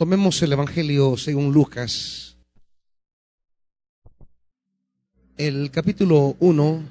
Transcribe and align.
Tomemos 0.00 0.40
el 0.40 0.50
Evangelio 0.50 1.18
según 1.18 1.52
Lucas, 1.52 2.38
el 5.36 5.70
capítulo 5.70 6.36
1, 6.40 6.88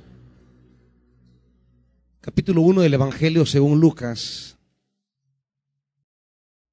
capítulo 2.22 2.62
1 2.62 2.82
del 2.82 2.94
Evangelio 2.94 3.48
según 3.48 3.80
Lucas. 3.80 4.60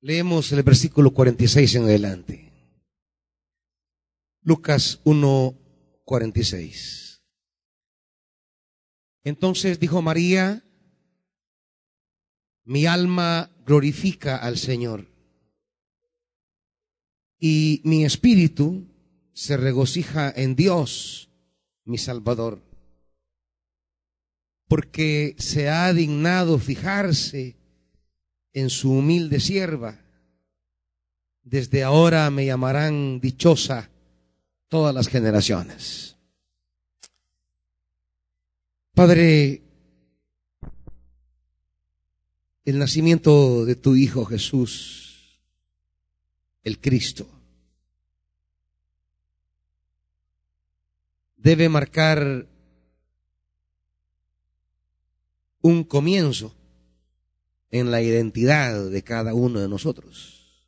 Leemos 0.02 0.52
el 0.52 0.62
versículo 0.62 1.14
46 1.14 1.74
en 1.76 1.82
adelante. 1.84 2.52
Lucas 4.42 5.00
1, 5.04 5.54
46. 6.04 7.22
Entonces 9.24 9.80
dijo 9.80 10.02
María, 10.02 10.62
mi 12.64 12.84
alma 12.84 13.50
glorifica 13.64 14.36
al 14.36 14.58
Señor 14.58 15.15
y 17.38 17.80
mi 17.84 18.04
espíritu 18.04 18.86
se 19.32 19.56
regocija 19.56 20.32
en 20.34 20.56
Dios, 20.56 21.28
mi 21.84 21.98
Salvador, 21.98 22.62
porque 24.68 25.36
se 25.38 25.68
ha 25.68 25.92
dignado 25.92 26.58
fijarse 26.58 27.56
en 28.52 28.70
su 28.70 28.92
humilde 28.92 29.40
sierva. 29.40 30.00
Desde 31.42 31.84
ahora 31.84 32.30
me 32.30 32.46
llamarán 32.46 33.20
dichosa 33.20 33.90
todas 34.68 34.94
las 34.94 35.08
generaciones. 35.08 36.16
Padre, 38.94 39.62
el 42.64 42.78
nacimiento 42.78 43.66
de 43.66 43.76
tu 43.76 43.94
Hijo 43.94 44.24
Jesús, 44.24 45.38
el 46.64 46.80
Cristo, 46.80 47.35
debe 51.46 51.68
marcar 51.68 52.48
un 55.60 55.84
comienzo 55.84 56.52
en 57.70 57.92
la 57.92 58.02
identidad 58.02 58.90
de 58.90 59.04
cada 59.04 59.32
uno 59.32 59.60
de 59.60 59.68
nosotros. 59.68 60.66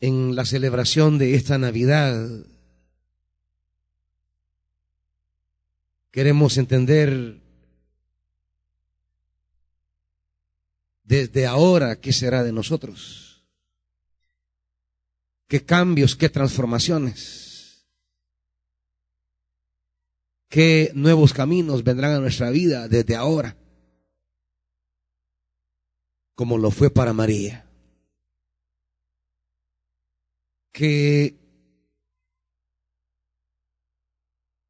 En 0.00 0.34
la 0.34 0.46
celebración 0.46 1.18
de 1.18 1.34
esta 1.34 1.58
Navidad 1.58 2.26
queremos 6.10 6.56
entender 6.56 7.38
desde 11.04 11.46
ahora 11.46 12.00
qué 12.00 12.14
será 12.14 12.42
de 12.44 12.52
nosotros 12.54 13.27
qué 15.48 15.64
cambios, 15.64 16.14
qué 16.14 16.28
transformaciones, 16.28 17.86
qué 20.48 20.92
nuevos 20.94 21.32
caminos 21.32 21.82
vendrán 21.82 22.12
a 22.12 22.20
nuestra 22.20 22.50
vida 22.50 22.86
desde 22.86 23.16
ahora, 23.16 23.56
como 26.34 26.58
lo 26.58 26.70
fue 26.70 26.90
para 26.90 27.12
María. 27.12 27.64
Que 30.70 31.36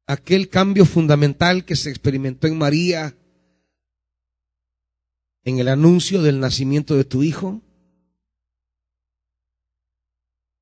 aquel 0.07 0.49
cambio 0.49 0.85
fundamental 0.85 1.65
que 1.65 1.75
se 1.75 1.91
experimentó 1.91 2.47
en 2.47 2.57
María 2.57 3.15
en 5.43 5.59
el 5.59 5.67
anuncio 5.67 6.21
del 6.21 6.39
nacimiento 6.39 6.95
de 6.95 7.03
tu 7.03 7.21
hijo, 7.21 7.61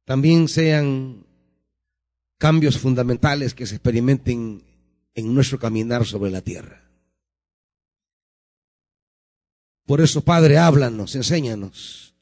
también 0.07 0.47
sean 0.47 1.25
cambios 2.37 2.77
fundamentales 2.77 3.53
que 3.53 3.65
se 3.65 3.75
experimenten 3.75 4.63
en 5.13 5.35
nuestro 5.35 5.59
caminar 5.59 6.05
sobre 6.05 6.31
la 6.31 6.39
tierra. 6.39 6.81
Por 9.85 9.99
eso, 9.99 10.21
Padre, 10.21 10.59
háblanos, 10.59 11.13
enséñanos, 11.15 12.15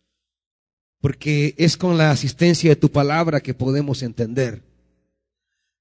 porque 1.00 1.54
es 1.60 1.78
con 1.78 1.96
la 1.96 2.10
asistencia 2.10 2.72
de 2.72 2.76
tu 2.76 2.92
palabra 2.92 3.40
que 3.40 3.54
podemos 3.54 4.02
entender, 4.02 4.64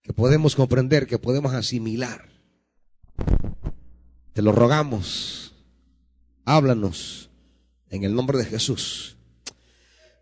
que 0.03 0.13
podemos 0.13 0.55
comprender, 0.57 1.07
que 1.07 1.19
podemos 1.19 1.55
asimilar. 1.55 2.29
Te 4.35 4.43
lo 4.43 4.53
rogamos, 4.53 5.55
háblanos 6.45 7.31
en 7.89 8.05
el 8.05 8.15
nombre 8.15 8.37
de 8.37 8.45
Jesús. 8.45 9.17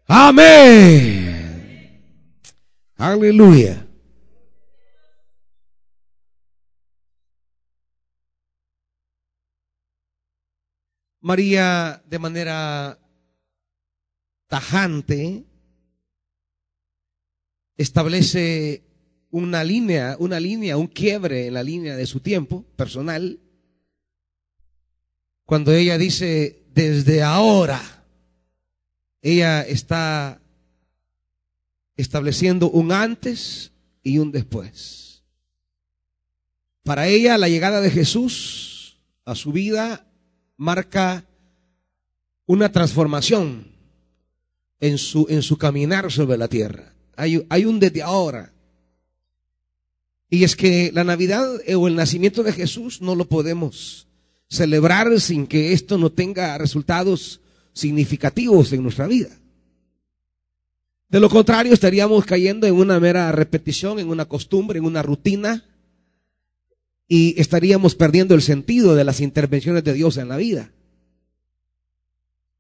Amén. 0.06 1.41
Aleluya. 3.02 3.84
María 11.20 12.00
de 12.06 12.18
manera 12.20 13.00
tajante 14.46 15.44
establece 17.76 18.84
una 19.30 19.64
línea, 19.64 20.14
una 20.20 20.38
línea, 20.38 20.76
un 20.76 20.86
quiebre 20.86 21.48
en 21.48 21.54
la 21.54 21.64
línea 21.64 21.96
de 21.96 22.06
su 22.06 22.20
tiempo 22.20 22.62
personal, 22.76 23.40
cuando 25.44 25.72
ella 25.72 25.98
dice, 25.98 26.66
desde 26.68 27.24
ahora, 27.24 27.80
ella 29.22 29.62
está 29.62 30.41
estableciendo 31.96 32.70
un 32.70 32.92
antes 32.92 33.72
y 34.02 34.18
un 34.18 34.32
después. 34.32 35.22
Para 36.84 37.06
ella 37.06 37.38
la 37.38 37.48
llegada 37.48 37.80
de 37.80 37.90
Jesús 37.90 38.98
a 39.24 39.34
su 39.34 39.52
vida 39.52 40.06
marca 40.56 41.24
una 42.46 42.72
transformación 42.72 43.68
en 44.80 44.98
su, 44.98 45.26
en 45.28 45.42
su 45.42 45.58
caminar 45.58 46.10
sobre 46.10 46.36
la 46.36 46.48
tierra. 46.48 46.92
Hay, 47.16 47.46
hay 47.48 47.64
un 47.64 47.78
desde 47.78 48.02
ahora. 48.02 48.52
Y 50.28 50.44
es 50.44 50.56
que 50.56 50.90
la 50.92 51.04
Navidad 51.04 51.46
o 51.76 51.88
el 51.88 51.94
nacimiento 51.94 52.42
de 52.42 52.52
Jesús 52.52 53.00
no 53.00 53.14
lo 53.14 53.26
podemos 53.26 54.08
celebrar 54.48 55.20
sin 55.20 55.46
que 55.46 55.72
esto 55.72 55.98
no 55.98 56.10
tenga 56.10 56.58
resultados 56.58 57.40
significativos 57.72 58.72
en 58.72 58.82
nuestra 58.82 59.06
vida. 59.06 59.30
De 61.12 61.20
lo 61.20 61.28
contrario, 61.28 61.74
estaríamos 61.74 62.24
cayendo 62.24 62.66
en 62.66 62.72
una 62.72 62.98
mera 62.98 63.30
repetición, 63.32 63.98
en 63.98 64.08
una 64.08 64.24
costumbre, 64.24 64.78
en 64.78 64.86
una 64.86 65.02
rutina, 65.02 65.62
y 67.06 67.38
estaríamos 67.38 67.94
perdiendo 67.94 68.34
el 68.34 68.40
sentido 68.40 68.94
de 68.94 69.04
las 69.04 69.20
intervenciones 69.20 69.84
de 69.84 69.92
Dios 69.92 70.16
en 70.16 70.28
la 70.28 70.38
vida. 70.38 70.72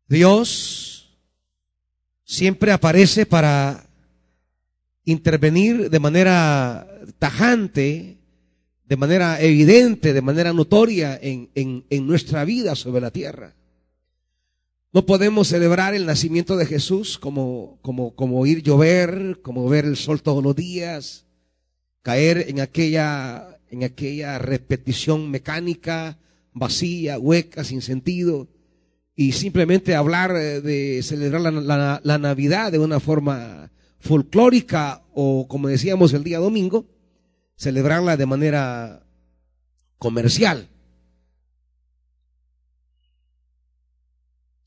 Dios 0.06 1.16
siempre 2.24 2.72
aparece 2.72 3.24
para 3.24 3.88
intervenir 5.06 5.88
de 5.88 5.98
manera 5.98 6.86
tajante, 7.18 8.18
de 8.84 8.96
manera 8.98 9.40
evidente, 9.40 10.12
de 10.12 10.20
manera 10.20 10.52
notoria 10.52 11.18
en, 11.22 11.48
en 11.54 12.06
nuestra 12.06 12.44
vida 12.44 12.76
sobre 12.76 13.00
la 13.00 13.10
tierra. 13.10 13.54
No 14.94 15.06
podemos 15.06 15.48
celebrar 15.48 15.94
el 15.94 16.04
nacimiento 16.04 16.56
de 16.58 16.66
Jesús 16.66 17.18
como, 17.18 17.78
como, 17.80 18.14
como 18.14 18.44
ir 18.44 18.62
llover, 18.62 19.40
como 19.40 19.66
ver 19.66 19.86
el 19.86 19.96
sol 19.96 20.20
todos 20.20 20.44
los 20.44 20.54
días, 20.54 21.24
caer 22.02 22.44
en 22.48 22.60
aquella, 22.60 23.58
en 23.70 23.84
aquella 23.84 24.38
repetición 24.38 25.30
mecánica, 25.30 26.18
vacía, 26.52 27.18
hueca, 27.18 27.64
sin 27.64 27.80
sentido, 27.80 28.48
y 29.16 29.32
simplemente 29.32 29.94
hablar 29.94 30.34
de 30.34 31.00
celebrar 31.02 31.40
la, 31.40 32.00
la 32.04 32.18
Navidad 32.18 32.70
de 32.70 32.78
una 32.78 33.00
forma 33.00 33.70
folclórica 33.98 35.04
o, 35.14 35.48
como 35.48 35.68
decíamos 35.68 36.12
el 36.12 36.22
día 36.22 36.38
domingo, 36.38 36.86
celebrarla 37.56 38.18
de 38.18 38.26
manera 38.26 39.06
comercial. 39.96 40.68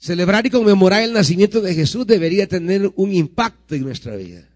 Celebrar 0.06 0.46
y 0.46 0.52
conmemorar 0.52 1.02
el 1.02 1.13
nacimiento 1.13 1.62
de 1.62 1.74
Jesús 1.74 2.06
debería 2.06 2.46
tener 2.46 2.92
un 2.96 3.12
impacto 3.12 3.74
en 3.74 3.81
nuestra 3.81 4.16
vida. 4.16 4.48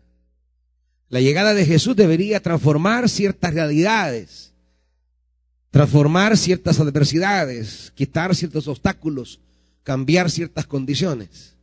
La 1.07 1.21
llegada 1.21 1.55
de 1.55 1.65
Jesús 1.65 1.95
debería 1.95 2.39
transformar 2.39 3.09
ciertas 3.09 3.51
realidades, 3.51 4.53
transformar 5.71 6.37
ciertas 6.37 6.79
adversidades, 6.79 7.91
quitar 7.95 8.35
ciertos 8.35 8.67
obstáculos, 8.67 9.39
cambiar 9.81 10.29
ciertas 10.29 10.67
condiciones. 10.67 11.55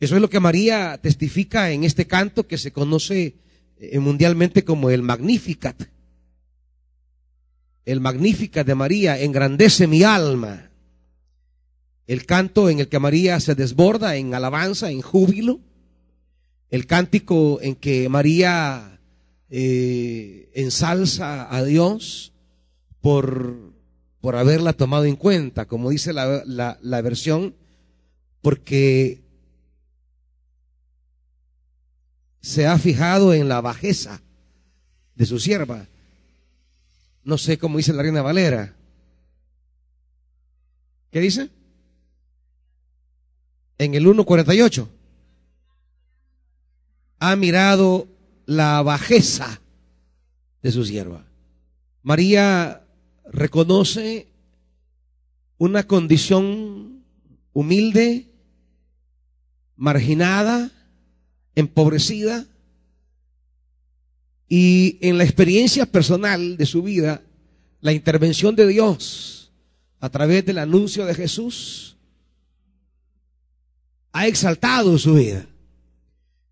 Eso 0.00 0.14
es 0.14 0.22
lo 0.22 0.30
que 0.30 0.40
María 0.40 0.98
testifica 1.02 1.72
en 1.72 1.84
este 1.84 2.06
canto 2.06 2.46
que 2.46 2.56
se 2.56 2.72
conoce 2.72 3.34
eh, 3.76 3.98
mundialmente 3.98 4.64
como 4.64 4.88
el 4.88 5.02
Magnificat. 5.02 5.76
El 7.84 8.00
Magnificat 8.00 8.66
de 8.66 8.74
María 8.74 9.20
engrandece 9.20 9.86
mi 9.86 10.04
alma 10.04 10.71
el 12.06 12.26
canto 12.26 12.68
en 12.68 12.80
el 12.80 12.88
que 12.88 12.98
María 12.98 13.38
se 13.40 13.54
desborda 13.54 14.16
en 14.16 14.34
alabanza, 14.34 14.90
en 14.90 15.02
júbilo, 15.02 15.60
el 16.70 16.86
cántico 16.86 17.60
en 17.60 17.74
que 17.76 18.08
María 18.08 19.00
eh, 19.50 20.50
ensalza 20.54 21.54
a 21.54 21.62
Dios 21.64 22.32
por, 23.00 23.74
por 24.20 24.36
haberla 24.36 24.72
tomado 24.72 25.04
en 25.04 25.16
cuenta, 25.16 25.66
como 25.66 25.90
dice 25.90 26.12
la, 26.12 26.42
la, 26.46 26.78
la 26.82 27.02
versión, 27.02 27.54
porque 28.40 29.22
se 32.40 32.66
ha 32.66 32.78
fijado 32.78 33.34
en 33.34 33.48
la 33.48 33.60
bajeza 33.60 34.22
de 35.14 35.26
su 35.26 35.38
sierva. 35.38 35.86
No 37.22 37.38
sé 37.38 37.58
cómo 37.58 37.76
dice 37.76 37.92
la 37.92 38.02
reina 38.02 38.22
Valera. 38.22 38.74
¿Qué 41.10 41.20
dice? 41.20 41.50
En 43.82 43.96
el 43.96 44.06
1.48. 44.06 44.86
Ha 47.18 47.34
mirado 47.34 48.06
la 48.46 48.80
bajeza 48.80 49.60
de 50.62 50.70
su 50.70 50.84
sierva. 50.84 51.24
María 52.04 52.84
reconoce 53.32 54.28
una 55.58 55.82
condición 55.82 57.02
humilde, 57.52 58.28
marginada, 59.74 60.70
empobrecida, 61.56 62.46
y 64.48 64.98
en 65.00 65.18
la 65.18 65.24
experiencia 65.24 65.86
personal 65.86 66.56
de 66.56 66.66
su 66.66 66.84
vida, 66.84 67.22
la 67.80 67.92
intervención 67.92 68.54
de 68.54 68.68
Dios 68.68 69.50
a 69.98 70.08
través 70.08 70.46
del 70.46 70.58
anuncio 70.58 71.04
de 71.04 71.14
Jesús 71.14 71.92
ha 74.12 74.26
exaltado 74.26 74.98
su 74.98 75.14
vida. 75.14 75.46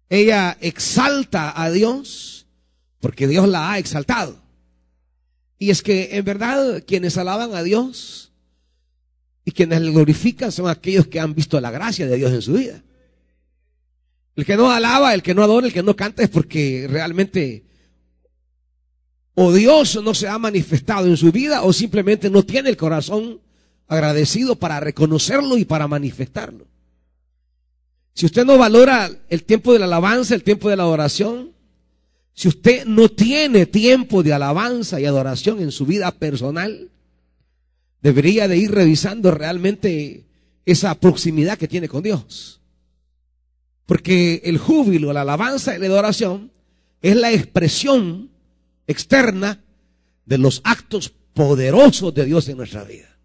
Ella 0.08 0.56
exalta 0.60 1.60
a 1.60 1.70
Dios 1.70 2.46
porque 3.00 3.28
Dios 3.28 3.48
la 3.48 3.72
ha 3.72 3.78
exaltado. 3.78 4.40
Y 5.58 5.70
es 5.70 5.82
que 5.82 6.16
en 6.16 6.24
verdad 6.24 6.82
quienes 6.86 7.16
alaban 7.18 7.54
a 7.54 7.62
Dios 7.62 8.32
y 9.44 9.52
quienes 9.52 9.80
le 9.82 9.90
glorifican 9.90 10.50
son 10.52 10.68
aquellos 10.68 11.06
que 11.06 11.20
han 11.20 11.34
visto 11.34 11.60
la 11.60 11.70
gracia 11.70 12.06
de 12.06 12.16
Dios 12.16 12.32
en 12.32 12.42
su 12.42 12.54
vida. 12.54 12.82
El 14.36 14.44
que 14.44 14.56
no 14.56 14.70
alaba, 14.70 15.12
el 15.12 15.22
que 15.22 15.34
no 15.34 15.42
adora, 15.42 15.66
el 15.66 15.72
que 15.72 15.82
no 15.82 15.94
canta 15.94 16.22
es 16.22 16.30
porque 16.30 16.86
realmente 16.88 17.64
o 19.34 19.52
Dios 19.52 19.98
no 20.02 20.12
se 20.14 20.28
ha 20.28 20.38
manifestado 20.38 21.06
en 21.06 21.16
su 21.16 21.30
vida 21.30 21.62
o 21.62 21.72
simplemente 21.72 22.30
no 22.30 22.42
tiene 22.42 22.68
el 22.68 22.76
corazón 22.76 23.40
agradecido 23.86 24.56
para 24.56 24.80
reconocerlo 24.80 25.56
y 25.56 25.64
para 25.64 25.88
manifestarlo. 25.88 26.69
Si 28.14 28.26
usted 28.26 28.44
no 28.44 28.58
valora 28.58 29.10
el 29.28 29.44
tiempo 29.44 29.72
de 29.72 29.78
la 29.78 29.86
alabanza, 29.86 30.34
el 30.34 30.42
tiempo 30.42 30.68
de 30.68 30.76
la 30.76 30.82
adoración, 30.82 31.52
si 32.34 32.48
usted 32.48 32.86
no 32.86 33.08
tiene 33.08 33.66
tiempo 33.66 34.22
de 34.22 34.32
alabanza 34.32 35.00
y 35.00 35.04
adoración 35.04 35.60
en 35.60 35.72
su 35.72 35.86
vida 35.86 36.10
personal, 36.10 36.90
debería 38.02 38.48
de 38.48 38.56
ir 38.56 38.70
revisando 38.70 39.30
realmente 39.30 40.24
esa 40.64 40.94
proximidad 40.94 41.58
que 41.58 41.68
tiene 41.68 41.88
con 41.88 42.02
Dios. 42.02 42.60
Porque 43.86 44.40
el 44.44 44.58
júbilo, 44.58 45.12
la 45.12 45.22
alabanza 45.22 45.76
y 45.76 45.80
la 45.80 45.86
adoración 45.86 46.52
es 47.02 47.16
la 47.16 47.32
expresión 47.32 48.30
externa 48.86 49.62
de 50.24 50.38
los 50.38 50.60
actos 50.64 51.12
poderosos 51.34 52.14
de 52.14 52.24
Dios 52.24 52.48
en 52.48 52.56
nuestra 52.56 52.84
vida. 52.84 53.18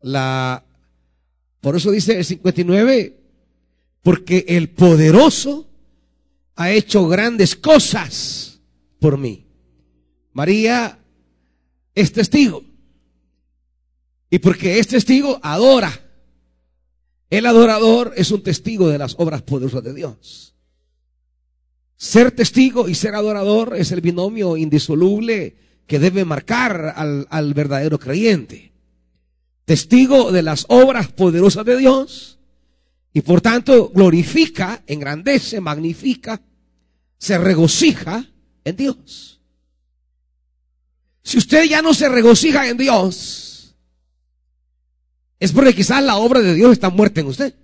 La, 0.00 0.64
por 1.60 1.76
eso 1.76 1.90
dice 1.90 2.18
el 2.18 2.24
59, 2.24 3.21
porque 4.02 4.44
el 4.48 4.70
poderoso 4.70 5.68
ha 6.56 6.70
hecho 6.70 7.08
grandes 7.08 7.56
cosas 7.56 8.60
por 8.98 9.16
mí. 9.16 9.46
María 10.32 10.98
es 11.94 12.12
testigo. 12.12 12.64
Y 14.30 14.38
porque 14.38 14.78
es 14.78 14.88
testigo, 14.88 15.38
adora. 15.42 15.92
El 17.30 17.46
adorador 17.46 18.12
es 18.16 18.30
un 18.30 18.42
testigo 18.42 18.88
de 18.88 18.98
las 18.98 19.14
obras 19.18 19.42
poderosas 19.42 19.82
de 19.84 19.94
Dios. 19.94 20.54
Ser 21.96 22.32
testigo 22.32 22.88
y 22.88 22.94
ser 22.94 23.14
adorador 23.14 23.76
es 23.76 23.92
el 23.92 24.00
binomio 24.00 24.56
indisoluble 24.56 25.56
que 25.86 25.98
debe 25.98 26.24
marcar 26.24 26.94
al, 26.96 27.26
al 27.30 27.54
verdadero 27.54 27.98
creyente. 27.98 28.72
Testigo 29.64 30.32
de 30.32 30.42
las 30.42 30.64
obras 30.68 31.12
poderosas 31.12 31.64
de 31.64 31.76
Dios 31.76 32.40
y 33.12 33.20
por 33.20 33.40
tanto 33.40 33.90
glorifica, 33.90 34.82
engrandece, 34.86 35.60
magnifica, 35.60 36.40
se 37.18 37.38
regocija 37.38 38.24
en 38.64 38.76
Dios. 38.76 39.40
Si 41.22 41.38
usted 41.38 41.64
ya 41.64 41.82
no 41.82 41.94
se 41.94 42.08
regocija 42.08 42.68
en 42.68 42.76
Dios, 42.78 43.76
es 45.38 45.52
porque 45.52 45.74
quizás 45.74 46.02
la 46.02 46.16
obra 46.16 46.40
de 46.40 46.54
Dios 46.54 46.72
está 46.72 46.88
muerta 46.90 47.20
en 47.20 47.26
usted. 47.26 47.54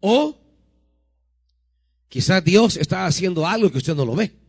O 0.00 0.38
quizás 2.08 2.42
Dios 2.44 2.76
está 2.76 3.06
haciendo 3.06 3.46
algo 3.46 3.70
que 3.70 3.78
usted 3.78 3.94
no 3.94 4.04
lo 4.04 4.14
ve. 4.14 4.47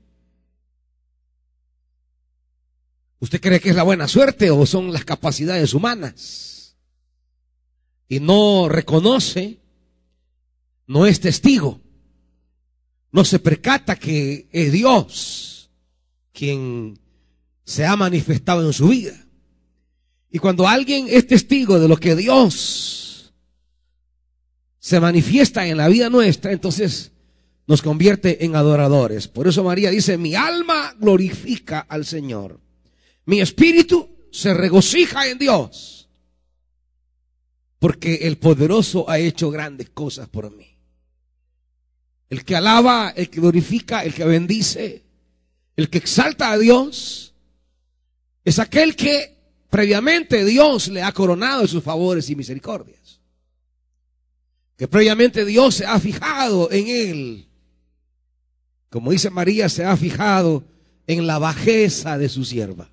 ¿Usted 3.19 3.41
cree 3.41 3.59
que 3.59 3.69
es 3.69 3.75
la 3.75 3.83
buena 3.83 4.07
suerte 4.07 4.49
o 4.49 4.65
son 4.65 4.93
las 4.93 5.03
capacidades 5.03 5.73
humanas? 5.73 6.77
Y 8.07 8.19
no 8.19 8.69
reconoce, 8.69 9.59
no 10.87 11.05
es 11.05 11.19
testigo, 11.19 11.81
no 13.11 13.25
se 13.25 13.39
percata 13.39 13.95
que 13.97 14.47
es 14.51 14.71
Dios 14.71 15.69
quien 16.31 16.99
se 17.65 17.85
ha 17.85 17.95
manifestado 17.95 18.65
en 18.65 18.73
su 18.73 18.87
vida. 18.87 19.27
Y 20.31 20.39
cuando 20.39 20.67
alguien 20.67 21.07
es 21.09 21.27
testigo 21.27 21.79
de 21.79 21.87
lo 21.87 21.97
que 21.97 22.15
Dios 22.15 23.33
se 24.79 24.99
manifiesta 24.99 25.67
en 25.67 25.77
la 25.77 25.87
vida 25.87 26.09
nuestra, 26.09 26.51
entonces 26.51 27.11
nos 27.67 27.81
convierte 27.81 28.45
en 28.45 28.55
adoradores. 28.55 29.27
Por 29.27 29.47
eso 29.47 29.63
María 29.63 29.89
dice, 29.89 30.17
mi 30.17 30.35
alma 30.35 30.95
glorifica 30.99 31.79
al 31.79 32.05
Señor. 32.05 32.59
Mi 33.29 33.41
espíritu 33.41 34.09
se 34.31 34.53
regocija 34.53 35.27
en 35.27 35.37
Dios. 35.37 36.09
Porque 37.77 38.27
el 38.27 38.37
poderoso 38.37 39.07
ha 39.07 39.19
hecho 39.19 39.51
grandes 39.51 39.91
cosas 39.91 40.27
por 40.27 40.51
mí. 40.51 40.67
El 42.29 42.43
que 42.43 42.55
alaba, 42.55 43.13
el 43.15 43.29
que 43.29 43.39
glorifica, 43.39 44.03
el 44.03 44.15
que 44.15 44.25
bendice, 44.25 45.03
el 45.75 45.89
que 45.89 45.99
exalta 45.99 46.51
a 46.51 46.57
Dios, 46.57 47.35
es 48.43 48.57
aquel 48.57 48.95
que 48.95 49.37
previamente 49.69 50.43
Dios 50.43 50.87
le 50.87 51.03
ha 51.03 51.11
coronado 51.11 51.67
sus 51.67 51.83
favores 51.83 52.29
y 52.31 52.35
misericordias 52.35 52.99
que 54.79 54.87
previamente 54.87 55.43
Dios 55.43 55.75
se 55.75 55.85
ha 55.85 55.99
fijado 55.99 56.71
en 56.71 56.87
él. 56.87 57.49
Como 58.89 59.11
dice 59.11 59.29
María, 59.29 59.67
se 59.67 59.83
ha 59.83 59.97
fijado 59.97 60.63
en 61.05 61.27
la 61.27 61.37
bajeza 61.37 62.17
de 62.17 62.29
su 62.29 62.45
sierva. 62.45 62.89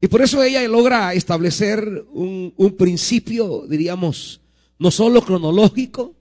Y 0.00 0.06
por 0.06 0.22
eso 0.22 0.42
ella 0.42 0.66
logra 0.68 1.12
establecer 1.14 2.04
un, 2.12 2.52
principio, 2.78 3.66
diríamos, 3.68 4.40
no 4.78 4.90
solo 4.90 5.22
cronológico, 5.22 6.14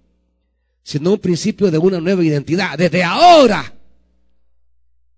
sino 0.81 1.13
un 1.13 1.19
principio 1.19 1.69
de 1.69 1.77
una 1.77 1.99
nueva 1.99 2.23
identidad. 2.23 2.77
Desde 2.77 3.03
ahora. 3.03 3.73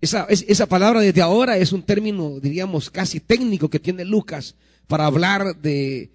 Esa, 0.01 0.25
esa 0.29 0.65
palabra 0.65 1.01
desde 1.01 1.21
ahora 1.21 1.57
es 1.57 1.73
un 1.73 1.83
término, 1.83 2.39
diríamos, 2.39 2.89
casi 2.89 3.19
técnico 3.19 3.69
que 3.69 3.79
tiene 3.79 4.05
Lucas 4.05 4.55
para 4.87 5.05
hablar 5.05 5.57
de 5.57 6.09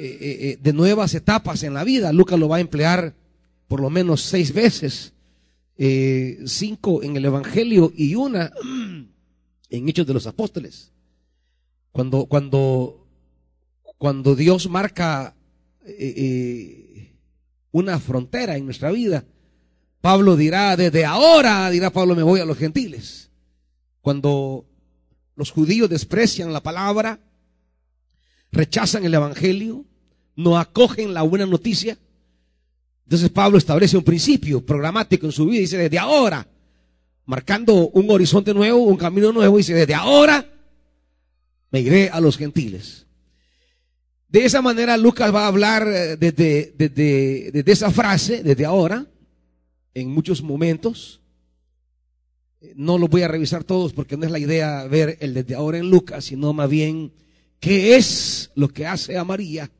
eh, 0.00 0.18
eh, 0.20 0.38
eh, 0.40 0.58
de 0.62 0.72
nuevas 0.72 1.12
etapas 1.14 1.64
en 1.64 1.74
la 1.74 1.82
vida. 1.82 2.12
Lucas 2.12 2.38
lo 2.38 2.48
va 2.48 2.58
a 2.58 2.60
emplear 2.60 3.14
por 3.66 3.80
lo 3.80 3.90
menos 3.90 4.22
seis 4.22 4.54
veces, 4.54 5.12
cinco 6.46 7.02
en 7.02 7.16
el 7.16 7.24
Evangelio 7.24 7.92
y 7.96 8.14
una 8.14 8.52
en 9.70 9.88
Hechos 9.88 10.06
de 10.06 10.14
los 10.14 10.28
Apóstoles. 10.28 10.92
Cuando, 11.92 12.26
cuando, 12.26 13.06
cuando 13.96 14.34
Dios 14.36 14.68
marca 14.68 15.34
una 17.70 17.98
frontera 17.98 18.56
en 18.56 18.64
nuestra 18.64 18.90
vida, 18.90 19.24
Pablo 20.00 20.36
dirá, 20.36 20.76
desde 20.76 21.04
ahora, 21.04 21.68
dirá 21.70 21.90
Pablo, 21.90 22.14
me 22.14 22.22
voy 22.22 22.40
a 22.40 22.44
los 22.44 22.56
gentiles. 22.56 23.30
Cuando 24.00 24.64
los 25.34 25.50
judíos 25.50 25.90
desprecian 25.90 26.52
la 26.52 26.62
palabra, 26.62 27.20
rechazan 28.52 29.04
el 29.04 29.14
Evangelio, 29.14 29.84
no 30.36 30.58
acogen 30.58 31.14
la 31.14 31.22
buena 31.22 31.46
noticia, 31.46 31.98
Entonces 33.04 33.30
Pablo 33.30 33.56
establece 33.56 33.96
un 33.96 34.04
principio 34.04 34.64
programático 34.64 35.24
en 35.24 35.32
su 35.32 35.46
vida. 35.46 35.60
Dice, 35.60 35.78
desde 35.78 35.98
ahora, 35.98 36.46
marcando 37.24 37.88
un 37.88 38.10
horizonte 38.10 38.52
nuevo, 38.52 38.80
un 38.80 38.98
camino 38.98 39.32
nuevo, 39.32 39.56
dice, 39.56 39.72
desde 39.72 39.94
ahora 39.94 40.46
me 41.70 41.80
iré 41.80 42.08
a 42.10 42.20
los 42.20 42.36
gentiles. 42.36 43.06
De 44.28 44.44
esa 44.44 44.60
manera 44.60 44.96
Lucas 44.96 45.34
va 45.34 45.44
a 45.44 45.48
hablar 45.48 45.88
eh, 45.88 46.16
desde, 46.16 46.74
desde, 46.76 47.50
desde 47.50 47.72
esa 47.72 47.90
frase, 47.90 48.42
desde 48.42 48.66
ahora, 48.66 49.06
en 49.94 50.10
muchos 50.10 50.42
momentos. 50.42 51.20
No 52.74 52.98
los 52.98 53.08
voy 53.08 53.22
a 53.22 53.28
revisar 53.28 53.64
todos 53.64 53.92
porque 53.92 54.16
no 54.16 54.26
es 54.26 54.30
la 54.30 54.38
idea 54.38 54.84
ver 54.86 55.16
el 55.20 55.32
desde 55.32 55.54
ahora 55.54 55.78
en 55.78 55.90
Lucas, 55.90 56.24
sino 56.24 56.52
más 56.52 56.68
bien 56.68 57.12
qué 57.60 57.96
es 57.96 58.50
lo 58.54 58.68
que 58.68 58.86
hace 58.86 59.16
a 59.16 59.24
María 59.24 59.70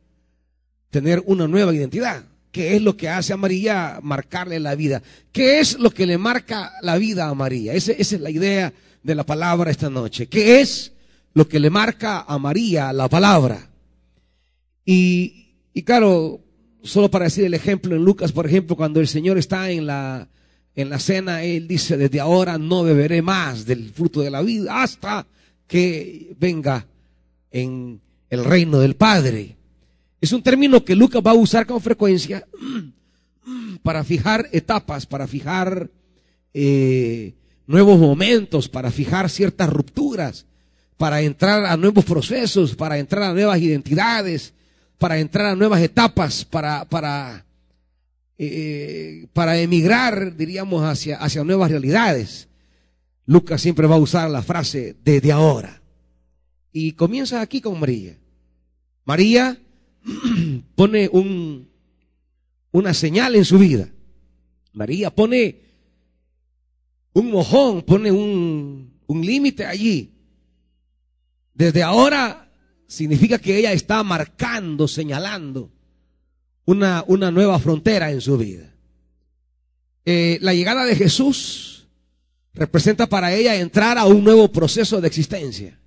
tener 0.91 1.23
una 1.27 1.47
nueva 1.47 1.75
identidad. 1.75 2.25
¿Qué 2.51 2.77
es 2.77 2.83
lo 2.83 2.97
que 2.97 3.09
hace 3.09 3.35
a 3.35 3.37
María 3.37 3.99
marcarle 4.03 4.59
la 4.59 4.75
vida? 4.75 5.03
¿Qué 5.33 5.61
es 5.61 5.79
lo 5.79 5.91
que 5.91 6.07
le 6.07 6.17
marca 6.17 6.73
la 6.81 6.97
vida 6.97 7.29
a 7.29 7.35
María? 7.35 7.75
esa 7.75 7.93
es 7.93 8.13
la 8.13 8.31
idea 8.31 8.73
de 9.03 9.15
la 9.15 9.27
palabra 9.27 9.71
esta 9.71 9.91
noche. 9.91 10.29
¿Qué 10.29 10.61
es 10.61 10.93
lo 11.35 11.49
que 11.49 11.61
le 11.61 11.71
marca 11.71 12.23
a 12.23 12.39
María 12.39 12.93
la 12.93 13.09
palabra? 13.09 13.71
Y, 14.85 15.55
y 15.75 15.83
claro, 15.83 16.41
solo 16.83 17.11
para 17.11 17.27
decir 17.27 17.45
el 17.45 17.55
ejemplo 17.55 17.95
en 17.95 18.05
Lucas, 18.05 18.33
por 18.33 18.47
ejemplo, 18.47 18.77
cuando 18.77 19.01
el 19.01 19.09
Señor 19.09 19.39
está 19.39 19.71
en 19.71 19.87
la, 19.87 20.29
en 20.75 20.91
la 20.91 20.99
cena, 20.99 21.43
Él 21.43 21.69
dice, 21.69 21.97
desde 21.97 22.21
ahora 22.21 22.59
no 22.59 22.83
beberé 22.83 23.23
más 23.23 23.67
del 23.67 23.91
fruto 23.91 24.21
de 24.21 24.31
la 24.31 24.43
vida 24.43 24.83
hasta 24.83 25.27
que 25.67 26.35
venga 26.39 26.87
en 27.51 28.01
el 28.31 28.45
reino 28.45 28.79
del 28.79 28.97
Padre. 28.97 29.57
Es 30.21 30.33
un 30.33 30.43
término 30.43 30.85
que 30.85 30.97
Lucas 30.97 31.23
va 31.25 31.33
a 31.33 31.35
usar 31.35 31.67
con 31.67 31.81
frecuencia 31.81 32.47
para 33.83 34.05
fijar 34.05 34.49
etapas, 34.53 35.07
para 35.07 35.27
fijar 35.27 35.91
eh, 36.55 37.35
nuevos 37.67 37.99
momentos, 37.99 38.69
para 38.69 38.91
fijar 38.91 39.31
ciertas 39.31 39.69
rupturas, 39.71 40.47
para 40.99 41.23
entrar 41.23 41.65
a 41.65 41.77
nuevos 41.77 42.05
procesos, 42.05 42.75
para 42.75 42.99
entrar 42.99 43.23
a 43.23 43.33
nuevas 43.33 43.61
identidades, 43.61 44.53
para 44.99 45.19
entrar 45.19 45.47
a 45.47 45.55
nuevas 45.55 45.81
etapas, 45.81 46.45
para, 46.45 46.85
para, 46.87 47.47
eh, 48.37 49.29
para 49.33 49.59
emigrar, 49.59 50.37
diríamos, 50.37 50.83
hacia, 50.83 51.17
hacia 51.17 51.45
nuevas 51.45 51.71
realidades. 51.71 52.49
Lucas 53.27 53.63
siempre 53.63 53.87
va 53.87 53.95
a 53.95 54.01
usar 54.01 54.29
la 54.29 54.43
frase 54.43 54.97
desde 55.05 55.31
ahora. 55.31 55.81
Y 56.73 56.93
comienza 56.93 57.41
aquí 57.41 57.61
con 57.61 57.79
María. 57.79 58.19
María 59.05 59.57
pone 60.75 61.09
un, 61.13 61.69
una 62.73 62.93
señal 62.93 63.37
en 63.37 63.45
su 63.45 63.57
vida. 63.57 63.89
María 64.73 65.15
pone 65.15 65.61
un 67.13 67.31
mojón, 67.31 67.83
pone 67.83 68.11
un, 68.11 68.99
un 69.07 69.25
límite 69.25 69.65
allí. 69.65 70.18
Desde 71.59 71.83
ahora 71.83 72.49
significa 72.87 73.41
que 73.41 73.59
ella 73.59 73.73
está 73.73 74.05
marcando, 74.05 74.87
señalando 74.87 75.73
una, 76.67 77.03
una 77.09 77.33
nueva 77.33 77.59
frontera 77.59 78.13
en 78.13 78.21
su 78.21 78.39
vida. 78.39 78.73
Eh, 80.05 80.39
la 80.41 80.55
llegada 80.55 80.85
de 80.85 80.95
Jesús 80.95 81.89
representa 82.55 83.09
para 83.09 83.35
ella 83.35 83.57
entrar 83.57 83.99
a 83.99 84.05
un 84.05 84.23
nuevo 84.23 84.53
proceso 84.53 85.01
de 85.01 85.09
existencia. 85.09 85.81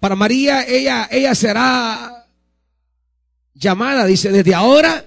Para 0.00 0.16
María, 0.16 0.66
ella, 0.66 1.06
ella 1.12 1.34
será 1.34 2.30
llamada, 3.52 4.06
dice, 4.06 4.32
desde 4.32 4.54
ahora 4.54 5.04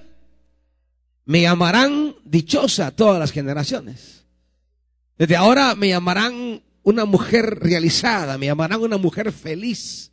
me 1.25 1.42
llamarán 1.42 2.16
dichosa 2.24 2.92
todas 2.92 3.20
las 3.20 3.32
generaciones. 3.32 4.28
Desde 5.18 5.36
ahora 5.36 5.74
me 5.74 5.90
llamarán 5.90 6.62
una 6.84 7.06
mujer 7.06 7.60
realizada, 7.60 8.38
me 8.38 8.48
llamarán 8.48 8.82
una 8.82 8.98
mujer 8.98 9.32
feliz. 9.32 10.12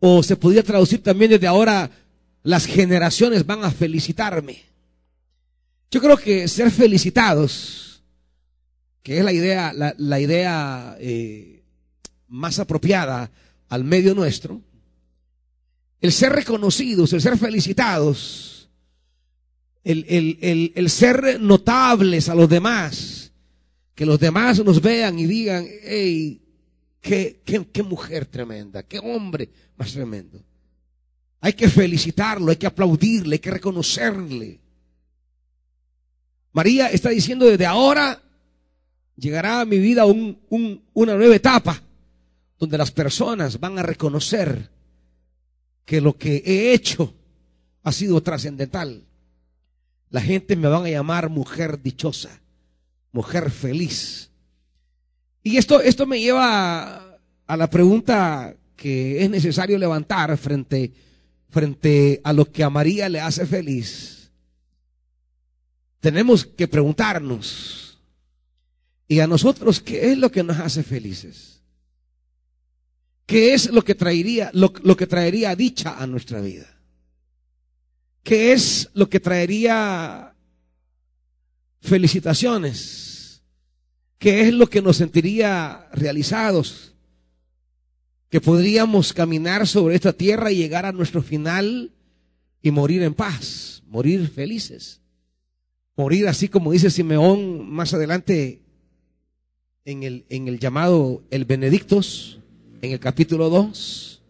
O 0.00 0.22
se 0.22 0.36
podría 0.36 0.62
traducir 0.62 1.02
también 1.02 1.30
desde 1.30 1.46
ahora, 1.46 1.90
las 2.42 2.66
generaciones 2.66 3.46
van 3.46 3.64
a 3.64 3.70
felicitarme. 3.70 4.62
Yo 5.90 6.00
creo 6.00 6.16
que 6.16 6.48
ser 6.48 6.70
felicitados, 6.70 8.02
que 9.02 9.18
es 9.18 9.24
la 9.24 9.32
idea, 9.32 9.72
la, 9.72 10.20
idea 10.20 10.96
eh, 10.98 11.62
más 12.28 12.58
apropiada, 12.58 13.30
al 13.68 13.84
medio 13.84 14.14
nuestro, 14.14 14.60
el 16.00 16.12
ser 16.12 16.32
reconocidos, 16.32 17.12
el 17.12 17.22
ser 17.22 17.38
felicitados, 17.38 18.68
el, 19.84 20.04
el, 20.08 20.72
el, 20.74 20.90
ser 20.90 21.40
notables 21.40 22.28
a 22.28 22.34
los 22.34 22.48
demás, 22.48 23.13
que 23.94 24.06
los 24.06 24.18
demás 24.18 24.64
nos 24.64 24.80
vean 24.80 25.18
y 25.18 25.26
digan, 25.26 25.66
hey, 25.82 26.42
qué, 27.00 27.42
qué, 27.44 27.66
qué 27.66 27.82
mujer 27.82 28.26
tremenda, 28.26 28.82
qué 28.82 28.98
hombre 28.98 29.48
más 29.76 29.92
tremendo. 29.92 30.42
Hay 31.40 31.52
que 31.52 31.68
felicitarlo, 31.68 32.50
hay 32.50 32.56
que 32.56 32.66
aplaudirle, 32.66 33.34
hay 33.34 33.40
que 33.40 33.50
reconocerle. 33.50 34.60
María 36.52 36.88
está 36.88 37.10
diciendo 37.10 37.46
desde 37.46 37.66
ahora 37.66 38.20
llegará 39.16 39.60
a 39.60 39.64
mi 39.64 39.78
vida 39.78 40.06
un, 40.06 40.38
un, 40.48 40.82
una 40.92 41.14
nueva 41.14 41.36
etapa 41.36 41.80
donde 42.58 42.78
las 42.78 42.90
personas 42.90 43.60
van 43.60 43.78
a 43.78 43.82
reconocer 43.82 44.70
que 45.84 46.00
lo 46.00 46.16
que 46.16 46.42
he 46.44 46.72
hecho 46.72 47.12
ha 47.82 47.92
sido 47.92 48.22
trascendental. 48.22 49.04
La 50.10 50.20
gente 50.20 50.56
me 50.56 50.68
van 50.68 50.86
a 50.86 50.90
llamar 50.90 51.28
mujer 51.28 51.82
dichosa, 51.82 52.40
mujer 53.14 53.48
feliz. 53.50 54.28
Y 55.42 55.56
esto, 55.56 55.80
esto 55.80 56.04
me 56.04 56.20
lleva 56.20 57.16
a, 57.46 57.56
la 57.56 57.70
pregunta 57.70 58.56
que 58.76 59.22
es 59.22 59.30
necesario 59.30 59.78
levantar 59.78 60.36
frente, 60.36 60.92
frente 61.48 62.20
a 62.24 62.32
lo 62.32 62.50
que 62.50 62.64
a 62.64 62.70
María 62.70 63.08
le 63.08 63.20
hace 63.20 63.46
feliz. 63.46 64.32
Tenemos 66.00 66.44
que 66.44 66.66
preguntarnos, 66.66 68.02
¿y 69.06 69.20
a 69.20 69.28
nosotros 69.28 69.80
qué 69.80 70.10
es 70.10 70.18
lo 70.18 70.30
que 70.30 70.42
nos 70.42 70.58
hace 70.58 70.82
felices? 70.82 71.62
¿Qué 73.26 73.54
es 73.54 73.70
lo 73.70 73.82
que 73.82 73.94
traería, 73.94 74.50
lo, 74.52 74.72
que 74.72 75.06
traería 75.06 75.54
dicha 75.54 75.96
a 75.98 76.06
nuestra 76.06 76.40
vida? 76.40 76.66
¿Qué 78.24 78.52
es 78.52 78.90
lo 78.92 79.08
que 79.08 79.20
traería 79.20 80.33
felicitaciones? 81.84 83.42
¿Qué 84.18 84.48
es 84.48 84.54
lo 84.54 84.68
que 84.68 84.82
nos 84.82 84.96
sentiría 84.96 85.88
realizados? 85.92 86.94
Que 88.30 88.40
podríamos 88.40 89.12
caminar 89.12 89.66
sobre 89.66 89.94
esta 89.94 90.12
tierra 90.12 90.50
y 90.50 90.56
llegar 90.56 90.86
a 90.86 90.92
nuestro 90.92 91.22
final 91.22 91.92
y 92.62 92.70
morir 92.70 93.02
en 93.02 93.14
paz, 93.14 93.82
morir 93.86 94.28
felices. 94.28 95.00
Morir 95.96 96.26
así 96.26 96.48
como 96.48 96.72
dice 96.72 96.90
Simeón 96.90 97.70
más 97.70 97.94
adelante 97.94 98.62
en 99.84 100.02
el, 100.02 100.24
en 100.30 100.48
el 100.48 100.58
llamado 100.58 101.22
el 101.30 101.44
Benedictos 101.44 102.40
en 102.84 102.92
el 102.92 103.00
capítulo 103.00 103.48
2, 103.48 104.22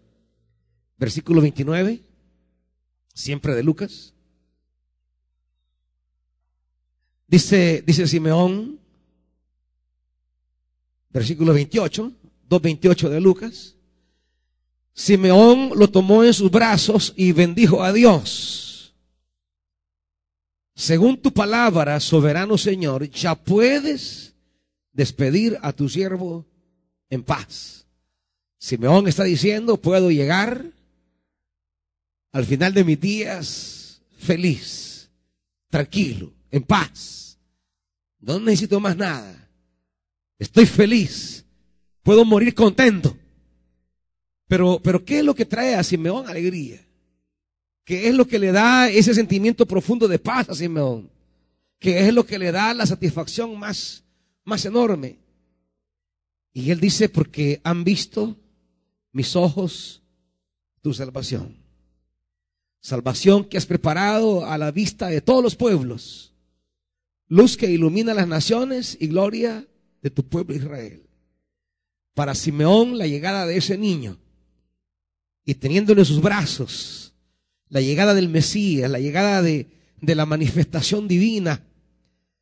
versículo 0.97 1.41
29, 1.41 2.01
siempre 3.13 3.55
de 3.55 3.63
Lucas. 3.63 4.14
Dice, 7.27 7.83
dice 7.87 8.07
Simeón, 8.07 8.79
versículo 11.11 11.53
28, 11.55 12.13
2.28 12.49 13.09
de 13.09 13.21
Lucas. 13.21 13.75
Simeón 14.93 15.73
lo 15.75 15.91
tomó 15.91 16.23
en 16.23 16.35
sus 16.35 16.51
brazos 16.51 17.13
y 17.17 17.33
bendijo 17.33 17.83
a 17.83 17.93
Dios. 17.93 18.95
Según 20.77 21.17
tu 21.17 21.33
palabra, 21.33 21.99
soberano 22.01 22.59
Señor, 22.59 23.09
ya 23.11 23.35
puedes 23.35 24.35
despedir 24.93 25.59
a 25.63 25.73
tu 25.73 25.89
siervo 25.89 26.45
en 27.11 27.23
paz 27.23 27.85
Simeón 28.65 29.07
está 29.09 29.25
diciendo, 29.25 29.77
puedo 29.77 30.11
llegar 30.11 30.65
al 32.33 32.47
final 32.47 32.73
de 32.73 32.83
mis 32.83 32.99
días 32.99 34.01
feliz, 34.17 35.11
tranquilo, 35.69 36.33
en 36.55 36.63
paz. 36.63 37.37
No 38.21 38.39
necesito 38.39 38.79
más 38.79 38.97
nada. 38.97 39.51
Estoy 40.39 40.67
feliz. 40.67 41.45
Puedo 42.05 42.25
morir 42.25 42.55
contento. 42.55 43.17
Pero, 44.47 44.81
pero 44.81 45.05
¿qué 45.05 45.19
es 45.19 45.25
lo 45.25 45.35
que 45.35 45.45
trae 45.45 45.75
a 45.75 45.83
Simeón 45.83 46.29
alegría? 46.29 46.81
¿Qué 47.85 48.09
es 48.09 48.15
lo 48.15 48.29
que 48.29 48.39
le 48.39 48.53
da 48.53 48.89
ese 48.89 49.15
sentimiento 49.15 49.67
profundo 49.67 50.07
de 50.07 50.21
paz 50.21 50.49
a 50.49 50.55
Simeón? 50.55 51.11
¿Qué 51.81 52.07
es 52.07 52.15
lo 52.15 52.25
que 52.25 52.39
le 52.39 52.53
da 52.53 52.73
la 52.73 52.87
satisfacción 52.87 53.59
más, 53.59 54.05
más 54.45 54.65
enorme? 54.65 55.19
Y 56.53 56.71
él 56.71 56.79
dice, 56.79 57.09
porque 57.09 57.61
han 57.65 57.83
visto 57.83 58.37
mis 59.11 59.35
ojos 59.35 60.03
tu 60.83 60.95
salvación. 60.95 61.57
salvación 62.81 63.45
que 63.45 63.57
has 63.57 63.67
preparado 63.67 64.47
a 64.47 64.57
la 64.57 64.71
vista 64.71 65.09
de 65.09 65.21
todos 65.21 65.43
los 65.43 65.57
pueblos, 65.57 66.34
luz 67.29 67.57
que 67.57 67.71
ilumina 67.71 68.15
las 68.15 68.29
naciones 68.29 68.97
y 69.01 69.09
gloria 69.09 69.67
de 70.03 70.11
tu 70.11 70.25
pueblo 70.27 70.55
Israel. 70.55 71.03
Para 72.15 72.35
Simeón 72.35 72.99
la 72.99 73.07
llegada 73.07 73.47
de 73.47 73.57
ese 73.57 73.77
niño 73.77 74.19
y 75.45 75.55
teniéndolo 75.55 76.01
en 76.01 76.07
sus 76.07 76.21
brazos, 76.21 77.15
la 77.69 77.81
llegada 77.81 78.15
del 78.15 78.29
Mesías, 78.29 78.91
la 78.91 79.01
llegada 79.01 79.43
de, 79.43 79.69
de 80.01 80.15
la 80.15 80.27
manifestación 80.27 81.09
divina, 81.09 81.65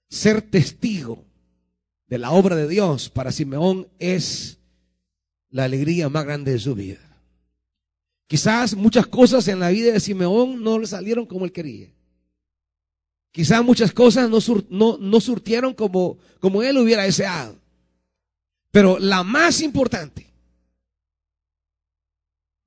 ser 0.09 0.43
testigo 0.43 1.25
de 2.07 2.19
la 2.19 2.33
obra 2.33 2.57
de 2.57 2.69
Dios 2.69 3.09
para 3.09 3.33
Simeón 3.33 3.89
es 3.99 4.59
la 5.49 5.65
alegría 5.65 6.09
más 6.09 6.25
grande 6.25 6.53
de 6.53 6.59
su 6.59 6.75
vida. 6.75 7.01
Quizás 8.27 8.75
muchas 8.75 9.07
cosas 9.07 9.47
en 9.49 9.61
la 9.61 9.71
vida 9.71 9.93
de 9.93 10.01
Simeón 10.01 10.62
no 10.62 10.79
le 10.79 10.87
salieron 10.87 11.27
como 11.27 11.45
él 11.45 11.53
quería. 11.53 11.89
Quizás 13.33 13.65
muchas 13.65 13.93
cosas 13.93 14.31
no, 14.31 14.99
no, 14.99 15.21
surtieron 15.21 15.75
como, 15.75 16.19
como 16.39 16.62
él 16.62 16.77
hubiera 16.77 17.05
deseado. 17.05 17.59
Pero 18.71 18.99
la 18.99 19.23
más 19.23 19.61
importante, 19.62 20.31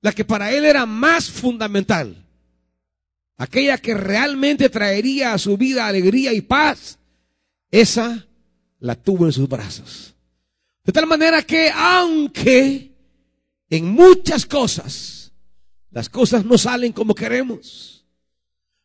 la 0.00 0.12
que 0.12 0.24
para 0.24 0.52
él 0.52 0.64
era 0.64 0.84
más 0.84 1.30
fundamental, 1.30 2.26
aquella 3.36 3.78
que 3.78 3.94
realmente 3.94 4.68
traería 4.68 5.32
a 5.32 5.38
su 5.38 5.56
vida 5.56 5.86
alegría 5.86 6.32
y 6.32 6.40
paz, 6.40 6.98
esa 7.70 8.26
la 8.80 8.96
tuvo 8.96 9.26
en 9.26 9.32
sus 9.32 9.48
brazos. 9.48 10.14
De 10.84 10.92
tal 10.92 11.06
manera 11.06 11.42
que 11.42 11.70
aunque 11.70 12.92
en 13.70 13.88
muchas 13.88 14.46
cosas 14.46 15.16
las 15.96 16.10
cosas 16.10 16.44
no 16.44 16.58
salen 16.58 16.92
como 16.92 17.14
queremos. 17.14 18.04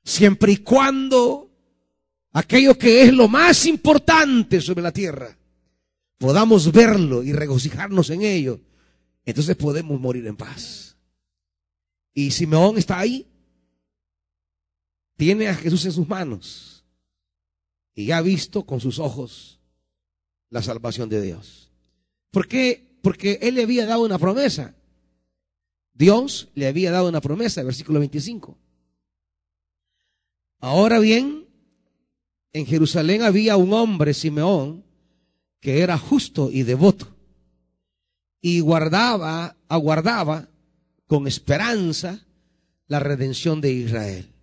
Siempre 0.04 0.54
y 0.54 0.58
cuando 0.58 1.51
aquello 2.32 2.78
que 2.78 3.04
es 3.04 3.14
lo 3.14 3.28
más 3.28 3.66
importante 3.66 4.62
sobre 4.62 4.82
la 4.82 4.92
tierra, 4.92 5.38
podamos 6.18 6.72
verlo 6.72 7.24
y 7.24 7.34
regocijarnos 7.34 8.10
en 8.10 8.22
ello, 8.22 8.60
entonces 9.26 9.56
podemos 9.56 10.00
morir 10.00 10.26
en 10.28 10.38
paz. 10.38 10.98
Y 12.14 12.32
Simeón 12.32 12.78
está 12.78 13.00
ahí, 13.00 13.28
tiene 15.18 15.48
a 15.48 15.56
Jesús 15.56 15.86
en 15.86 15.92
sus 15.92 16.08
manos 16.08 16.84
y 17.94 18.12
ha 18.12 18.22
visto 18.22 18.66
con 18.66 18.80
sus 18.80 19.00
ojos 19.00 19.60
la 20.50 20.62
salvación 20.62 21.10
de 21.10 21.22
Dios. 21.22 21.72
¿Por 22.32 22.48
qué? 22.48 22.98
Porque 23.02 23.40
él 23.42 23.56
le 23.56 23.64
había 23.64 23.86
dado 23.86 24.04
una 24.04 24.18
promesa. 24.18 24.76
Dios 25.94 26.50
le 26.56 26.68
había 26.68 26.92
dado 26.92 27.10
una 27.10 27.22
promesa, 27.22 27.64
versículo 27.64 28.00
25. 28.00 28.58
Ahora 30.60 31.00
bien, 31.00 31.41
en 32.54 32.66
Jerusalén 32.66 33.22
había 33.22 33.58
un 33.58 33.74
hombre, 33.74 34.14
Simeón, 34.14 34.84
que 35.60 35.82
era 35.82 35.98
justo 35.98 36.50
y 36.52 36.64
devoto, 36.64 37.16
y 38.42 38.60
guardaba, 38.60 39.56
aguardaba 39.68 40.50
con 41.08 41.28
esperanza 41.28 42.26
la 42.88 43.00
redención 43.00 43.62
de 43.62 43.72
Israel. 43.72 44.34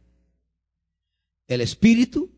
El 1.47 1.61
Espíritu 1.61 2.31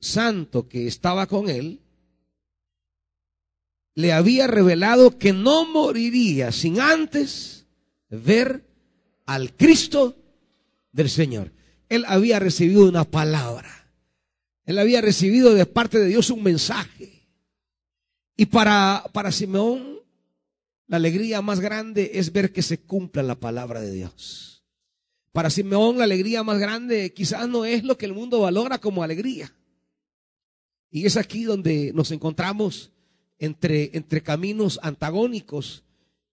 Santo 0.00 0.68
que 0.68 0.88
estaba 0.88 1.26
con 1.26 1.48
él 1.48 1.80
le 3.94 4.12
había 4.12 4.46
revelado 4.46 5.18
que 5.18 5.32
no 5.32 5.64
moriría 5.64 6.50
sin 6.50 6.80
antes 6.80 7.66
ver 8.08 8.66
al 9.26 9.54
Cristo 9.54 10.16
del 10.90 11.08
Señor. 11.08 11.52
Él 11.92 12.06
había 12.08 12.38
recibido 12.38 12.88
una 12.88 13.04
palabra. 13.04 13.68
Él 14.64 14.78
había 14.78 15.02
recibido 15.02 15.52
de 15.52 15.66
parte 15.66 15.98
de 15.98 16.06
Dios 16.06 16.30
un 16.30 16.42
mensaje. 16.42 17.28
Y 18.34 18.46
para, 18.46 19.04
para 19.12 19.30
Simeón, 19.30 19.98
la 20.86 20.96
alegría 20.96 21.42
más 21.42 21.60
grande 21.60 22.12
es 22.14 22.32
ver 22.32 22.50
que 22.50 22.62
se 22.62 22.78
cumpla 22.78 23.22
la 23.22 23.34
palabra 23.34 23.82
de 23.82 23.92
Dios. 23.92 24.64
Para 25.32 25.50
Simeón, 25.50 25.98
la 25.98 26.04
alegría 26.04 26.42
más 26.42 26.58
grande 26.58 27.12
quizás 27.12 27.46
no 27.46 27.66
es 27.66 27.84
lo 27.84 27.98
que 27.98 28.06
el 28.06 28.14
mundo 28.14 28.40
valora 28.40 28.78
como 28.78 29.02
alegría. 29.02 29.52
Y 30.90 31.04
es 31.04 31.18
aquí 31.18 31.44
donde 31.44 31.92
nos 31.92 32.10
encontramos 32.10 32.90
entre, 33.38 33.90
entre 33.92 34.22
caminos 34.22 34.80
antagónicos, 34.82 35.84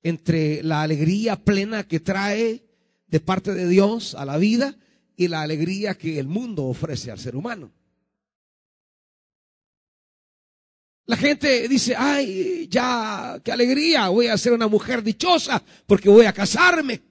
entre 0.03 0.63
la 0.63 0.83
alegría 0.83 1.35
plena 1.35 1.85
que 1.85 1.99
trae 1.99 2.63
de 3.07 3.19
parte 3.19 3.53
de 3.53 3.67
Dios 3.67 4.15
a 4.15 4.23
la 4.23 4.37
vida 4.37 4.77
y 5.19 5.27
la 5.27 5.41
alegría 5.41 5.95
que 5.95 6.17
el 6.17 6.29
mundo 6.29 6.63
ofrece 6.63 7.11
al 7.11 7.19
ser 7.19 7.35
humano. 7.35 7.69
La 11.07 11.17
gente 11.17 11.67
dice, 11.67 11.93
ay, 11.93 12.69
ya, 12.69 13.41
qué 13.43 13.51
alegría, 13.51 14.07
voy 14.07 14.27
a 14.27 14.37
ser 14.37 14.53
una 14.53 14.69
mujer 14.69 15.03
dichosa 15.03 15.61
porque 15.85 16.07
voy 16.07 16.25
a 16.25 16.31
casarme. 16.31 17.01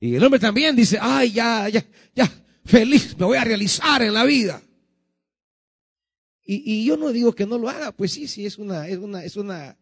Y 0.00 0.14
el 0.14 0.24
hombre 0.24 0.40
también 0.40 0.74
dice, 0.74 0.96
ay, 0.98 1.32
ya, 1.32 1.68
ya, 1.68 1.84
ya, 2.14 2.32
feliz, 2.64 3.14
me 3.18 3.26
voy 3.26 3.36
a 3.36 3.44
realizar 3.44 4.00
en 4.00 4.14
la 4.14 4.24
vida. 4.24 4.62
Y, 6.44 6.86
yo 6.86 6.96
no 6.96 7.10
digo 7.12 7.34
que 7.34 7.44
no 7.44 7.58
lo 7.58 7.68
haga, 7.68 7.92
pues 7.92 8.12
sí, 8.12 8.26
sí, 8.26 8.46
es 8.46 8.56
una, 8.56 8.88
es 8.88 8.96
una, 8.96 9.22
es 9.22 9.36
una, 9.36 9.76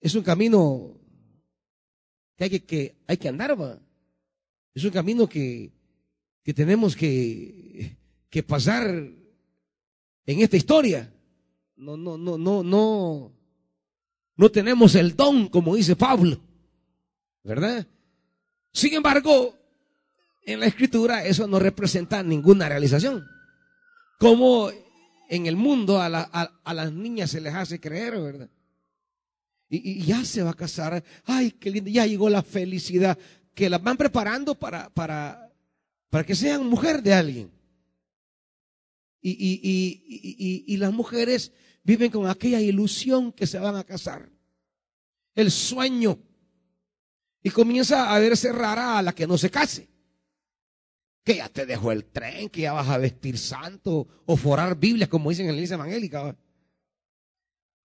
es 0.00 0.14
un 0.14 0.22
camino 0.22 0.96
que 2.36 2.44
hay 2.44 2.50
que, 2.50 2.64
que 2.64 2.96
hay 3.08 3.16
que 3.16 3.28
andar, 3.28 3.60
¿va? 3.60 3.80
Es 4.74 4.84
un 4.84 4.90
camino 4.90 5.28
que, 5.28 5.70
que 6.42 6.54
tenemos 6.54 6.96
que, 6.96 7.96
que 8.30 8.42
pasar 8.42 8.88
en 8.88 10.40
esta 10.40 10.56
historia. 10.56 11.12
No, 11.76 11.96
no, 11.96 12.16
no, 12.16 12.38
no, 12.38 12.62
no, 12.62 13.32
no 14.36 14.50
tenemos 14.50 14.94
el 14.94 15.16
don, 15.16 15.48
como 15.48 15.74
dice 15.74 15.96
Pablo, 15.96 16.40
¿verdad? 17.42 17.86
Sin 18.72 18.94
embargo, 18.94 19.58
en 20.44 20.60
la 20.60 20.66
escritura 20.66 21.24
eso 21.24 21.46
no 21.46 21.58
representa 21.58 22.22
ninguna 22.22 22.68
realización. 22.68 23.26
Como 24.18 24.70
en 25.28 25.46
el 25.46 25.56
mundo 25.56 26.00
a, 26.00 26.08
las 26.08 26.92
niñas 26.92 27.30
se 27.30 27.40
les 27.40 27.54
hace 27.54 27.80
creer, 27.80 28.20
¿verdad? 28.20 28.50
Y, 29.68 30.02
ya 30.02 30.24
se 30.24 30.42
va 30.42 30.50
a 30.50 30.54
casar. 30.54 31.02
Ay, 31.24 31.52
qué 31.52 31.70
lindo. 31.70 31.90
Ya 31.90 32.06
llegó 32.06 32.28
la 32.28 32.42
felicidad. 32.42 33.18
Que 33.54 33.68
las 33.68 33.82
van 33.82 33.96
preparando 33.96 34.54
para, 34.54 34.90
para, 34.90 35.52
para 36.10 36.24
que 36.24 36.34
sean 36.34 36.66
mujer 36.66 37.02
de 37.02 37.14
alguien. 37.14 37.50
Y, 39.20 39.30
y, 39.30 40.64
y, 40.66 40.76
las 40.78 40.92
mujeres 40.92 41.52
viven 41.84 42.10
con 42.10 42.28
aquella 42.28 42.60
ilusión 42.60 43.32
que 43.32 43.46
se 43.46 43.58
van 43.58 43.76
a 43.76 43.84
casar. 43.84 44.28
El 45.34 45.50
sueño. 45.50 46.18
Y 47.42 47.50
comienza 47.50 48.12
a 48.12 48.18
verse 48.18 48.50
rara 48.50 48.98
a 48.98 49.02
la 49.02 49.14
que 49.14 49.26
no 49.26 49.38
se 49.38 49.50
case 49.50 49.92
que 51.24 51.36
ya 51.36 51.48
te 51.48 51.66
dejó 51.66 51.92
el 51.92 52.04
tren, 52.04 52.48
que 52.48 52.62
ya 52.62 52.72
vas 52.72 52.88
a 52.88 52.98
vestir 52.98 53.38
santo 53.38 54.08
o 54.26 54.36
forar 54.36 54.76
Biblias, 54.76 55.08
como 55.08 55.30
dicen 55.30 55.46
en 55.46 55.52
la 55.52 55.58
iglesia 55.58 55.74
evangélica. 55.74 56.36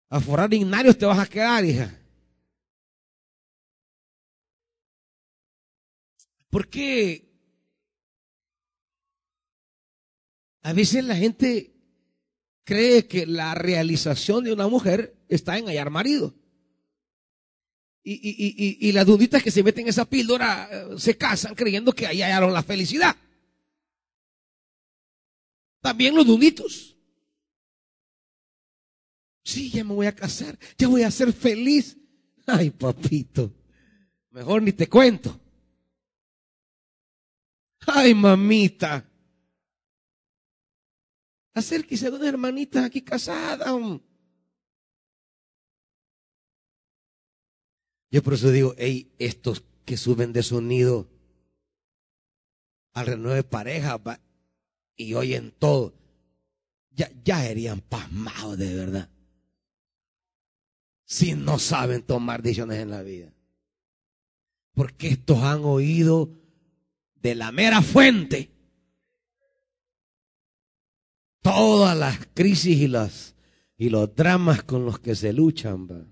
A 0.08 0.20
forar 0.20 0.52
ignarios 0.52 0.98
te 0.98 1.06
vas 1.06 1.18
a 1.18 1.26
quedar, 1.26 1.64
hija. 1.64 1.94
¿Por 6.52 6.68
qué 6.68 7.32
a 10.60 10.74
veces 10.74 11.02
la 11.02 11.16
gente 11.16 11.72
cree 12.62 13.06
que 13.06 13.24
la 13.24 13.54
realización 13.54 14.44
de 14.44 14.52
una 14.52 14.68
mujer 14.68 15.16
está 15.30 15.56
en 15.56 15.64
hallar 15.64 15.88
marido? 15.88 16.34
Y, 18.02 18.12
y, 18.12 18.78
y, 18.82 18.88
y, 18.88 18.92
las 18.92 19.06
duditas 19.06 19.42
que 19.42 19.50
se 19.50 19.62
meten 19.62 19.84
en 19.84 19.88
esa 19.88 20.04
píldora 20.04 20.68
eh, 20.70 20.98
se 20.98 21.16
casan 21.16 21.54
creyendo 21.54 21.94
que 21.94 22.06
ahí 22.06 22.20
hallaron 22.20 22.52
la 22.52 22.62
felicidad. 22.62 23.16
También 25.80 26.14
los 26.14 26.26
duditos. 26.26 26.98
Sí, 29.42 29.70
ya 29.70 29.84
me 29.84 29.94
voy 29.94 30.06
a 30.06 30.14
casar, 30.14 30.58
ya 30.76 30.86
voy 30.86 31.02
a 31.02 31.10
ser 31.10 31.32
feliz. 31.32 31.96
Ay, 32.46 32.68
papito, 32.68 33.50
mejor 34.32 34.62
ni 34.62 34.72
te 34.72 34.86
cuento. 34.86 35.41
Ay, 37.86 38.14
mamita. 38.14 39.08
Acérquese 41.54 42.06
a 42.06 42.10
una 42.10 42.28
hermanita 42.28 42.84
aquí 42.84 43.02
casada. 43.02 43.72
Yo 48.10 48.22
por 48.22 48.34
eso 48.34 48.50
digo, 48.50 48.74
hey, 48.78 49.14
estos 49.18 49.64
que 49.84 49.96
suben 49.96 50.32
de 50.32 50.42
sonido 50.42 51.08
al 52.92 53.06
renuevo 53.06 53.34
de 53.34 53.42
pareja 53.42 54.00
y 54.96 55.14
oyen 55.14 55.50
todo, 55.58 55.94
ya, 56.90 57.10
ya 57.24 57.40
serían 57.42 57.80
pasmados 57.80 58.58
de 58.58 58.74
verdad. 58.74 59.10
Si 61.04 61.34
no 61.34 61.58
saben 61.58 62.02
tomar 62.02 62.42
decisiones 62.42 62.78
en 62.78 62.90
la 62.90 63.02
vida. 63.02 63.34
Porque 64.74 65.08
estos 65.08 65.42
han 65.42 65.64
oído 65.64 66.41
de 67.22 67.34
la 67.34 67.52
mera 67.52 67.82
fuente 67.82 68.50
todas 71.42 71.96
las 71.96 72.26
crisis 72.34 72.78
y 72.78 72.88
las 72.88 73.34
y 73.76 73.90
los 73.90 74.14
dramas 74.14 74.62
con 74.62 74.84
los 74.84 75.00
que 75.00 75.16
se 75.16 75.32
luchan. 75.32 75.88
¿va? 75.88 76.06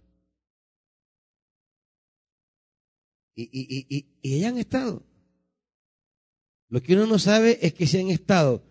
Y, 3.36 3.42
y, 3.42 3.86
y, 3.88 4.08
y, 4.22 4.38
y 4.38 4.44
han 4.44 4.58
estado. 4.58 5.06
Lo 6.68 6.82
que 6.82 6.94
uno 6.94 7.06
no 7.06 7.18
sabe 7.18 7.58
es 7.62 7.72
que 7.74 7.86
se 7.86 8.00
han 8.00 8.10
estado 8.10 8.64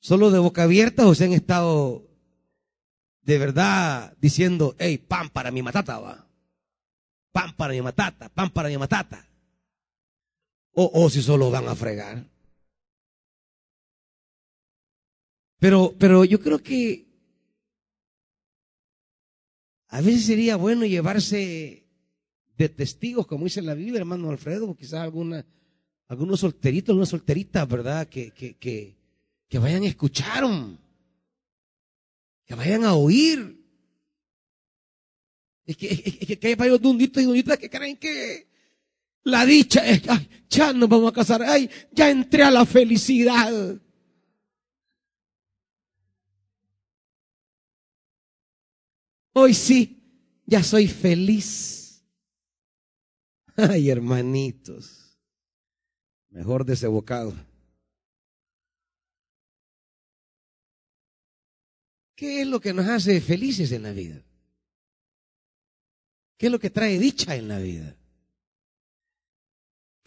solo 0.00 0.30
de 0.30 0.38
boca 0.38 0.62
abierta 0.62 1.06
o 1.06 1.14
se 1.14 1.24
han 1.24 1.32
estado 1.32 2.08
de 3.22 3.38
verdad 3.38 4.16
diciendo, 4.20 4.74
hey, 4.78 4.98
pan 4.98 5.28
para 5.28 5.50
mi 5.50 5.62
matata, 5.62 5.98
va. 5.98 6.28
Pan 7.32 7.54
para 7.56 7.72
mi 7.72 7.82
matata, 7.82 8.28
pan 8.28 8.50
para 8.50 8.68
mi 8.68 8.78
matata. 8.78 9.27
O, 10.80 10.84
o 10.94 11.10
si 11.10 11.22
solo 11.22 11.50
van 11.50 11.66
a 11.66 11.74
fregar. 11.74 12.24
Pero, 15.58 15.92
pero 15.98 16.24
yo 16.24 16.38
creo 16.38 16.60
que 16.62 17.04
a 19.88 20.00
veces 20.00 20.24
sería 20.24 20.54
bueno 20.54 20.86
llevarse 20.86 21.84
de 22.56 22.68
testigos, 22.68 23.26
como 23.26 23.42
dice 23.42 23.60
la 23.60 23.74
Biblia, 23.74 23.98
hermano 23.98 24.30
Alfredo, 24.30 24.72
quizás 24.76 25.00
alguna, 25.00 25.44
algunos 26.06 26.38
solteritos, 26.38 26.90
algunas 26.90 27.08
solteritas, 27.08 27.68
¿verdad? 27.68 28.06
Que, 28.06 28.30
que, 28.30 28.54
que, 29.48 29.58
vayan 29.58 29.82
a 29.82 29.88
escuchar, 29.88 30.44
que 32.46 32.54
vayan 32.54 32.84
a 32.84 32.94
oír. 32.94 33.60
Es 35.66 35.76
que, 35.76 35.88
es 35.88 36.26
que, 36.28 36.38
que 36.38 36.46
hay 36.46 36.54
varios 36.54 36.80
dunditos 36.80 37.20
y 37.20 37.26
dunditas 37.26 37.58
que 37.58 37.68
creen 37.68 37.96
que 37.96 38.47
la 39.24 39.44
dicha 39.44 39.86
es, 39.86 40.08
ay, 40.08 40.28
ya 40.48 40.72
nos 40.72 40.88
vamos 40.88 41.10
a 41.10 41.14
casar, 41.14 41.42
ay, 41.42 41.70
ya 41.92 42.10
entré 42.10 42.42
a 42.42 42.50
la 42.50 42.64
felicidad. 42.64 43.80
Hoy 49.34 49.54
sí, 49.54 50.42
ya 50.46 50.62
soy 50.62 50.88
feliz. 50.88 52.04
Ay, 53.56 53.90
hermanitos, 53.90 55.18
mejor 56.30 56.64
de 56.64 56.74
ese 56.74 56.86
bocado. 56.86 57.34
¿Qué 62.14 62.42
es 62.42 62.46
lo 62.46 62.60
que 62.60 62.72
nos 62.72 62.86
hace 62.86 63.20
felices 63.20 63.70
en 63.72 63.82
la 63.82 63.92
vida? 63.92 64.24
¿Qué 66.36 66.46
es 66.46 66.52
lo 66.52 66.58
que 66.58 66.70
trae 66.70 66.98
dicha 66.98 67.36
en 67.36 67.48
la 67.48 67.58
vida? 67.58 67.97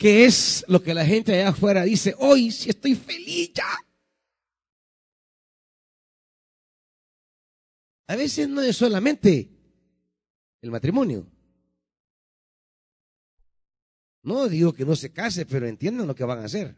¿Qué 0.01 0.25
es 0.25 0.65
lo 0.67 0.81
que 0.81 0.95
la 0.95 1.05
gente 1.05 1.31
allá 1.31 1.49
afuera 1.49 1.83
dice, 1.83 2.15
hoy 2.17 2.49
sí 2.49 2.71
estoy 2.71 2.95
feliz 2.95 3.53
ya? 3.53 3.71
A 8.07 8.15
veces 8.15 8.49
no 8.49 8.63
es 8.63 8.75
solamente 8.75 9.47
el 10.59 10.71
matrimonio. 10.71 11.31
No 14.23 14.49
digo 14.49 14.73
que 14.73 14.85
no 14.85 14.95
se 14.95 15.13
case, 15.13 15.45
pero 15.45 15.67
entiendan 15.67 16.07
lo 16.07 16.15
que 16.15 16.23
van 16.23 16.39
a 16.39 16.45
hacer. 16.45 16.75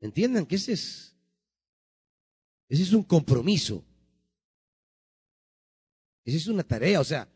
Entiendan 0.00 0.46
que 0.46 0.56
ese 0.56 0.72
es, 0.72 1.14
ese 2.66 2.82
es 2.82 2.94
un 2.94 3.02
compromiso. 3.02 3.84
Esa 6.24 6.38
es 6.38 6.46
una 6.46 6.62
tarea, 6.62 6.98
o 6.98 7.04
sea, 7.04 7.28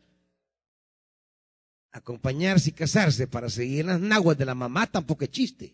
acompañarse 1.95 2.71
y 2.71 2.73
casarse 2.73 3.25
para 3.25 3.49
seguir 3.49 3.85
las 3.85 4.01
naguas 4.01 4.37
de 4.37 4.43
la 4.43 4.53
mamá 4.53 4.85
tampoco 4.85 5.23
es 5.23 5.31
chiste. 5.31 5.73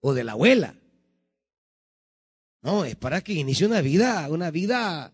O 0.00 0.14
de 0.14 0.24
la 0.24 0.32
abuela. 0.32 0.74
No, 2.62 2.86
es 2.86 2.96
para 2.96 3.20
que 3.20 3.34
inicie 3.34 3.66
una 3.66 3.82
vida, 3.82 4.26
una 4.30 4.50
vida 4.50 5.12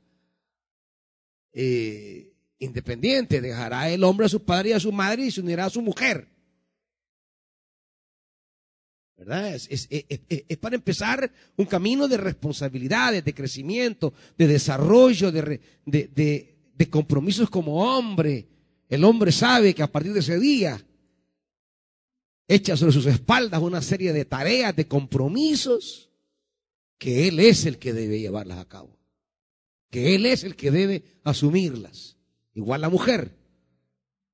eh, 1.52 2.34
independiente. 2.60 3.40
Dejará 3.40 3.90
el 3.90 4.04
hombre 4.04 4.26
a 4.26 4.28
su 4.28 4.44
padre 4.44 4.70
y 4.70 4.72
a 4.74 4.80
su 4.80 4.92
madre 4.92 5.24
y 5.24 5.32
se 5.32 5.40
unirá 5.40 5.64
a 5.64 5.70
su 5.70 5.82
mujer. 5.82 6.28
¿Verdad? 9.16 9.56
Es, 9.56 9.66
es, 9.70 9.88
es, 9.90 10.20
es 10.28 10.56
para 10.58 10.76
empezar 10.76 11.32
un 11.56 11.66
camino 11.66 12.06
de 12.06 12.16
responsabilidades, 12.16 13.24
de 13.24 13.34
crecimiento, 13.34 14.14
de 14.38 14.46
desarrollo, 14.46 15.32
de, 15.32 15.60
de, 15.84 16.08
de, 16.14 16.58
de 16.74 16.90
compromisos 16.90 17.50
como 17.50 17.82
hombre. 17.82 18.55
El 18.88 19.04
hombre 19.04 19.32
sabe 19.32 19.74
que 19.74 19.82
a 19.82 19.90
partir 19.90 20.12
de 20.12 20.20
ese 20.20 20.38
día 20.38 20.84
echa 22.48 22.76
sobre 22.76 22.92
sus 22.92 23.06
espaldas 23.06 23.60
una 23.60 23.82
serie 23.82 24.12
de 24.12 24.24
tareas, 24.24 24.74
de 24.76 24.86
compromisos 24.86 26.10
que 26.98 27.28
Él 27.28 27.40
es 27.40 27.66
el 27.66 27.78
que 27.78 27.92
debe 27.92 28.20
llevarlas 28.20 28.58
a 28.58 28.68
cabo, 28.68 28.96
que 29.90 30.14
Él 30.14 30.26
es 30.26 30.44
el 30.44 30.56
que 30.56 30.70
debe 30.70 31.04
asumirlas. 31.24 32.16
Igual 32.54 32.80
la 32.80 32.88
mujer, 32.88 33.36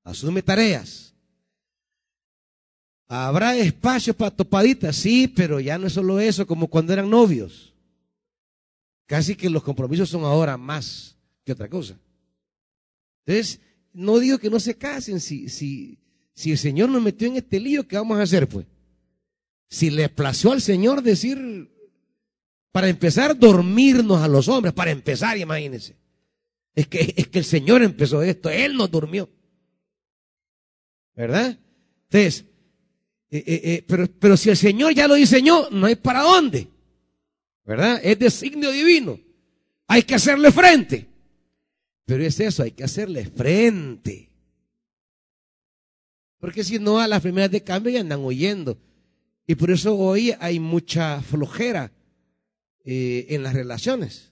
asume 0.05 0.43
tareas. 0.43 1.15
Habrá 3.09 3.57
espacio 3.57 4.15
para 4.15 4.31
topaditas, 4.31 4.97
sí, 4.97 5.29
pero 5.29 5.61
ya 5.61 5.77
no 5.77 5.87
es 5.87 5.93
solo 5.93 6.21
eso, 6.21 6.47
como 6.47 6.69
cuando 6.69 6.93
eran 6.93 7.11
novios. 7.11 7.75
Casi 9.07 9.35
que 9.35 9.51
los 9.51 9.63
compromisos 9.63 10.09
son 10.09 10.25
ahora 10.25 10.57
más 10.57 11.17
que 11.45 11.53
otra 11.53 11.69
cosa. 11.69 11.99
Entonces, 13.27 13.61
no 13.93 14.19
digo 14.19 14.39
que 14.39 14.51
no 14.51 14.61
se 14.61 14.77
casen, 14.77 15.21
si, 15.21 15.49
si, 15.49 15.99
si 16.35 16.53
el 16.53 16.59
Señor 16.59 16.89
nos 16.89 17.03
metió 17.03 17.29
en 17.29 17.37
este 17.37 17.61
lío, 17.61 17.87
¿qué 17.87 17.97
vamos 17.97 18.19
a 18.19 18.23
hacer 18.23 18.49
pues? 18.49 18.67
Si 19.69 19.91
le 19.91 20.09
plació 20.09 20.53
al 20.53 20.61
Señor 20.61 21.03
decir, 21.03 21.71
para 22.73 22.89
empezar, 22.89 23.39
dormirnos 23.39 24.23
a 24.23 24.29
los 24.29 24.49
hombres. 24.49 24.73
Para 24.73 24.91
empezar, 24.91 25.37
imagínense. 25.37 25.95
Es 26.75 26.89
que, 26.89 27.15
es 27.17 27.29
que 27.29 27.39
el 27.39 27.45
Señor 27.45 27.83
empezó 27.83 28.23
esto. 28.23 28.49
Él 28.49 28.75
nos 28.75 28.91
durmió. 28.91 29.29
¿Verdad? 31.15 31.59
Entonces, 32.05 32.47
eh, 33.31 33.45
eh, 33.47 33.61
eh, 33.65 33.85
pero, 33.87 34.09
pero 34.19 34.37
si 34.39 34.49
el 34.49 34.57
Señor 34.57 34.95
ya 34.95 35.07
lo 35.07 35.15
diseñó, 35.15 35.69
no 35.71 35.87
hay 35.87 35.97
para 35.97 36.23
dónde. 36.23 36.69
¿Verdad? 37.65 38.01
Es 38.03 38.19
designio 38.19 38.71
divino. 38.71 39.21
Hay 39.87 40.03
que 40.03 40.15
hacerle 40.15 40.51
frente. 40.51 41.12
Pero 42.13 42.25
es 42.25 42.39
eso, 42.41 42.63
hay 42.63 42.73
que 42.73 42.85
hacerle 42.85 43.25
frente. 43.25 44.29
Porque 46.39 46.63
si 46.63 46.79
no, 46.79 47.01
a 47.01 47.09
las 47.09 47.23
primeras 47.23 47.51
de 47.51 47.65
cambio 47.65 47.91
ya 47.91 48.01
andan 48.01 48.21
huyendo. 48.21 48.77
Y 49.47 49.55
por 49.55 49.71
eso 49.71 49.97
hoy 49.97 50.35
hay 50.39 50.61
mucha 50.61 51.23
flojera 51.23 51.91
eh, 52.85 53.29
en 53.31 53.43
las 53.43 53.55
relaciones. 53.55 54.31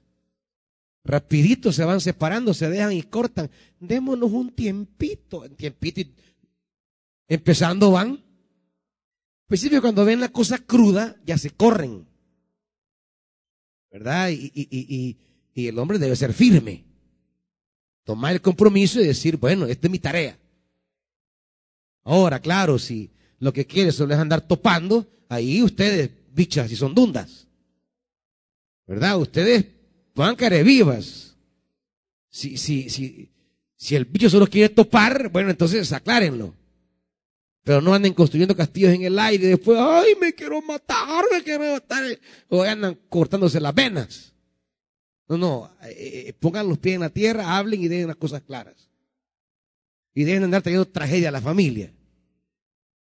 Rapidito 1.04 1.72
se 1.72 1.82
van 1.82 2.02
separando, 2.02 2.52
se 2.52 2.68
dejan 2.68 2.92
y 2.92 3.02
cortan. 3.02 3.50
Démonos 3.78 4.30
un 4.30 4.50
tiempito, 4.50 5.40
un 5.40 5.56
tiempito. 5.56 6.02
empezando 7.28 7.92
van. 7.92 8.22
Principio 9.46 9.80
cuando 9.80 10.04
ven 10.04 10.20
la 10.20 10.28
cosa 10.28 10.58
cruda, 10.58 11.16
ya 11.24 11.38
se 11.38 11.48
corren. 11.48 12.06
¿Verdad? 13.90 14.28
Y, 14.28 14.52
y, 14.54 14.68
y, 14.70 15.16
y 15.54 15.66
el 15.68 15.78
hombre 15.78 15.98
debe 15.98 16.14
ser 16.14 16.34
firme. 16.34 16.89
Tomar 18.10 18.32
el 18.32 18.40
compromiso 18.40 19.00
y 19.00 19.06
decir, 19.06 19.36
bueno, 19.36 19.66
esta 19.66 19.86
es 19.86 19.90
mi 19.92 20.00
tarea. 20.00 20.36
Ahora, 22.02 22.40
claro, 22.40 22.76
si 22.76 23.08
lo 23.38 23.52
que 23.52 23.64
quiere 23.64 23.92
solo 23.92 24.12
es 24.12 24.18
andar 24.18 24.40
topando, 24.40 25.06
ahí 25.28 25.62
ustedes, 25.62 26.10
bichas, 26.32 26.72
y 26.72 26.74
son 26.74 26.92
dundas. 26.92 27.46
¿verdad? 28.84 29.16
Ustedes 29.16 29.64
van 30.16 30.36
vivas. 30.64 31.36
Si, 32.28 32.56
si, 32.56 32.90
si, 32.90 33.30
si 33.76 33.94
el 33.94 34.06
bicho 34.06 34.28
solo 34.28 34.48
quiere 34.48 34.70
topar, 34.70 35.28
bueno, 35.28 35.50
entonces 35.50 35.92
aclárenlo. 35.92 36.52
Pero 37.62 37.80
no 37.80 37.94
anden 37.94 38.12
construyendo 38.12 38.56
castillos 38.56 38.92
en 38.92 39.02
el 39.02 39.16
aire 39.20 39.44
y 39.44 39.50
después, 39.50 39.78
ay, 39.80 40.14
me 40.20 40.34
quiero 40.34 40.60
matar, 40.62 41.24
me 41.30 41.44
quiero 41.44 41.74
matar. 41.74 42.02
O 42.48 42.64
andan 42.64 42.98
cortándose 43.08 43.60
las 43.60 43.72
venas. 43.72 44.29
No, 45.30 45.38
no, 45.38 45.70
eh, 45.84 46.24
eh, 46.26 46.32
pongan 46.32 46.68
los 46.68 46.78
pies 46.78 46.96
en 46.96 47.02
la 47.02 47.10
tierra, 47.10 47.56
hablen 47.56 47.80
y 47.80 47.86
den 47.86 48.08
las 48.08 48.16
cosas 48.16 48.42
claras. 48.42 48.90
Y 50.12 50.24
dejen 50.24 50.40
de 50.40 50.44
andar 50.46 50.62
trayendo 50.62 50.88
tragedia 50.88 51.28
a 51.28 51.32
la 51.32 51.40
familia. 51.40 51.92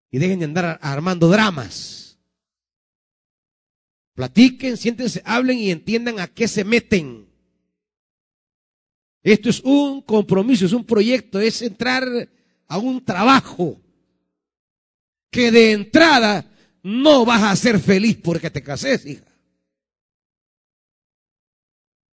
Y 0.09 0.21
dejen 0.21 0.39
de 0.39 0.45
andar 0.45 0.79
armando 0.81 1.29
dramas. 1.29 2.17
Platiquen, 4.15 4.77
siéntense, 4.77 5.21
hablen 5.25 5.59
y 5.59 5.73
entiendan 5.73 6.21
a 6.21 6.29
qué 6.29 6.47
se 6.47 6.63
meten. 6.63 7.27
Esto 9.25 9.51
es 9.51 9.59
un 9.59 10.01
compromiso, 10.03 10.65
es 10.65 10.73
un 10.73 10.85
proyecto, 10.85 11.41
es 11.41 11.61
entrar 11.61 12.05
a 12.69 12.79
un 12.79 13.05
trabajo 13.05 13.81
que 15.29 15.51
de 15.51 15.73
entrada 15.73 16.49
no 16.85 17.25
vas 17.25 17.43
a 17.43 17.57
ser 17.57 17.81
feliz 17.81 18.17
porque 18.23 18.49
te 18.49 18.63
cases, 18.63 19.05
hija. 19.07 19.32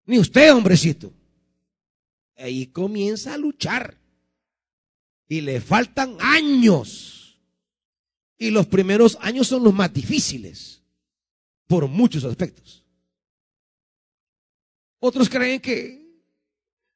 Ni 0.06 0.18
usted, 0.18 0.52
hombrecito. 0.52 1.12
Ahí 2.36 2.66
comienza 2.66 3.34
a 3.34 3.38
luchar. 3.38 3.96
Y 5.28 5.40
le 5.40 5.60
faltan 5.60 6.16
años. 6.20 7.40
Y 8.36 8.50
los 8.50 8.66
primeros 8.66 9.16
años 9.20 9.46
son 9.46 9.64
los 9.64 9.72
más 9.72 9.92
difíciles, 9.92 10.82
por 11.66 11.88
muchos 11.88 12.24
aspectos. 12.24 12.84
Otros 14.98 15.28
creen 15.28 15.60
que 15.60 16.04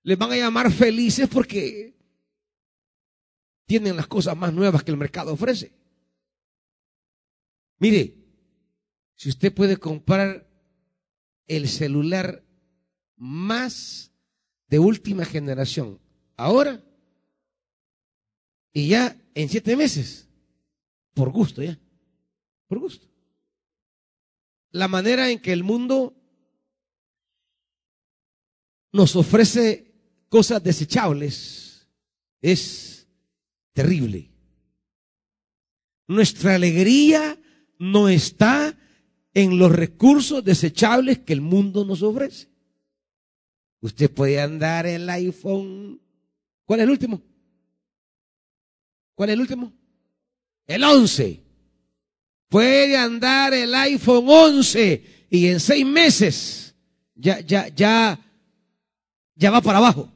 les 0.03 0.19
van 0.19 0.33
a 0.33 0.37
llamar 0.37 0.73
felices 0.73 1.29
porque 1.29 1.95
tienen 3.67 3.97
las 3.97 4.07
cosas 4.07 4.37
más 4.37 4.53
nuevas 4.53 4.83
que 4.83 4.91
el 4.91 4.97
mercado 4.97 5.33
ofrece. 5.33 5.73
Mire, 7.79 8.15
si 9.15 9.29
usted 9.29 9.53
puede 9.53 9.77
comprar 9.77 10.49
el 11.47 11.69
celular 11.69 12.43
más 13.19 14.13
de 14.69 14.79
última 14.79 15.25
generación 15.25 15.99
ahora 16.37 16.83
y 18.73 18.89
ya 18.89 19.17
en 19.35 19.49
siete 19.49 19.77
meses, 19.77 20.29
por 21.15 21.31
gusto 21.31 21.63
ya, 21.63 21.79
por 22.69 22.79
gusto. 22.79 23.07
La 24.71 24.89
manera 24.89 25.31
en 25.31 25.41
que 25.41 25.53
el 25.53 25.65
mundo 25.65 26.15
nos 28.93 29.17
ofrece 29.17 29.95
cosas 30.29 30.63
desechables 30.63 31.89
es 32.41 33.09
terrible. 33.73 34.31
Nuestra 36.07 36.55
alegría 36.55 37.39
no 37.79 38.09
está 38.09 38.77
en 39.35 39.59
los 39.59 39.73
recursos 39.73 40.45
desechables 40.45 41.19
que 41.19 41.33
el 41.33 41.41
mundo 41.41 41.85
nos 41.85 42.03
ofrece. 42.03 42.49
Usted 43.81 44.11
puede 44.11 44.41
andar 44.41 44.87
el 44.87 45.09
iPhone. 45.09 46.01
¿Cuál 46.65 46.81
es 46.81 46.85
el 46.85 46.91
último? 46.91 47.23
¿Cuál 49.15 49.31
es 49.31 49.35
el 49.35 49.41
último? 49.41 49.73
El 50.67 50.85
11. 50.85 51.43
Puede 52.49 52.97
andar 52.97 53.55
el 53.55 53.75
iPhone 53.75 54.25
11 54.29 55.27
y 55.31 55.49
en 55.49 55.61
seis 55.61 55.85
meses 55.85 56.75
ya, 57.15 57.41
ya, 57.41 57.69
ya, 57.69 58.19
ya 59.35 59.51
va 59.51 59.61
para 59.61 59.79
abajo. 59.79 60.11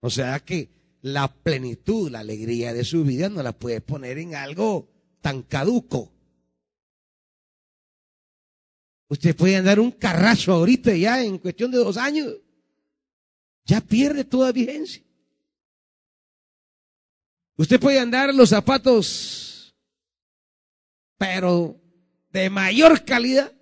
O 0.00 0.10
sea 0.10 0.40
que 0.40 0.68
la 1.02 1.28
plenitud, 1.28 2.10
la 2.10 2.20
alegría 2.20 2.72
de 2.72 2.84
su 2.84 3.04
vida 3.04 3.28
no 3.28 3.42
la 3.42 3.52
puede 3.52 3.80
poner 3.80 4.18
en 4.18 4.34
algo 4.34 4.88
tan 5.20 5.42
caduco. 5.42 6.13
Usted 9.08 9.36
puede 9.36 9.56
andar 9.56 9.78
un 9.78 9.90
carracho 9.90 10.52
ahorita 10.52 10.94
ya 10.94 11.22
en 11.22 11.38
cuestión 11.38 11.70
de 11.70 11.78
dos 11.78 11.96
años. 11.96 12.34
Ya 13.64 13.80
pierde 13.80 14.24
toda 14.24 14.52
vigencia. 14.52 15.02
Usted 17.56 17.78
puede 17.78 18.00
andar 18.00 18.34
los 18.34 18.48
zapatos, 18.48 19.74
pero 21.16 21.80
de 22.30 22.50
mayor 22.50 23.04
calidad. 23.04 23.52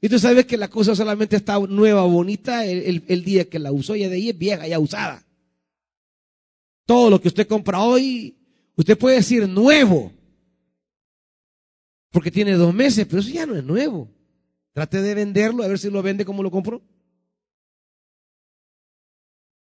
Y 0.00 0.08
tú 0.08 0.18
sabes 0.18 0.46
que 0.46 0.56
la 0.56 0.68
cosa 0.68 0.96
solamente 0.96 1.36
está 1.36 1.58
nueva, 1.60 2.02
bonita, 2.04 2.64
el, 2.64 3.04
el 3.06 3.24
día 3.24 3.48
que 3.48 3.58
la 3.58 3.70
usó, 3.70 3.94
ya 3.94 4.08
de 4.08 4.16
ahí 4.16 4.30
es 4.30 4.38
vieja, 4.38 4.66
ya 4.66 4.78
usada. 4.78 5.24
Todo 6.86 7.10
lo 7.10 7.20
que 7.20 7.28
usted 7.28 7.46
compra 7.46 7.80
hoy, 7.80 8.36
usted 8.74 8.98
puede 8.98 9.16
decir 9.16 9.46
nuevo, 9.48 10.12
porque 12.10 12.30
tiene 12.30 12.52
dos 12.54 12.74
meses, 12.74 13.06
pero 13.06 13.20
eso 13.20 13.30
ya 13.30 13.46
no 13.46 13.56
es 13.56 13.64
nuevo. 13.64 14.10
Trate 14.72 15.00
de 15.00 15.14
venderlo, 15.14 15.62
a 15.62 15.68
ver 15.68 15.78
si 15.78 15.90
lo 15.90 16.02
vende 16.02 16.24
como 16.24 16.42
lo 16.42 16.50
compró. 16.50 16.82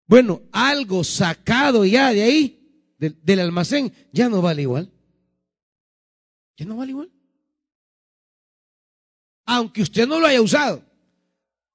Bueno, 0.06 0.42
algo 0.52 1.04
sacado 1.04 1.84
ya 1.84 2.12
de 2.12 2.22
ahí, 2.22 2.94
del, 2.98 3.40
almacén, 3.40 3.92
ya 4.12 4.28
no 4.28 4.40
vale 4.40 4.62
igual. 4.62 4.90
Ya 6.56 6.64
no 6.64 6.76
vale 6.76 6.92
igual. 6.92 7.12
Aunque 9.44 9.82
usted 9.82 10.06
no 10.06 10.18
lo 10.18 10.26
haya 10.26 10.40
usado. 10.40 10.84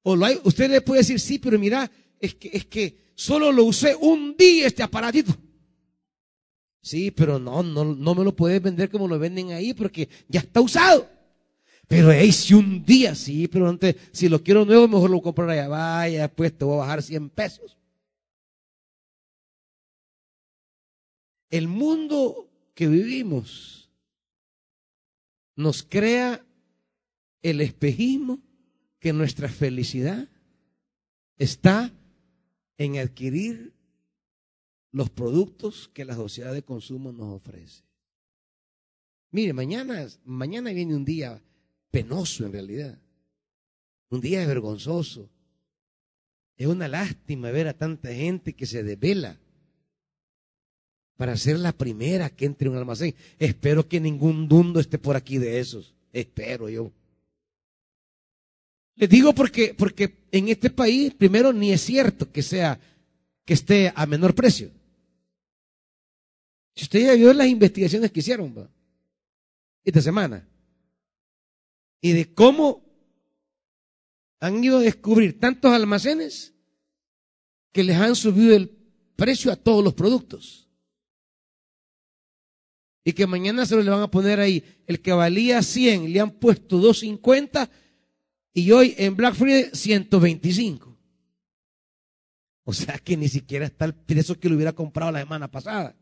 O 0.01 0.15
lo 0.15 0.27
usted 0.43 0.69
le 0.69 0.81
puede 0.81 1.01
decir, 1.01 1.19
sí, 1.19 1.39
pero 1.39 1.57
mira, 1.59 1.89
es 2.19 2.35
que, 2.35 2.49
es 2.51 2.65
que 2.65 3.13
solo 3.15 3.51
lo 3.51 3.63
usé 3.65 3.95
un 3.95 4.35
día 4.35 4.67
este 4.67 4.83
aparatito. 4.83 5.37
Sí, 6.83 7.11
pero 7.11 7.39
no, 7.39 7.63
no, 7.63 7.85
no 7.85 8.13
me 8.13 8.25
lo 8.25 8.35
puedes 8.35 8.61
vender 8.61 8.89
como 8.91 9.07
lo 9.07 9.17
venden 9.17 9.53
ahí 9.53 9.73
porque 9.73 10.09
ya 10.27 10.41
está 10.41 10.59
usado. 10.59 11.09
Pero 11.87 12.11
hey, 12.11 12.29
si 12.33 12.53
un 12.53 12.83
día, 12.83 13.15
sí, 13.15 13.47
pero 13.47 13.69
antes, 13.69 13.95
si 14.11 14.27
lo 14.27 14.43
quiero 14.43 14.65
nuevo, 14.65 14.89
mejor 14.89 15.09
lo 15.09 15.21
compro 15.21 15.49
allá. 15.49 15.69
Vaya, 15.69 16.27
pues 16.27 16.57
te 16.57 16.65
voy 16.65 16.75
a 16.75 16.79
bajar 16.79 17.01
100 17.01 17.29
pesos. 17.29 17.77
El 21.49 21.69
mundo 21.69 22.49
que 22.73 22.87
vivimos 22.87 23.89
nos 25.55 25.83
crea 25.83 26.45
el 27.41 27.61
espejismo 27.61 28.41
que 28.99 29.13
nuestra 29.13 29.47
felicidad 29.47 30.27
está 31.37 31.93
en 32.77 32.97
adquirir 32.97 33.73
los 34.93 35.09
productos 35.09 35.89
que 35.91 36.05
la 36.05 36.15
sociedad 36.15 36.53
de 36.53 36.61
consumo 36.61 37.11
nos 37.11 37.35
ofrece. 37.35 37.83
Mire, 39.31 39.51
mañana, 39.51 40.07
mañana 40.23 40.71
viene 40.71 40.95
un 40.95 41.03
día 41.03 41.41
penoso 41.89 42.45
en 42.45 42.53
realidad, 42.53 42.99
un 44.09 44.21
día 44.21 44.45
vergonzoso. 44.45 45.29
Es 46.55 46.67
una 46.67 46.87
lástima 46.87 47.49
ver 47.49 47.67
a 47.67 47.73
tanta 47.73 48.13
gente 48.13 48.53
que 48.53 48.67
se 48.67 48.83
desvela 48.83 49.39
para 51.17 51.35
ser 51.37 51.57
la 51.57 51.71
primera 51.71 52.29
que 52.29 52.45
entre 52.45 52.67
en 52.67 52.73
un 52.73 52.77
almacén. 52.77 53.15
Espero 53.39 53.87
que 53.87 53.99
ningún 53.99 54.47
dundo 54.47 54.79
esté 54.79 54.99
por 54.99 55.15
aquí 55.15 55.39
de 55.39 55.59
esos. 55.59 55.95
Espero 56.11 56.69
yo. 56.69 56.91
Les 58.95 59.09
digo 59.09 59.33
porque, 59.33 59.73
porque 59.73 60.19
en 60.31 60.49
este 60.49 60.69
país, 60.69 61.15
primero, 61.15 61.51
ni 61.51 61.71
es 61.71 61.81
cierto 61.81 62.31
que 62.31 62.43
sea, 62.43 62.79
que 63.43 63.55
esté 63.55 63.91
a 63.95 64.05
menor 64.05 64.35
precio. 64.35 64.69
Si 66.75 66.83
usted 66.83 67.05
ya 67.05 67.13
vio 67.13 67.33
las 67.33 67.47
investigaciones 67.47 68.11
que 68.11 68.19
hicieron 68.19 68.69
esta 69.83 70.01
semana 70.01 70.47
y 72.01 72.13
de 72.13 72.33
cómo 72.33 72.83
han 74.39 74.63
ido 74.63 74.79
a 74.79 74.81
descubrir 74.81 75.39
tantos 75.39 75.71
almacenes 75.71 76.53
que 77.71 77.83
les 77.83 77.97
han 77.97 78.15
subido 78.15 78.55
el 78.55 78.69
precio 79.15 79.51
a 79.51 79.55
todos 79.55 79.83
los 79.83 79.93
productos. 79.93 80.69
Y 83.05 83.13
que 83.13 83.27
mañana 83.27 83.65
se 83.65 83.75
lo 83.75 83.83
le 83.83 83.89
van 83.89 84.01
a 84.01 84.11
poner 84.11 84.39
ahí. 84.39 84.63
El 84.87 85.01
que 85.01 85.11
valía 85.11 85.61
100 85.61 86.11
le 86.11 86.19
han 86.19 86.31
puesto 86.31 86.77
250 86.77 87.69
y 88.53 88.71
hoy 88.71 88.95
en 88.97 89.15
Black 89.15 89.35
Friday 89.35 89.69
125. 89.73 90.97
O 92.65 92.73
sea 92.73 92.97
que 92.97 93.17
ni 93.17 93.27
siquiera 93.27 93.65
está 93.65 93.85
el 93.85 93.93
precio 93.93 94.39
que 94.39 94.47
lo 94.47 94.55
hubiera 94.55 94.73
comprado 94.73 95.11
la 95.11 95.19
semana 95.19 95.51
pasada. 95.51 95.95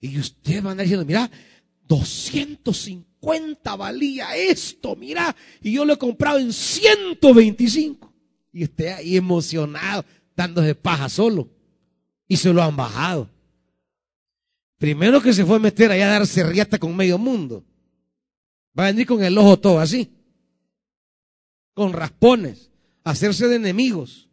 Y 0.00 0.18
usted 0.18 0.64
va 0.64 0.68
a 0.68 0.72
andar 0.72 0.84
diciendo, 0.84 1.04
mira, 1.04 1.30
250 1.86 3.76
valía 3.76 4.34
esto, 4.36 4.96
mira, 4.96 5.34
y 5.60 5.72
yo 5.72 5.84
lo 5.84 5.92
he 5.92 5.98
comprado 5.98 6.38
en 6.38 6.52
125. 6.52 8.10
Y 8.52 8.64
usted 8.64 8.88
ahí 8.94 9.16
emocionado, 9.16 10.04
dándose 10.34 10.74
paja 10.74 11.08
solo. 11.08 11.48
Y 12.26 12.36
se 12.36 12.52
lo 12.52 12.62
han 12.62 12.76
bajado. 12.76 13.28
Primero 14.78 15.20
que 15.20 15.32
se 15.32 15.44
fue 15.44 15.56
a 15.56 15.60
meter 15.60 15.90
allá 15.90 16.06
a 16.08 16.18
darse 16.18 16.42
riata 16.42 16.78
con 16.78 16.96
medio 16.96 17.18
mundo. 17.18 17.64
Va 18.78 18.84
a 18.84 18.86
venir 18.86 19.06
con 19.06 19.22
el 19.22 19.36
ojo 19.36 19.58
todo 19.58 19.78
así. 19.78 20.10
Con 21.74 21.92
raspones. 21.92 22.70
Hacerse 23.04 23.46
de 23.48 23.56
enemigos. 23.56 24.28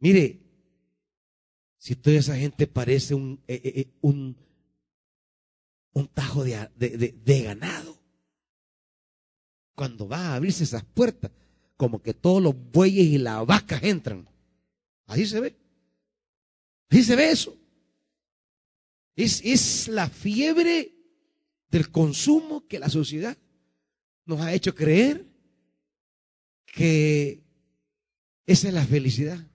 Mire, 0.00 0.39
si 1.80 1.96
toda 1.96 2.18
esa 2.18 2.36
gente 2.36 2.66
parece 2.66 3.14
un, 3.14 3.42
eh, 3.48 3.58
eh, 3.64 3.72
eh, 3.80 3.90
un, 4.02 4.36
un 5.94 6.08
tajo 6.08 6.44
de, 6.44 6.68
de, 6.76 7.42
ganado. 7.42 7.98
Cuando 9.74 10.06
va 10.06 10.18
a 10.18 10.34
abrirse 10.34 10.62
esas 10.62 10.84
puertas, 10.84 11.30
como 11.78 12.02
que 12.02 12.12
todos 12.12 12.42
los 12.42 12.54
bueyes 12.54 13.06
y 13.06 13.16
las 13.16 13.46
vacas 13.46 13.82
entran. 13.82 14.28
Así 15.06 15.24
se 15.24 15.40
ve. 15.40 15.56
Así 16.90 17.02
se 17.02 17.16
ve 17.16 17.30
eso. 17.30 17.56
Es, 19.16 19.40
es 19.42 19.88
la 19.88 20.10
fiebre 20.10 20.94
del 21.70 21.90
consumo 21.90 22.66
que 22.68 22.78
la 22.78 22.90
sociedad 22.90 23.38
nos 24.26 24.42
ha 24.42 24.52
hecho 24.52 24.74
creer 24.74 25.26
que 26.66 27.42
esa 28.44 28.68
es 28.68 28.74
la 28.74 28.84
felicidad. 28.84 29.48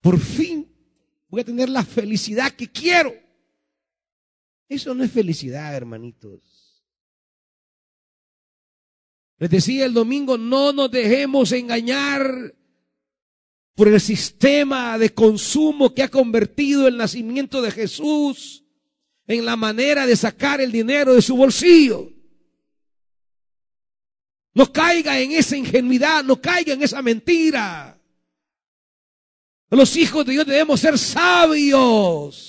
Por 0.00 0.18
fin 0.18 0.59
voy 1.30 1.40
a 1.40 1.44
tener 1.44 1.68
la 1.68 1.84
felicidad 1.84 2.52
que 2.52 2.70
quiero. 2.70 3.14
Eso 4.68 4.94
no 4.94 5.04
es 5.04 5.10
felicidad, 5.10 5.74
hermanitos. 5.74 6.40
Les 9.38 9.48
decía 9.48 9.86
el 9.86 9.94
domingo, 9.94 10.36
no 10.36 10.72
nos 10.72 10.90
dejemos 10.90 11.50
engañar 11.52 12.54
por 13.74 13.88
el 13.88 14.00
sistema 14.00 14.98
de 14.98 15.14
consumo 15.14 15.94
que 15.94 16.02
ha 16.02 16.08
convertido 16.08 16.86
el 16.86 16.96
nacimiento 16.96 17.62
de 17.62 17.70
Jesús 17.70 18.64
en 19.26 19.44
la 19.44 19.56
manera 19.56 20.06
de 20.06 20.16
sacar 20.16 20.60
el 20.60 20.70
dinero 20.70 21.14
de 21.14 21.22
su 21.22 21.36
bolsillo. 21.36 22.12
No 24.52 24.72
caiga 24.72 25.18
en 25.20 25.32
esa 25.32 25.56
ingenuidad, 25.56 26.24
no 26.24 26.40
caiga 26.40 26.74
en 26.74 26.82
esa 26.82 27.00
mentira. 27.00 27.99
Los 29.70 29.96
hijos 29.96 30.26
de 30.26 30.32
Dios 30.32 30.46
debemos 30.46 30.80
ser 30.80 30.98
sabios, 30.98 32.48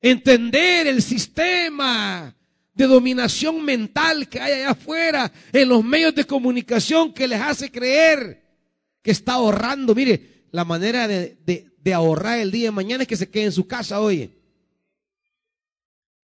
entender 0.00 0.88
el 0.88 1.00
sistema 1.00 2.34
de 2.74 2.86
dominación 2.86 3.64
mental 3.64 4.28
que 4.28 4.40
hay 4.40 4.54
allá 4.54 4.70
afuera 4.70 5.32
en 5.52 5.68
los 5.68 5.84
medios 5.84 6.14
de 6.16 6.24
comunicación 6.24 7.14
que 7.14 7.28
les 7.28 7.40
hace 7.40 7.70
creer 7.70 8.42
que 9.02 9.12
está 9.12 9.34
ahorrando. 9.34 9.94
Mire, 9.94 10.46
la 10.50 10.64
manera 10.64 11.06
de, 11.06 11.72
ahorrar 11.94 12.40
el 12.40 12.50
día 12.50 12.66
de 12.66 12.72
mañana 12.72 13.04
es 13.04 13.08
que 13.08 13.16
se 13.16 13.30
quede 13.30 13.44
en 13.44 13.52
su 13.52 13.66
casa, 13.66 14.00
oye 14.00 14.32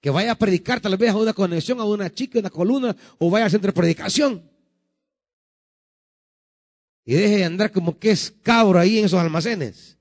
que 0.00 0.10
vaya 0.10 0.32
a 0.32 0.34
predicar 0.34 0.80
tal 0.80 0.96
vez 0.96 1.10
a 1.10 1.16
una 1.16 1.32
conexión, 1.32 1.78
a 1.78 1.84
una 1.84 2.12
chica, 2.12 2.36
a 2.36 2.40
una 2.40 2.50
columna, 2.50 2.96
o 3.18 3.30
vaya 3.30 3.46
a 3.46 3.50
centro 3.50 3.68
de 3.68 3.72
predicación. 3.72 4.42
Y 7.04 7.14
deje 7.14 7.38
de 7.38 7.44
andar 7.44 7.72
como 7.72 7.98
que 7.98 8.10
es 8.10 8.30
cabro 8.42 8.78
ahí 8.78 8.98
en 8.98 9.06
esos 9.06 9.18
almacenes, 9.18 9.98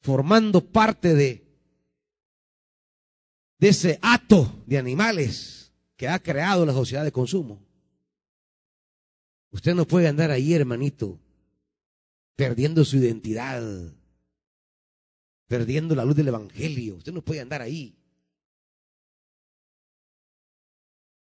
formando 0.00 0.60
parte 0.64 1.14
de, 1.14 1.46
ese 3.60 3.98
hato 4.02 4.64
de 4.66 4.76
animales 4.76 5.72
que 5.96 6.08
ha 6.08 6.18
creado 6.18 6.66
la 6.66 6.72
sociedad 6.72 7.04
de 7.04 7.12
consumo. 7.12 7.62
Usted 9.52 9.74
no 9.74 9.86
puede 9.86 10.08
andar 10.08 10.32
ahí, 10.32 10.52
hermanito, 10.52 11.20
perdiendo 12.34 12.84
su 12.84 12.96
identidad, 12.96 13.62
perdiendo 15.46 15.94
la 15.94 16.04
luz 16.04 16.16
del 16.16 16.28
Evangelio. 16.28 16.96
Usted 16.96 17.12
no 17.12 17.22
puede 17.22 17.40
andar 17.40 17.62
ahí. 17.62 17.94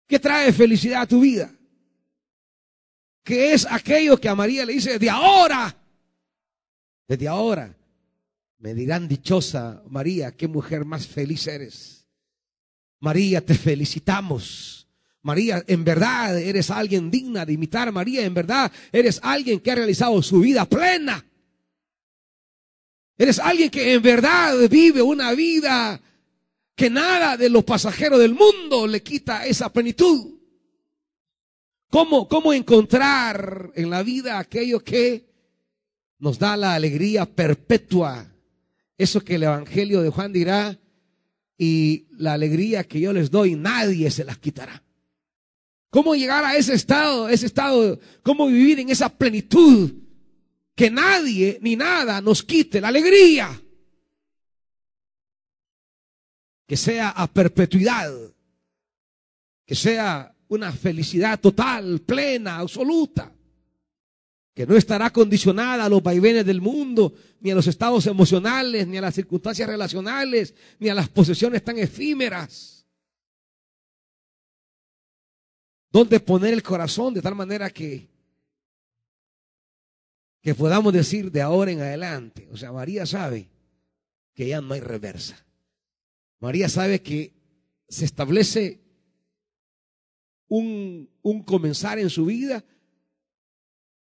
¿Qué 0.08 0.20
trae 0.20 0.54
felicidad 0.54 1.02
a 1.02 1.08
tu 1.08 1.20
vida? 1.20 1.54
¿Qué 3.24 3.54
es 3.54 3.68
aquello 3.70 4.20
que 4.20 4.30
a 4.30 4.36
María 4.36 4.66
le 4.66 4.74
dice, 4.74 4.94
desde 4.94 5.10
ahora, 5.10 5.76
desde 7.08 7.28
ahora, 7.28 7.76
me 8.60 8.74
dirán 8.74 9.08
dichosa 9.08 9.84
María, 9.90 10.32
qué 10.32 10.48
mujer 10.48 10.86
más 10.86 11.08
feliz 11.08 11.46
eres. 11.48 12.08
María, 13.00 13.44
te 13.44 13.56
felicitamos. 13.56 14.88
María, 15.24 15.64
en 15.68 15.84
verdad 15.84 16.40
eres 16.40 16.70
alguien 16.70 17.12
digna 17.12 17.46
de 17.46 17.54
imitar. 17.54 17.92
María, 17.92 18.24
en 18.24 18.34
verdad 18.34 18.72
eres 18.92 19.20
alguien 19.24 19.60
que 19.60 19.72
ha 19.72 19.76
realizado 19.76 20.22
su 20.22 20.40
vida 20.40 20.66
plena. 20.66 21.26
Eres 23.18 23.40
alguien 23.40 23.70
que 23.70 23.94
en 23.94 24.02
verdad 24.02 24.56
vive 24.70 25.02
una 25.02 25.34
vida 25.34 26.00
que 26.76 26.90
nada 26.90 27.38
de 27.38 27.50
los 27.50 27.64
pasajeros 27.64 28.20
del 28.20 28.34
mundo 28.34 28.88
le 28.88 29.04
quita 29.04 29.46
esa 29.46 29.72
plenitud. 29.72 30.31
¿Cómo, 31.92 32.28
¿Cómo 32.28 32.54
encontrar 32.54 33.72
en 33.76 33.90
la 33.90 34.02
vida 34.02 34.40
aquello 34.40 34.84
que 34.84 35.30
nos 36.18 36.40
da 36.40 36.58
la 36.58 36.74
alegría 36.74 37.28
perpetua? 37.28 38.34
Eso 38.98 39.24
que 39.24 39.36
el 39.36 39.44
Evangelio 39.44 40.02
de 40.02 40.10
Juan 40.10 40.34
dirá, 40.34 40.80
y 41.58 42.08
la 42.18 42.34
alegría 42.34 42.86
que 42.86 43.00
yo 43.00 43.14
les 43.14 43.30
doy, 43.30 43.56
nadie 43.56 44.10
se 44.10 44.24
las 44.24 44.40
quitará. 44.40 44.82
¿Cómo 45.92 46.16
llegar 46.16 46.44
a 46.44 46.56
ese 46.56 46.74
estado, 46.74 47.30
ese 47.30 47.46
estado, 47.46 48.00
cómo 48.24 48.48
vivir 48.48 48.80
en 48.80 48.90
esa 48.90 49.10
plenitud? 49.10 49.92
Que 50.74 50.90
nadie 50.90 51.60
ni 51.62 51.76
nada 51.76 52.22
nos 52.22 52.42
quite 52.42 52.82
la 52.82 52.88
alegría 52.88 53.62
que 56.72 56.78
sea 56.78 57.10
a 57.10 57.28
perpetuidad, 57.28 58.14
que 59.66 59.76
sea 59.76 60.34
una 60.52 60.74
felicidad 60.74 61.40
total, 61.40 62.02
plena, 62.02 62.58
absoluta, 62.58 63.34
que 64.54 64.68
no 64.68 64.76
estará 64.76 65.10
condicionada 65.10 65.86
a 65.86 65.90
los 65.90 66.04
vaivenes 66.04 66.46
del 66.46 66.60
mundo, 66.60 67.14
ni 67.40 67.52
a 67.52 67.56
los 67.56 67.68
estados 67.68 68.06
emocionales, 68.06 68.86
ni 68.86 68.98
a 68.98 69.02
las 69.02 69.16
circunstancias 69.16 69.70
relacionales, 69.70 70.54
ni 70.78 70.90
a 70.90 70.94
las 70.94 71.08
posesiones 71.08 71.64
tan 71.64 71.78
efímeras. 71.78 72.86
Donde 75.90 76.20
poner 76.20 76.52
el 76.52 76.64
corazón 76.64 77.14
de 77.14 77.22
tal 77.22 77.36
manera 77.36 77.70
que 77.70 78.10
que 80.42 80.56
podamos 80.56 80.92
decir 80.92 81.32
de 81.32 81.40
ahora 81.40 81.72
en 81.72 81.82
adelante, 81.82 82.50
o 82.52 82.58
sea, 82.58 82.72
María 82.72 83.06
sabe 83.06 83.48
que 84.34 84.48
ya 84.48 84.60
no 84.60 84.74
hay 84.74 84.80
reversa. 84.82 85.46
María 86.40 86.68
sabe 86.68 87.04
que 87.04 87.32
se 87.88 88.06
establece 88.06 88.81
un, 90.52 91.10
un 91.22 91.44
comenzar 91.44 91.98
en 91.98 92.10
su 92.10 92.26
vida 92.26 92.66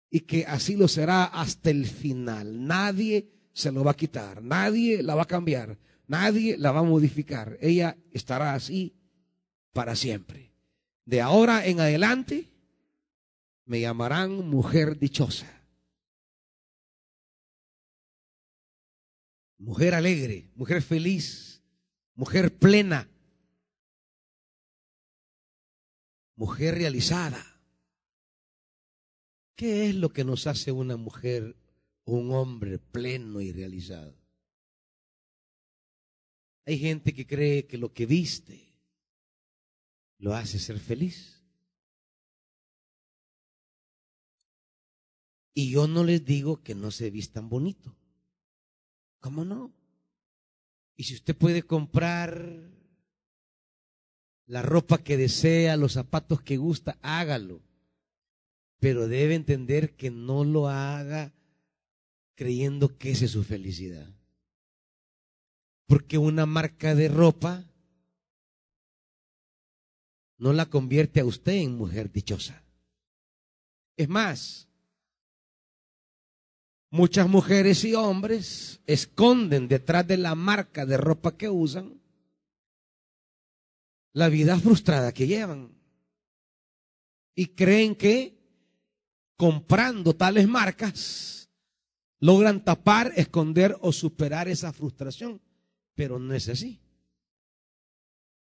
y 0.09 0.21
que 0.21 0.47
así 0.47 0.77
lo 0.77 0.89
será 0.89 1.25
hasta 1.25 1.69
el 1.69 1.85
final. 1.85 2.67
Nadie 2.67 3.29
se 3.53 3.71
lo 3.71 3.85
va 3.85 3.91
a 3.91 3.97
quitar, 3.97 4.43
nadie 4.43 5.03
la 5.03 5.15
va 5.15 5.25
a 5.25 5.27
cambiar, 5.27 5.79
nadie 6.07 6.57
la 6.57 6.73
va 6.73 6.81
a 6.81 6.85
modificar. 6.85 7.59
Ella 7.61 7.99
estará 8.13 8.55
así 8.55 8.95
para 9.75 9.95
siempre. 9.95 10.55
De 11.05 11.21
ahora 11.21 11.67
en 11.67 11.81
adelante 11.81 12.51
me 13.67 13.83
llamarán 13.83 14.49
mujer 14.49 14.99
dichosa. 14.99 15.47
Mujer 19.59 19.95
alegre, 19.95 20.51
mujer 20.55 20.81
feliz, 20.81 21.63
mujer 22.15 22.57
plena, 22.57 23.12
mujer 26.43 26.75
realizada. 26.75 27.41
¿Qué 29.55 29.89
es 29.89 29.95
lo 29.95 30.13
que 30.13 30.25
nos 30.25 30.49
hace 30.49 30.73
una 30.73 30.97
mujer 30.97 31.57
un 32.05 32.33
hombre 32.33 32.81
pleno 32.81 33.41
y 33.41 33.53
realizado? 33.53 34.19
Hay 36.67 36.81
gente 36.81 37.15
que 37.15 37.29
cree 37.29 37.69
que 37.69 37.79
lo 37.79 37.93
que 37.93 38.07
viste 38.07 38.75
lo 40.19 40.35
hace 40.35 40.59
ser 40.59 40.81
feliz. 40.81 41.45
Y 45.55 45.71
yo 45.71 45.87
no 45.87 46.03
les 46.03 46.25
digo 46.25 46.61
que 46.65 46.75
no 46.75 46.91
se 46.91 47.13
vistan 47.13 47.49
bonito. 47.49 47.97
¿Cómo 49.21 49.45
no? 49.45 49.73
Y 50.97 51.05
si 51.05 51.15
usted 51.15 51.37
puede 51.37 51.63
comprar 51.63 52.72
la 54.47 54.63
ropa 54.63 54.99
que 54.99 55.17
desea, 55.17 55.77
los 55.77 55.93
zapatos 55.93 56.43
que 56.43 56.57
gusta, 56.57 56.99
hágalo. 57.03 57.63
Pero 58.79 59.09
debe 59.09 59.35
entender 59.35 59.95
que 59.95 60.11
no 60.11 60.45
lo 60.45 60.69
haga 60.69 61.33
creyendo 62.35 62.99
que 62.99 63.13
esa 63.13 63.27
es 63.27 63.31
su 63.31 63.45
felicidad. 63.45 64.13
Porque 65.87 66.19
una 66.19 66.47
marca 66.47 66.95
de 66.95 67.09
ropa 67.09 67.65
no 70.39 70.53
la 70.53 70.67
convierte 70.67 71.21
a 71.21 71.25
usted 71.25 71.53
en 71.53 71.77
mujer 71.77 72.11
dichosa. 72.11 72.65
Es 73.97 74.09
más, 74.09 74.69
Muchas 76.95 77.27
mujeres 77.27 77.85
y 77.85 77.95
hombres 77.95 78.83
esconden 78.87 79.67
detrás 79.67 80.07
de 80.07 80.19
la 80.19 80.35
marca 80.35 80.85
de 80.85 80.99
ropa 80.99 81.39
que 81.39 81.49
usan 81.49 82.02
la 84.13 84.29
vida 84.29 84.59
frustrada 84.59 85.13
que 85.13 85.27
llevan. 85.27 85.79
Y 87.35 87.49
creen 87.49 87.95
que 87.95 88.39
comprando 89.37 90.15
tales 90.15 90.47
marcas 90.47 91.51
logran 92.21 92.65
tapar, 92.65 93.13
esconder 93.17 93.77
o 93.81 93.93
superar 93.93 94.49
esa 94.49 94.73
frustración. 94.73 95.41
Pero 95.95 96.19
no 96.19 96.35
es 96.35 96.49
así. 96.49 96.81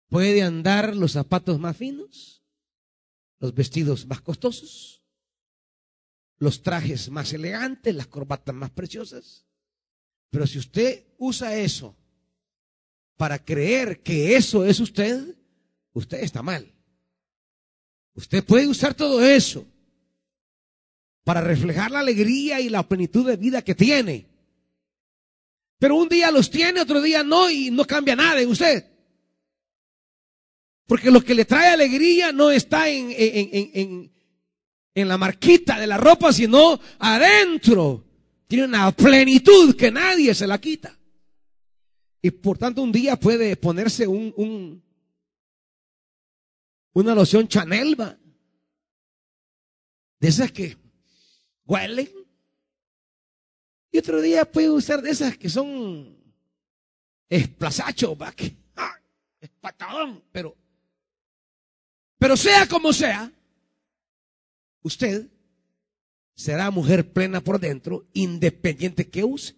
Puede 0.09 0.43
andar 0.43 0.95
los 0.95 1.13
zapatos 1.13 1.59
más 1.59 1.77
finos, 1.77 2.45
los 3.39 3.55
vestidos 3.55 4.07
más 4.07 4.21
costosos, 4.21 5.03
los 6.39 6.63
trajes 6.63 7.11
más 7.11 7.33
elegantes, 7.33 7.95
las 7.95 8.07
corbatas 8.07 8.55
más 8.55 8.71
preciosas. 8.71 9.47
Pero 10.31 10.47
si 10.47 10.59
usted 10.59 11.07
usa 11.19 11.57
eso 11.57 11.97
para 13.17 13.45
creer 13.45 14.03
que 14.03 14.37
eso 14.37 14.65
es 14.65 14.79
usted, 14.81 15.37
usted 15.95 16.23
está 16.23 16.43
mal. 16.43 16.71
Usted 18.15 18.45
puede 18.45 18.69
usar 18.69 18.95
todo 18.95 19.25
eso 19.25 19.67
para 21.25 21.41
reflejar 21.41 21.91
la 21.91 22.01
alegría 22.01 22.61
y 22.61 22.69
la 22.69 22.87
plenitud 22.87 23.27
de 23.27 23.37
vida 23.37 23.63
que 23.63 23.75
tiene. 23.75 24.27
Pero 25.79 25.97
un 25.97 26.09
día 26.09 26.31
los 26.31 26.51
tiene, 26.51 26.81
otro 26.81 27.01
día 27.01 27.25
no, 27.25 27.51
y 27.51 27.71
no 27.71 27.85
cambia 27.85 28.15
nada 28.15 28.41
en 28.41 28.51
usted. 28.51 28.85
Porque 30.87 31.11
lo 31.11 31.25
que 31.25 31.35
le 31.35 31.47
trae 31.47 31.71
alegría 31.71 32.31
no 32.31 32.51
está 32.51 32.89
en, 32.89 33.09
en, 33.11 34.13
en 34.95 35.09
la 35.09 35.19
marquita 35.19 35.81
de 35.81 35.87
la 35.87 35.97
ropa, 35.97 36.33
sino 36.33 36.79
adentro. 36.99 38.05
Tiene 38.47 38.67
una 38.67 38.93
plenitud 38.93 39.75
que 39.75 39.91
nadie 39.91 40.35
se 40.35 40.47
la 40.47 40.61
quita. 40.61 40.97
Y 42.23 42.31
por 42.31 42.59
tanto 42.59 42.83
un 42.83 42.93
día 42.93 43.17
puede 43.17 43.57
ponerse 43.57 44.07
un, 44.07 44.33
un 44.37 44.84
una 46.95 47.15
loción 47.15 47.47
Chanel, 47.47 48.01
va. 48.01 48.19
De 50.21 50.29
esas 50.29 50.51
que 50.51 50.77
huelen. 51.67 52.09
Y 53.91 53.99
otro 53.99 54.21
día 54.23 54.51
puede 54.51 54.71
usar 54.71 55.03
de 55.03 55.11
esas 55.11 55.37
que 55.37 55.49
son 55.49 56.17
esplazacho, 57.29 58.17
va. 58.17 58.33
Que, 58.33 58.57
es 59.41 59.51
patadón, 59.61 60.23
pero, 60.33 60.57
pero 62.19 62.35
sea 62.35 62.67
como 62.67 62.95
sea, 62.95 63.31
usted 64.83 65.29
será 66.35 66.71
mujer 66.71 67.13
plena 67.13 67.43
por 67.43 67.61
dentro, 67.61 68.09
independiente 68.15 69.11
que 69.11 69.23
use. 69.23 69.55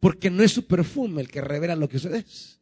Porque 0.00 0.30
no 0.30 0.42
es 0.42 0.52
su 0.52 0.66
perfume 0.66 1.22
el 1.22 1.30
que 1.30 1.40
revela 1.40 1.76
lo 1.76 1.88
que 1.88 1.96
usted 1.96 2.14
es, 2.14 2.60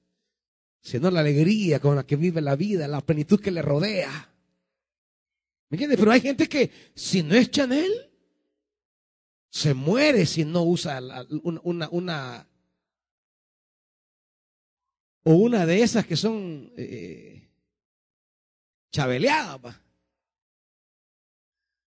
sino 0.82 1.10
la 1.10 1.20
alegría 1.20 1.78
con 1.80 1.94
la 1.94 2.04
que 2.04 2.16
vive 2.16 2.40
la 2.40 2.56
vida, 2.56 2.88
la 2.88 3.00
plenitud 3.00 3.40
que 3.40 3.52
le 3.52 3.62
rodea. 3.62 4.34
¿Me 5.68 5.76
entiendes? 5.76 5.98
Pero 5.98 6.10
hay 6.10 6.20
gente 6.20 6.48
que 6.48 6.70
si 6.94 7.22
no 7.22 7.36
es 7.36 7.50
Chanel, 7.50 8.10
se 9.48 9.74
muere 9.74 10.26
si 10.26 10.44
no 10.44 10.64
usa 10.64 11.00
una, 11.62 11.88
una, 11.90 12.48
o 15.22 15.34
una 15.34 15.64
de 15.64 15.82
esas 15.82 16.04
que 16.04 16.16
son 16.16 16.72
eh, 16.76 17.48
chabeleadas. 18.90 19.76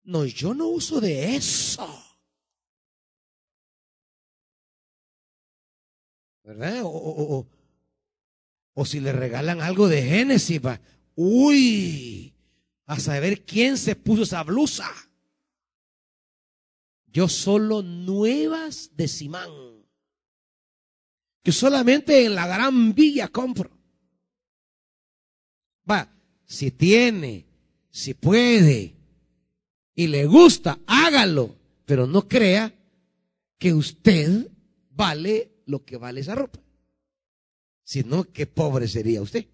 No, 0.04 0.26
yo 0.26 0.54
no 0.54 0.68
uso 0.68 1.02
de 1.02 1.36
eso. 1.36 1.88
¿Verdad? 6.44 6.82
O, 6.84 7.48
si 8.84 9.00
le 9.00 9.14
regalan 9.14 9.62
algo 9.62 9.88
de 9.88 10.04
Génesis, 10.04 10.60
va. 10.60 10.82
Uy, 11.16 12.34
a 12.86 13.00
saber 13.00 13.46
quién 13.46 13.78
se 13.78 13.96
puso 13.96 14.24
esa 14.24 14.44
blusa. 14.44 14.92
Yo 17.08 17.30
solo 17.30 17.82
nuevas 17.82 18.92
de 18.98 19.08
Simán. 19.08 19.50
Que 21.42 21.54
solamente 21.54 22.26
en 22.26 22.36
la 22.36 22.48
gran 22.48 22.94
villa 22.94 23.30
compro. 23.30 23.72
Va, 25.90 26.12
si 26.44 26.72
tiene, 26.72 27.46
si 27.90 28.14
puede, 28.14 28.96
y 29.96 30.08
le 30.08 30.26
gusta, 30.26 30.80
hágalo, 30.86 31.56
pero 31.86 32.06
no 32.08 32.28
crea 32.28 32.74
que 33.58 33.74
usted 33.74 34.52
vale 34.90 35.62
lo 35.66 35.86
que 35.86 35.96
vale 35.96 36.20
esa 36.20 36.36
ropa. 36.36 36.65
Sino 37.86 38.26
qué 38.26 38.46
pobre 38.46 38.90
sería 38.90 39.22
usted. 39.22 39.46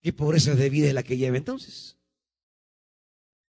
¿Qué 0.00 0.14
pobreza 0.14 0.54
de 0.54 0.70
vida 0.70 0.88
es 0.88 0.94
la 0.94 1.02
que 1.02 1.18
lleva 1.18 1.36
entonces? 1.36 1.98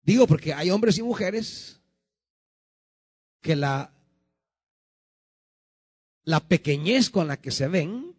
Digo 0.02 0.26
porque 0.26 0.54
hay 0.54 0.70
hombres 0.70 0.96
y 0.96 1.02
mujeres 1.02 1.82
que 3.42 3.56
la, 3.56 3.92
la 6.24 6.40
pequeñez 6.40 7.10
con 7.10 7.28
la 7.28 7.38
que 7.38 7.50
se 7.50 7.68
ven, 7.68 8.16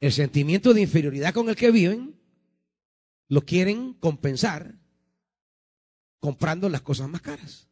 el 0.00 0.12
sentimiento 0.12 0.74
de 0.74 0.80
inferioridad 0.80 1.32
con 1.32 1.48
el 1.48 1.54
que 1.54 1.70
viven, 1.70 2.18
lo 3.28 3.42
quieren 3.42 3.94
compensar 3.94 4.74
comprando 6.18 6.68
las 6.68 6.82
cosas 6.82 7.08
más 7.08 7.20
caras. 7.20 7.69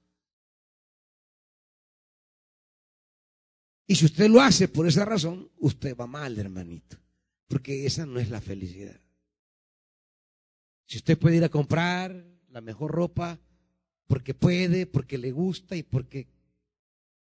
Y 3.91 3.95
si 3.95 4.05
usted 4.05 4.28
lo 4.28 4.43
hace 4.43 4.68
por 4.68 4.86
esa 4.86 5.07
razón, 5.07 5.51
usted 5.57 5.97
va 5.97 6.07
mal, 6.07 6.39
hermanito. 6.39 6.99
Porque 7.49 7.86
esa 7.86 8.05
no 8.05 8.20
es 8.20 8.28
la 8.28 8.43
felicidad. 8.43 9.01
Si 10.84 10.99
usted 10.99 11.18
puede 11.18 11.39
ir 11.39 11.45
a 11.45 11.49
comprar 11.49 12.22
la 12.51 12.61
mejor 12.61 12.91
ropa 12.91 13.41
porque 14.07 14.34
puede, 14.34 14.86
porque 14.86 15.16
le 15.16 15.32
gusta 15.32 15.74
y 15.74 15.82
porque 15.82 16.28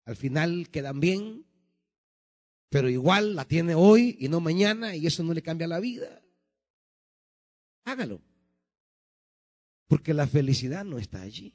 al 0.06 0.16
final 0.16 0.70
quedan 0.70 0.98
bien, 0.98 1.44
pero 2.70 2.88
igual 2.88 3.34
la 3.34 3.44
tiene 3.44 3.74
hoy 3.74 4.16
y 4.18 4.28
no 4.28 4.40
mañana 4.40 4.96
y 4.96 5.06
eso 5.06 5.22
no 5.22 5.34
le 5.34 5.42
cambia 5.42 5.66
la 5.66 5.78
vida, 5.78 6.22
hágalo. 7.84 8.22
Porque 9.88 10.14
la 10.14 10.26
felicidad 10.26 10.86
no 10.86 10.98
está 10.98 11.20
allí. 11.20 11.52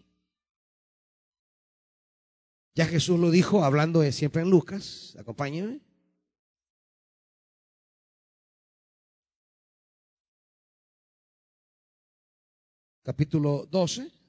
Ya 2.74 2.86
Jesús 2.86 3.20
lo 3.20 3.32
dijo 3.32 3.64
hablando 3.64 4.00
de 4.02 4.12
siempre 4.12 4.42
en 4.42 4.50
Lucas. 4.50 5.16
Acompáñenme. 5.20 5.82
Capítulo 13.04 13.66
12. 13.70 14.22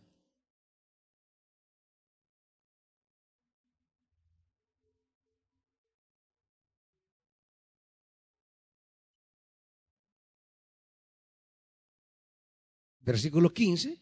versículo 13.04 13.52
15. 13.52 14.01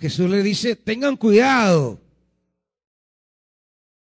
Jesús 0.00 0.30
le 0.30 0.42
dice, 0.42 0.76
tengan 0.76 1.16
cuidado, 1.16 2.00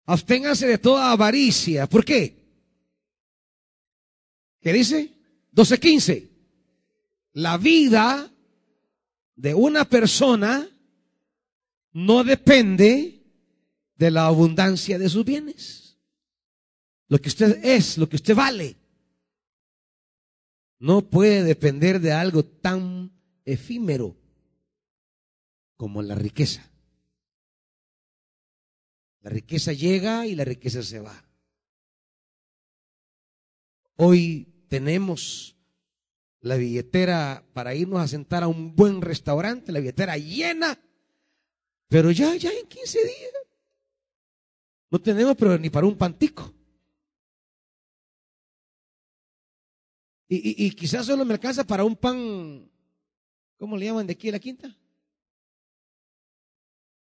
absténganse 0.07 0.69
de 0.69 0.79
toda 0.79 1.11
avaricia. 1.11 1.89
¿Por 1.89 2.05
qué? 2.05 2.37
¿Qué 4.61 4.73
dice? 4.73 5.13
12.15. 5.53 6.29
La 7.33 7.59
vida 7.59 8.31
de 9.35 9.55
una 9.55 9.85
persona 9.85 10.69
no 11.93 12.23
depende 12.23 13.25
de 13.97 14.11
la 14.13 14.27
abundancia 14.27 14.97
de 14.97 15.09
sus 15.09 15.25
bienes. 15.25 15.99
Lo 17.09 17.21
que 17.21 17.31
usted 17.31 17.65
es, 17.65 17.99
lo 17.99 18.09
que 18.09 18.17
usted 18.17 18.37
vale 18.37 18.77
no 20.79 21.03
puede 21.03 21.43
depender 21.43 22.01
de 22.01 22.13
algo 22.13 22.45
tan 22.45 23.13
efímero 23.45 24.20
como 25.81 26.03
la 26.03 26.15
riqueza. 26.15 26.71
La 29.23 29.31
riqueza 29.31 29.73
llega 29.73 30.27
y 30.27 30.35
la 30.35 30.45
riqueza 30.45 30.83
se 30.83 31.01
va. 31.01 31.25
Hoy 33.97 34.67
tenemos 34.69 35.57
la 36.41 36.57
billetera 36.57 37.47
para 37.55 37.75
irnos 37.75 37.99
a 37.99 38.09
sentar 38.09 38.43
a 38.43 38.49
un 38.49 38.77
buen 38.77 39.01
restaurante, 39.01 39.73
la 39.73 39.81
billetera 39.81 40.19
llena, 40.19 40.79
pero 41.89 42.11
ya, 42.11 42.37
ya 42.37 42.51
en 42.51 42.69
15 42.69 42.99
días. 42.99 43.33
No 44.91 45.01
tenemos 45.01 45.35
pero 45.35 45.57
ni 45.57 45.71
para 45.71 45.87
un 45.87 45.97
pantico. 45.97 46.53
Y, 50.29 50.73
quizás 50.73 51.07
solo 51.07 51.25
me 51.25 51.33
alcanza 51.33 51.67
para 51.67 51.85
un 51.85 51.97
pan, 51.97 52.71
¿cómo 53.57 53.79
le 53.79 53.87
llaman 53.87 54.07
de 54.07 54.13
aquí 54.13 54.29
a 54.29 54.33
la 54.33 54.39
quinta? 54.39 54.77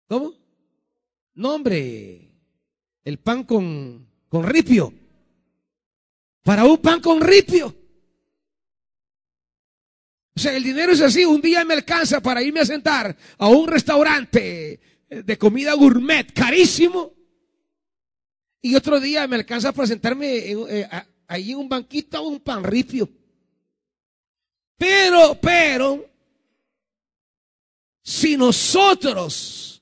¿Cómo? 0.09 0.35
No, 1.35 1.55
hombre, 1.55 2.31
el 3.05 3.19
pan 3.19 3.45
con, 3.45 4.07
con 4.29 4.45
ripio. 4.45 4.93
Para 6.43 6.65
un 6.65 6.79
pan 6.79 7.01
con 7.01 7.21
ripio. 7.21 7.75
O 10.35 10.39
sea, 10.41 10.55
el 10.55 10.63
dinero 10.63 10.93
es 10.93 11.01
así. 11.01 11.25
Un 11.25 11.41
día 11.41 11.65
me 11.65 11.75
alcanza 11.75 12.21
para 12.21 12.43
irme 12.43 12.61
a 12.61 12.67
sentar 12.67 13.17
a 13.39 13.49
un 13.49 13.67
restaurante 13.67 14.81
de 15.09 15.39
comida 15.39 15.75
gourmet 15.75 16.33
carísimo. 16.33 17.13
Y 18.61 18.75
otro 18.75 19.01
día 19.01 19.27
me 19.27 19.37
alcanza 19.37 19.73
para 19.73 19.89
sentarme 19.89 20.51
en, 20.51 20.59
eh, 20.69 20.89
ahí 21.27 21.53
en 21.53 21.59
un 21.59 21.69
banquito 21.69 22.23
un 22.23 22.41
pan 22.41 22.65
ripio. 22.65 23.09
Pero, 24.77 25.39
pero, 25.41 26.05
si 28.03 28.37
nosotros 28.37 29.76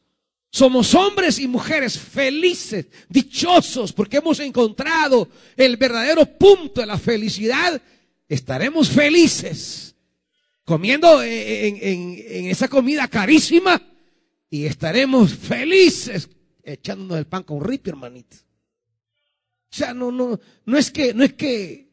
somos 0.54 0.94
hombres 0.94 1.40
y 1.40 1.48
mujeres 1.48 1.98
felices, 1.98 2.86
dichosos, 3.08 3.92
porque 3.92 4.18
hemos 4.18 4.38
encontrado 4.38 5.28
el 5.56 5.76
verdadero 5.76 6.24
punto 6.26 6.80
de 6.80 6.86
la 6.86 6.96
felicidad, 6.96 7.82
estaremos 8.28 8.88
felices 8.88 9.96
comiendo 10.64 11.20
en, 11.24 11.76
en 11.82 12.46
esa 12.46 12.68
comida 12.68 13.08
carísima 13.08 13.82
y 14.48 14.66
estaremos 14.66 15.34
felices 15.34 16.28
echándonos 16.62 17.18
el 17.18 17.26
pan 17.26 17.42
con 17.42 17.60
ripio, 17.60 17.92
hermanito. 17.92 18.36
O 18.36 19.76
sea, 19.76 19.92
no, 19.92 20.12
no, 20.12 20.38
no 20.66 20.78
es 20.78 20.92
que, 20.92 21.12
no 21.14 21.24
es 21.24 21.32
que 21.32 21.90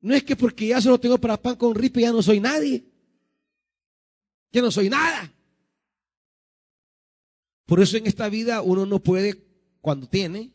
No 0.00 0.12
es 0.12 0.24
que 0.24 0.34
porque 0.34 0.66
ya 0.66 0.80
solo 0.80 0.98
tengo 0.98 1.18
para 1.18 1.40
pan 1.40 1.54
con 1.54 1.72
ripe 1.72 2.00
ya 2.00 2.10
no 2.10 2.20
soy 2.20 2.40
nadie. 2.40 2.82
Ya 4.50 4.60
no 4.60 4.72
soy 4.72 4.90
nada. 4.90 5.32
Por 7.72 7.80
eso 7.80 7.96
en 7.96 8.06
esta 8.06 8.28
vida 8.28 8.60
uno 8.60 8.84
no 8.84 8.98
puede, 8.98 9.46
cuando 9.80 10.06
tiene, 10.06 10.52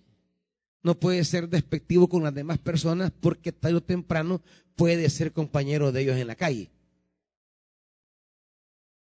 no 0.84 1.00
puede 1.00 1.26
ser 1.26 1.50
despectivo 1.50 2.08
con 2.08 2.22
las 2.22 2.32
demás 2.32 2.60
personas 2.60 3.12
porque 3.12 3.52
tarde 3.52 3.78
o 3.78 3.82
temprano 3.82 4.40
puede 4.76 5.10
ser 5.10 5.34
compañero 5.34 5.92
de 5.92 6.02
ellos 6.04 6.18
en 6.18 6.28
la 6.28 6.36
calle. 6.36 6.70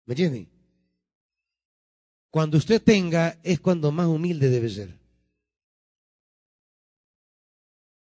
¿Me 0.06 0.12
entienden? 0.12 0.50
Cuando 2.30 2.58
usted 2.58 2.82
tenga 2.82 3.40
es 3.44 3.62
cuando 3.62 3.94
más 3.94 4.08
humilde 4.08 4.50
debe 4.50 4.68
ser. 4.68 5.00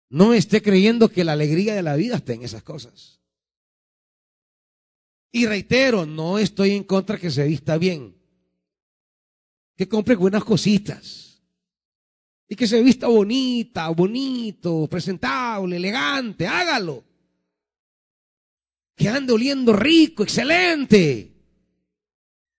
No 0.09 0.35
esté 0.35 0.61
creyendo 0.61 1.09
que 1.09 1.23
la 1.23 1.31
alegría 1.31 1.73
de 1.73 1.81
la 1.81 1.95
vida 1.95 2.17
está 2.17 2.33
en 2.33 2.43
esas 2.43 2.61
cosas. 2.61 3.19
Y 5.31 5.47
reitero, 5.47 6.05
no 6.05 6.37
estoy 6.37 6.73
en 6.73 6.83
contra 6.83 7.17
que 7.17 7.31
se 7.31 7.47
vista 7.47 7.79
bien. 7.79 8.16
Que 9.77 9.87
compre 9.87 10.15
buenas 10.15 10.43
cositas. 10.43 11.41
Y 12.49 12.55
que 12.55 12.67
se 12.67 12.81
vista 12.81 13.07
bonita, 13.07 13.89
bonito, 13.89 14.87
presentable, 14.89 15.77
elegante. 15.77 16.47
Hágalo. 16.47 17.03
Que 18.95 19.07
ande 19.07 19.33
oliendo 19.33 19.73
rico, 19.73 20.23
excelente. 20.23 21.31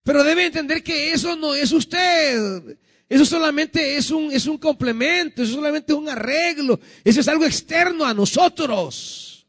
Pero 0.05 0.23
debe 0.23 0.47
entender 0.47 0.83
que 0.83 1.13
eso 1.13 1.37
no 1.37 1.55
es 1.55 1.73
usted. 1.73 2.79
Eso 3.09 3.25
solamente 3.25 3.97
es 3.97 4.11
un, 4.11 4.31
es 4.31 4.47
un 4.47 4.59
complemento, 4.59 5.43
eso 5.43 5.55
solamente 5.55 5.93
es 5.93 5.99
un 5.99 6.11
arreglo, 6.11 6.79
eso 7.03 7.21
es 7.21 7.29
algo 7.29 7.47
externo 7.47 8.05
a 8.05 8.13
nosotros. 8.13 9.47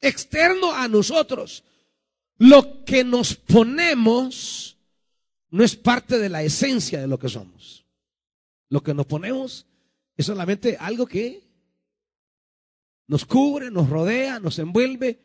Externo 0.00 0.72
a 0.72 0.88
nosotros. 0.88 1.64
Lo 2.38 2.84
que 2.84 3.04
nos 3.04 3.34
ponemos 3.34 4.73
no 5.54 5.62
es 5.62 5.76
parte 5.76 6.18
de 6.18 6.28
la 6.28 6.42
esencia 6.42 7.00
de 7.00 7.06
lo 7.06 7.16
que 7.16 7.28
somos. 7.28 7.86
Lo 8.70 8.82
que 8.82 8.92
nos 8.92 9.06
ponemos 9.06 9.68
es 10.16 10.26
solamente 10.26 10.76
algo 10.80 11.06
que 11.06 11.44
nos 13.06 13.24
cubre, 13.24 13.70
nos 13.70 13.88
rodea, 13.88 14.40
nos 14.40 14.58
envuelve, 14.58 15.20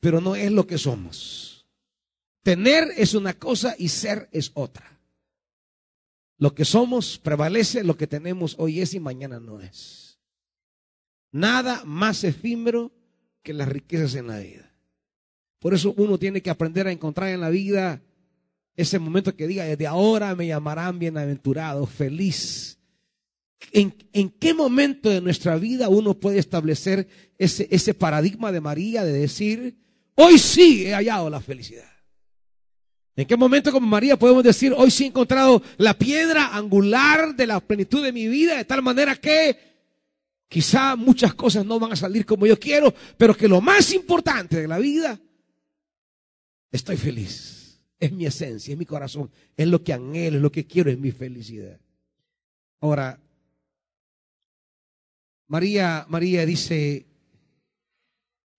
pero 0.00 0.20
no 0.20 0.36
es 0.36 0.52
lo 0.52 0.66
que 0.66 0.76
somos. 0.76 1.66
Tener 2.42 2.88
es 2.98 3.14
una 3.14 3.32
cosa 3.38 3.74
y 3.78 3.88
ser 3.88 4.28
es 4.32 4.50
otra. 4.52 5.00
Lo 6.36 6.54
que 6.54 6.66
somos 6.66 7.18
prevalece, 7.18 7.84
lo 7.84 7.96
que 7.96 8.06
tenemos 8.06 8.56
hoy 8.58 8.82
es 8.82 8.92
y 8.92 9.00
mañana 9.00 9.40
no 9.40 9.62
es. 9.62 10.18
Nada 11.32 11.82
más 11.86 12.22
efímero 12.22 12.92
que 13.42 13.54
las 13.54 13.68
riquezas 13.68 14.14
en 14.14 14.26
la 14.26 14.40
vida. 14.40 14.74
Por 15.58 15.72
eso 15.72 15.94
uno 15.96 16.18
tiene 16.18 16.42
que 16.42 16.50
aprender 16.50 16.86
a 16.86 16.92
encontrar 16.92 17.30
en 17.30 17.40
la 17.40 17.48
vida 17.48 18.02
ese 18.76 18.98
momento 18.98 19.34
que 19.36 19.46
diga, 19.46 19.64
desde 19.64 19.86
ahora 19.86 20.34
me 20.34 20.46
llamarán 20.46 20.98
bienaventurado, 20.98 21.86
feliz. 21.86 22.78
¿En, 23.72 23.94
¿En, 24.12 24.30
qué 24.30 24.52
momento 24.52 25.08
de 25.08 25.20
nuestra 25.20 25.56
vida 25.56 25.88
uno 25.88 26.14
puede 26.14 26.38
establecer 26.38 27.08
ese, 27.38 27.68
ese 27.70 27.94
paradigma 27.94 28.52
de 28.52 28.60
María 28.60 29.04
de 29.04 29.12
decir, 29.12 29.78
hoy 30.16 30.38
sí 30.38 30.86
he 30.86 30.94
hallado 30.94 31.30
la 31.30 31.40
felicidad? 31.40 31.88
¿En 33.16 33.26
qué 33.26 33.36
momento 33.36 33.70
como 33.70 33.86
María 33.86 34.18
podemos 34.18 34.42
decir, 34.42 34.74
hoy 34.76 34.90
sí 34.90 35.04
he 35.04 35.06
encontrado 35.06 35.62
la 35.76 35.96
piedra 35.96 36.56
angular 36.56 37.36
de 37.36 37.46
la 37.46 37.60
plenitud 37.60 38.02
de 38.02 38.12
mi 38.12 38.26
vida, 38.26 38.56
de 38.56 38.64
tal 38.64 38.82
manera 38.82 39.14
que 39.14 39.56
quizá 40.48 40.96
muchas 40.96 41.34
cosas 41.34 41.64
no 41.64 41.78
van 41.78 41.92
a 41.92 41.96
salir 41.96 42.26
como 42.26 42.46
yo 42.46 42.58
quiero, 42.58 42.92
pero 43.16 43.36
que 43.36 43.46
lo 43.46 43.60
más 43.60 43.92
importante 43.92 44.60
de 44.60 44.68
la 44.68 44.78
vida, 44.78 45.20
estoy 46.72 46.96
feliz. 46.96 47.53
Es 47.98 48.12
mi 48.12 48.26
esencia, 48.26 48.72
es 48.72 48.78
mi 48.78 48.86
corazón, 48.86 49.30
es 49.56 49.66
lo 49.66 49.82
que 49.82 49.92
anhelo, 49.92 50.36
es 50.36 50.42
lo 50.42 50.52
que 50.52 50.66
quiero, 50.66 50.90
es 50.90 50.98
mi 50.98 51.10
felicidad. 51.10 51.80
Ahora, 52.80 53.20
María, 55.46 56.04
María 56.08 56.44
dice 56.44 57.06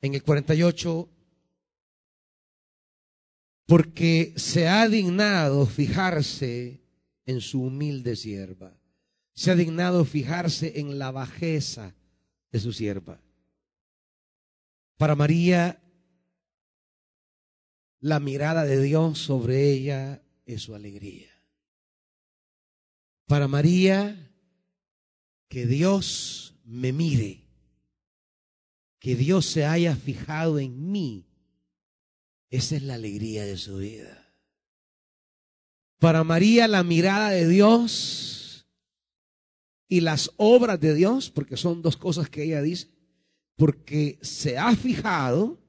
en 0.01 0.13
el 0.13 0.23
48, 0.23 1.09
porque 3.65 4.33
se 4.36 4.67
ha 4.67 4.88
dignado 4.88 5.65
fijarse 5.65 6.81
en 7.25 7.41
su 7.41 7.63
humilde 7.63 8.15
sierva. 8.15 8.77
Se 9.33 9.51
ha 9.51 9.55
dignado 9.55 10.05
fijarse 10.05 10.79
en 10.79 10.99
la 10.99 11.11
bajeza 11.11 11.93
de 12.51 12.59
su 12.59 12.71
sierva. 12.71 13.19
Para 14.97 15.15
María, 15.15 15.81
la 18.00 18.20
mirada 18.20 18.66
de 18.66 18.82
Dios 18.82 19.20
sobre 19.20 19.72
ella 19.72 20.22
es 20.46 20.64
su 20.64 20.76
alegría. 20.76 21.30
Para 23.28 23.48
María, 23.48 24.32
que 25.48 25.66
Dios 25.66 26.56
me 26.64 26.91
mire, 26.91 27.46
que 29.00 29.16
Dios 29.16 29.46
se 29.46 29.66
haya 29.66 29.96
fijado 29.96 30.60
en 30.60 30.91
mí, 30.91 31.28
esa 32.50 32.76
es 32.76 32.84
la 32.84 32.96
alegría 32.96 33.46
de 33.46 33.58
su 33.58 33.78
vida. 33.78 34.34
Para 36.00 36.24
María 36.24 36.68
la 36.68 36.84
mirada 36.84 37.30
de 37.30 37.48
Dios 37.48 38.68
y 39.88 40.02
las 40.02 40.32
obras 40.38 40.80
de 40.80 40.93
Dios, 40.93 41.32
porque 41.32 41.58
son 41.58 41.82
dos 41.82 41.98
cosas 41.98 42.30
que 42.30 42.43
ella 42.43 42.62
dice, 42.62 42.89
porque 43.56 44.20
se 44.22 44.58
ha 44.58 44.76
fijado 44.76 45.64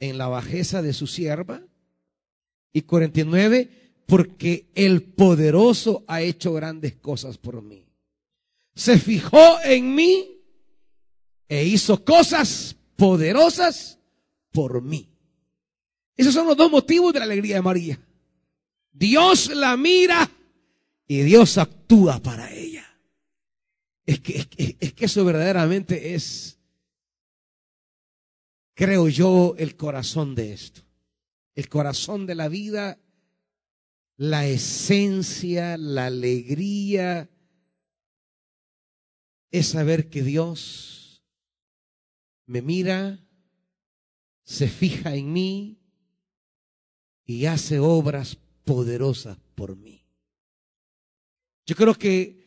en 0.00 0.18
la 0.18 0.28
bajeza 0.28 0.82
de 0.82 0.92
su 0.92 1.06
sierva. 1.06 1.62
Y 2.72 2.82
49, 2.82 3.70
porque 4.06 4.66
el 4.74 5.02
poderoso 5.02 6.04
ha 6.08 6.22
hecho 6.22 6.52
grandes 6.52 6.94
cosas 6.96 7.38
por 7.38 7.62
mí. 7.62 7.86
Se 8.74 8.98
fijó 8.98 9.60
en 9.64 9.94
mí 9.94 10.40
e 11.48 11.64
hizo 11.64 12.04
cosas 12.04 12.76
poderosas 12.96 13.98
por 14.50 14.82
mí. 14.82 15.08
Esos 16.16 16.34
son 16.34 16.46
los 16.46 16.56
dos 16.56 16.70
motivos 16.70 17.12
de 17.12 17.18
la 17.20 17.24
alegría 17.24 17.56
de 17.56 17.62
María. 17.62 18.00
Dios 18.92 19.54
la 19.54 19.76
mira 19.76 20.30
y 21.06 21.22
Dios 21.22 21.58
actúa 21.58 22.20
para 22.20 22.52
ella. 22.52 22.84
Es 24.06 24.20
que, 24.20 24.46
es 24.80 24.92
que, 24.92 25.04
eso 25.06 25.24
verdaderamente 25.24 26.14
es, 26.14 26.58
creo 28.74 29.08
yo, 29.08 29.54
el 29.58 29.76
corazón 29.76 30.34
de 30.34 30.52
esto. 30.52 30.82
El 31.54 31.68
corazón 31.68 32.26
de 32.26 32.34
la 32.34 32.48
vida, 32.48 32.98
la 34.16 34.46
esencia, 34.46 35.76
la 35.76 36.06
alegría, 36.06 37.30
es 39.50 39.68
saber 39.68 40.10
que 40.10 40.22
Dios 40.22 41.24
me 42.46 42.60
mira, 42.60 43.24
se 44.42 44.68
fija 44.68 45.14
en 45.14 45.32
mí, 45.32 45.78
y 47.24 47.46
hace 47.46 47.78
obras 47.78 48.36
poderosas 48.64 49.38
por 49.54 49.76
mí. 49.76 50.04
Yo 51.66 51.74
creo 51.74 51.94
que 51.94 52.44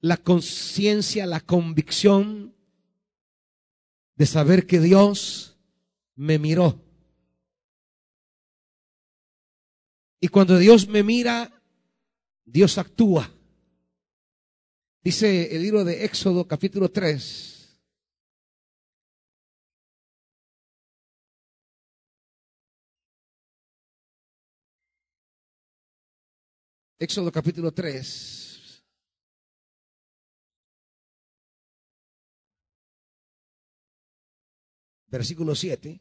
la 0.00 0.16
conciencia, 0.16 1.26
la 1.26 1.40
convicción 1.40 2.54
de 4.16 4.26
saber 4.26 4.66
que 4.66 4.80
Dios 4.80 5.55
me 6.16 6.38
miró. 6.38 6.82
Y 10.20 10.28
cuando 10.28 10.58
Dios 10.58 10.88
me 10.88 11.02
mira, 11.02 11.62
Dios 12.44 12.78
actúa. 12.78 13.30
Dice 15.02 15.54
el 15.54 15.62
libro 15.62 15.84
de 15.84 16.04
Éxodo 16.04 16.48
capítulo 16.48 16.90
3, 16.90 17.56
Éxodo 26.98 27.30
capítulo 27.30 27.72
3. 27.72 28.45
Versículo 35.08 35.54
7. 35.54 36.00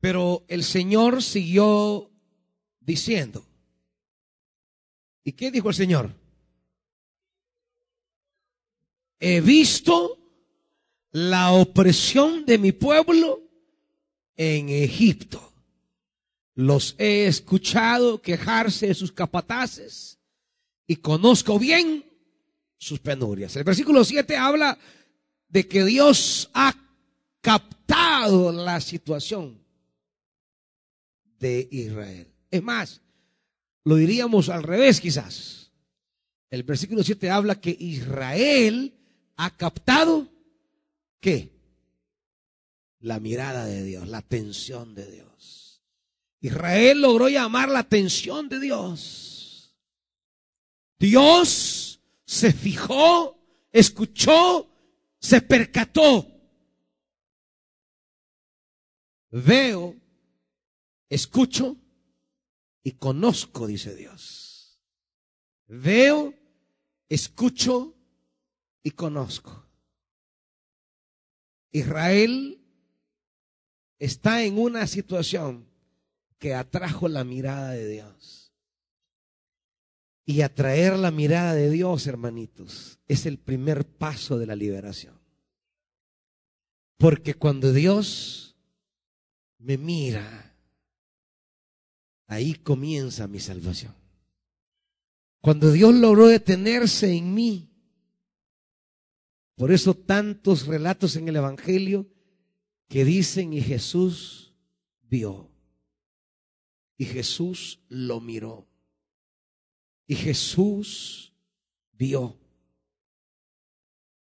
Pero 0.00 0.44
el 0.48 0.64
Señor 0.64 1.22
siguió 1.22 2.10
diciendo. 2.80 3.44
¿Y 5.22 5.32
qué 5.32 5.50
dijo 5.50 5.68
el 5.68 5.74
Señor? 5.74 6.14
He 9.18 9.42
visto 9.42 10.18
la 11.12 11.52
opresión 11.52 12.46
de 12.46 12.56
mi 12.56 12.72
pueblo 12.72 13.42
en 14.36 14.70
Egipto. 14.70 15.49
Los 16.60 16.94
he 16.98 17.24
escuchado 17.24 18.20
quejarse 18.20 18.88
de 18.88 18.94
sus 18.94 19.12
capataces 19.12 20.18
y 20.86 20.96
conozco 20.96 21.58
bien 21.58 22.04
sus 22.76 22.98
penurias. 22.98 23.56
El 23.56 23.64
versículo 23.64 24.04
7 24.04 24.36
habla 24.36 24.78
de 25.48 25.66
que 25.66 25.86
Dios 25.86 26.50
ha 26.52 26.74
captado 27.40 28.52
la 28.52 28.78
situación 28.82 29.58
de 31.38 31.66
Israel. 31.70 32.30
Es 32.50 32.62
más, 32.62 33.00
lo 33.84 33.94
diríamos 33.94 34.50
al 34.50 34.62
revés 34.62 35.00
quizás. 35.00 35.72
El 36.50 36.62
versículo 36.64 37.02
7 37.02 37.30
habla 37.30 37.58
que 37.58 37.74
Israel 37.80 38.92
ha 39.36 39.56
captado 39.56 40.28
¿qué? 41.20 41.58
La 42.98 43.18
mirada 43.18 43.64
de 43.64 43.82
Dios, 43.82 44.08
la 44.08 44.18
atención 44.18 44.94
de 44.94 45.10
Dios. 45.10 45.59
Israel 46.40 47.02
logró 47.02 47.28
llamar 47.28 47.68
la 47.68 47.80
atención 47.80 48.48
de 48.48 48.60
Dios. 48.60 49.76
Dios 50.98 52.00
se 52.24 52.52
fijó, 52.52 53.38
escuchó, 53.72 54.70
se 55.18 55.42
percató. 55.42 56.26
Veo, 59.30 59.96
escucho 61.08 61.76
y 62.82 62.92
conozco, 62.92 63.66
dice 63.66 63.94
Dios. 63.94 64.80
Veo, 65.66 66.34
escucho 67.08 67.94
y 68.82 68.90
conozco. 68.92 69.68
Israel 71.70 72.60
está 73.98 74.42
en 74.42 74.58
una 74.58 74.86
situación 74.86 75.69
que 76.40 76.54
atrajo 76.54 77.06
la 77.06 77.22
mirada 77.22 77.70
de 77.70 77.86
Dios. 77.86 78.52
Y 80.24 80.40
atraer 80.40 80.98
la 80.98 81.10
mirada 81.10 81.54
de 81.54 81.70
Dios, 81.70 82.06
hermanitos, 82.06 82.98
es 83.06 83.26
el 83.26 83.38
primer 83.38 83.86
paso 83.86 84.38
de 84.38 84.46
la 84.46 84.56
liberación. 84.56 85.20
Porque 86.96 87.34
cuando 87.34 87.72
Dios 87.72 88.56
me 89.58 89.76
mira, 89.76 90.56
ahí 92.26 92.54
comienza 92.54 93.28
mi 93.28 93.38
salvación. 93.38 93.94
Cuando 95.42 95.72
Dios 95.72 95.94
logró 95.94 96.26
detenerse 96.26 97.12
en 97.12 97.34
mí, 97.34 97.70
por 99.56 99.72
eso 99.72 99.94
tantos 99.94 100.66
relatos 100.66 101.16
en 101.16 101.28
el 101.28 101.36
Evangelio 101.36 102.08
que 102.88 103.04
dicen 103.04 103.52
y 103.52 103.60
Jesús 103.60 104.54
vio. 105.02 105.49
Y 107.00 107.06
Jesús 107.06 107.80
lo 107.88 108.20
miró. 108.20 108.68
Y 110.06 110.16
Jesús 110.16 111.32
vio. 111.92 112.38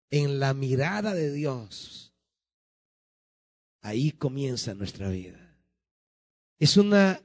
En 0.10 0.40
la 0.40 0.54
mirada 0.54 1.14
de 1.14 1.34
Dios, 1.34 2.14
ahí 3.82 4.14
comienza 4.14 4.74
nuestra 4.76 5.10
vida. 5.10 5.60
Es 6.58 6.78
una 6.78 7.22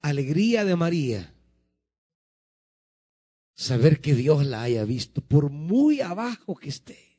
alegría 0.00 0.64
de 0.64 0.76
María 0.76 1.34
saber 3.52 4.00
que 4.00 4.14
Dios 4.14 4.46
la 4.46 4.62
haya 4.62 4.86
visto, 4.86 5.20
por 5.20 5.50
muy 5.50 6.00
abajo 6.00 6.56
que 6.56 6.70
esté 6.70 7.09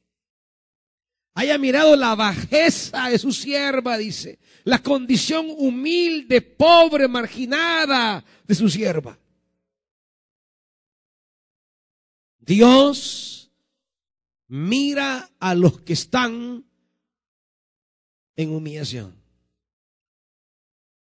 haya 1.33 1.57
mirado 1.57 1.95
la 1.95 2.15
bajeza 2.15 3.09
de 3.09 3.17
su 3.17 3.31
sierva, 3.31 3.97
dice, 3.97 4.39
la 4.63 4.79
condición 4.79 5.47
humilde, 5.57 6.41
pobre, 6.41 7.07
marginada 7.07 8.23
de 8.45 8.55
su 8.55 8.69
sierva. 8.69 9.17
Dios 12.39 13.51
mira 14.47 15.29
a 15.39 15.55
los 15.55 15.81
que 15.81 15.93
están 15.93 16.65
en 18.35 18.49
humillación. 18.49 19.15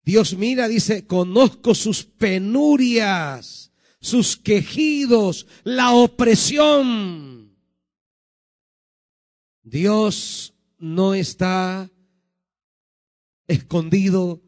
Dios 0.05 0.37
mira, 0.37 0.69
dice, 0.69 1.07
conozco 1.07 1.75
sus 1.75 2.05
penurias, 2.05 3.73
sus 4.01 4.37
quejidos, 4.37 5.47
la 5.65 5.93
opresión. 5.93 7.32
Dios 9.63 10.55
no 10.79 11.15
está 11.15 11.91
escondido 13.47 14.43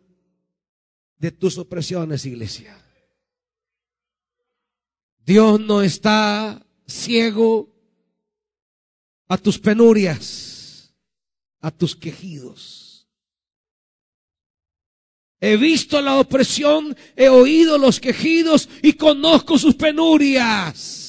de 1.18 1.30
tus 1.30 1.58
opresiones, 1.58 2.26
iglesia. 2.26 2.76
Dios 5.24 5.60
no 5.60 5.82
está 5.82 6.66
ciego 6.86 7.74
a 9.28 9.38
tus 9.38 9.58
penurias, 9.58 10.94
a 11.60 11.70
tus 11.70 11.96
quejidos. 11.96 13.08
He 15.40 15.56
visto 15.56 16.00
la 16.00 16.18
opresión, 16.18 16.96
he 17.16 17.28
oído 17.28 17.78
los 17.78 18.00
quejidos 18.00 18.68
y 18.82 18.94
conozco 18.94 19.58
sus 19.58 19.74
penurias. 19.74 21.03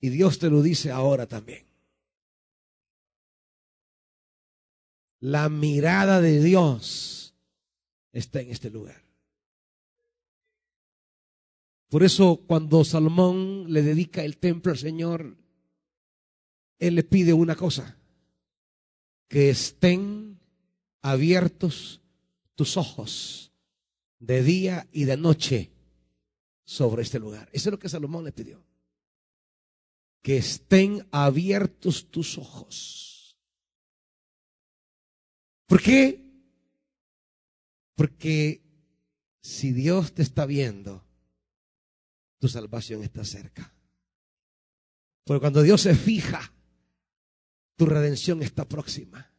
Y 0.00 0.08
Dios 0.08 0.38
te 0.38 0.48
lo 0.48 0.62
dice 0.62 0.90
ahora 0.90 1.26
también. 1.26 1.64
La 5.20 5.50
mirada 5.50 6.20
de 6.20 6.42
Dios 6.42 7.34
está 8.12 8.40
en 8.40 8.50
este 8.50 8.70
lugar. 8.70 9.02
Por 11.90 12.02
eso 12.02 12.42
cuando 12.46 12.84
Salomón 12.84 13.70
le 13.70 13.82
dedica 13.82 14.24
el 14.24 14.38
templo 14.38 14.72
al 14.72 14.78
Señor, 14.78 15.36
él 16.78 16.94
le 16.94 17.02
pide 17.02 17.34
una 17.34 17.56
cosa, 17.56 17.98
que 19.28 19.50
estén 19.50 20.40
abiertos 21.02 22.00
tus 22.54 22.76
ojos 22.78 23.52
de 24.18 24.42
día 24.42 24.88
y 24.92 25.04
de 25.04 25.16
noche 25.16 25.70
sobre 26.64 27.02
este 27.02 27.18
lugar. 27.18 27.50
Eso 27.52 27.68
es 27.68 27.72
lo 27.72 27.78
que 27.78 27.88
Salomón 27.88 28.24
le 28.24 28.32
pidió 28.32 28.69
que 30.22 30.36
estén 30.36 31.06
abiertos 31.12 32.10
tus 32.10 32.38
ojos. 32.38 33.38
¿Por 35.66 35.82
qué? 35.82 36.24
Porque 37.94 38.62
si 39.40 39.72
Dios 39.72 40.12
te 40.14 40.22
está 40.22 40.46
viendo, 40.46 41.06
tu 42.38 42.48
salvación 42.48 43.02
está 43.02 43.24
cerca. 43.24 43.74
Porque 45.24 45.40
cuando 45.40 45.62
Dios 45.62 45.82
se 45.82 45.94
fija, 45.94 46.52
tu 47.76 47.86
redención 47.86 48.42
está 48.42 48.68
próxima. 48.68 49.29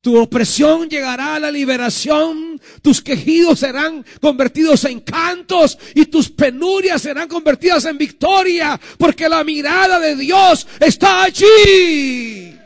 Tu 0.00 0.16
opresión 0.16 0.88
llegará 0.88 1.34
a 1.34 1.40
la 1.40 1.50
liberación, 1.50 2.60
tus 2.82 3.02
quejidos 3.02 3.58
serán 3.58 4.04
convertidos 4.20 4.84
en 4.84 5.00
cantos 5.00 5.76
y 5.94 6.06
tus 6.06 6.30
penurias 6.30 7.02
serán 7.02 7.28
convertidas 7.28 7.84
en 7.84 7.98
victoria, 7.98 8.80
porque 8.96 9.28
la 9.28 9.42
mirada 9.42 9.98
de 9.98 10.14
Dios 10.14 10.68
está 10.78 11.24
allí. 11.24 12.56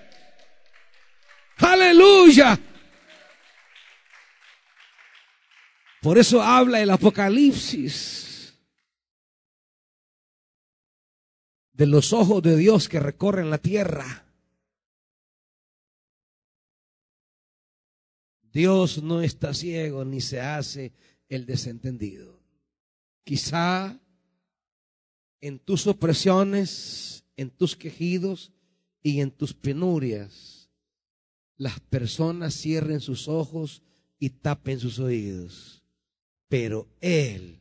Aleluya. 1.57 2.59
Por 6.03 6.19
eso 6.19 6.43
habla 6.43 6.81
el 6.81 6.91
Apocalipsis 6.91 8.59
de 11.73 11.87
los 11.87 12.13
ojos 12.13 12.43
de 12.43 12.57
Dios 12.57 12.89
que 12.89 13.01
recorren 13.01 13.49
la 13.51 13.59
tierra 13.59 14.22
Dios 18.53 19.03
no 19.03 19.23
está 19.23 19.55
ciego 19.55 20.05
ni 20.05 20.21
se 20.21 20.41
hace 20.41 20.93
el 21.29 21.47
desentendido. 21.47 22.41
Quizá 23.25 23.99
en 25.41 25.59
tus 25.59 25.87
opresiones, 25.87 27.25
en 27.37 27.51
tus 27.51 27.77
quejidos 27.77 28.53
y 29.03 29.21
en 29.21 29.31
tus 29.31 29.55
penurias, 29.55 30.71
las 31.57 31.81
personas 31.81 32.55
cierren 32.55 33.01
sus 33.01 33.29
ojos 33.29 33.83
y 34.19 34.31
tapen 34.31 34.79
sus 34.79 34.99
oídos. 34.99 35.83
Pero 36.49 36.89
Él 37.01 37.61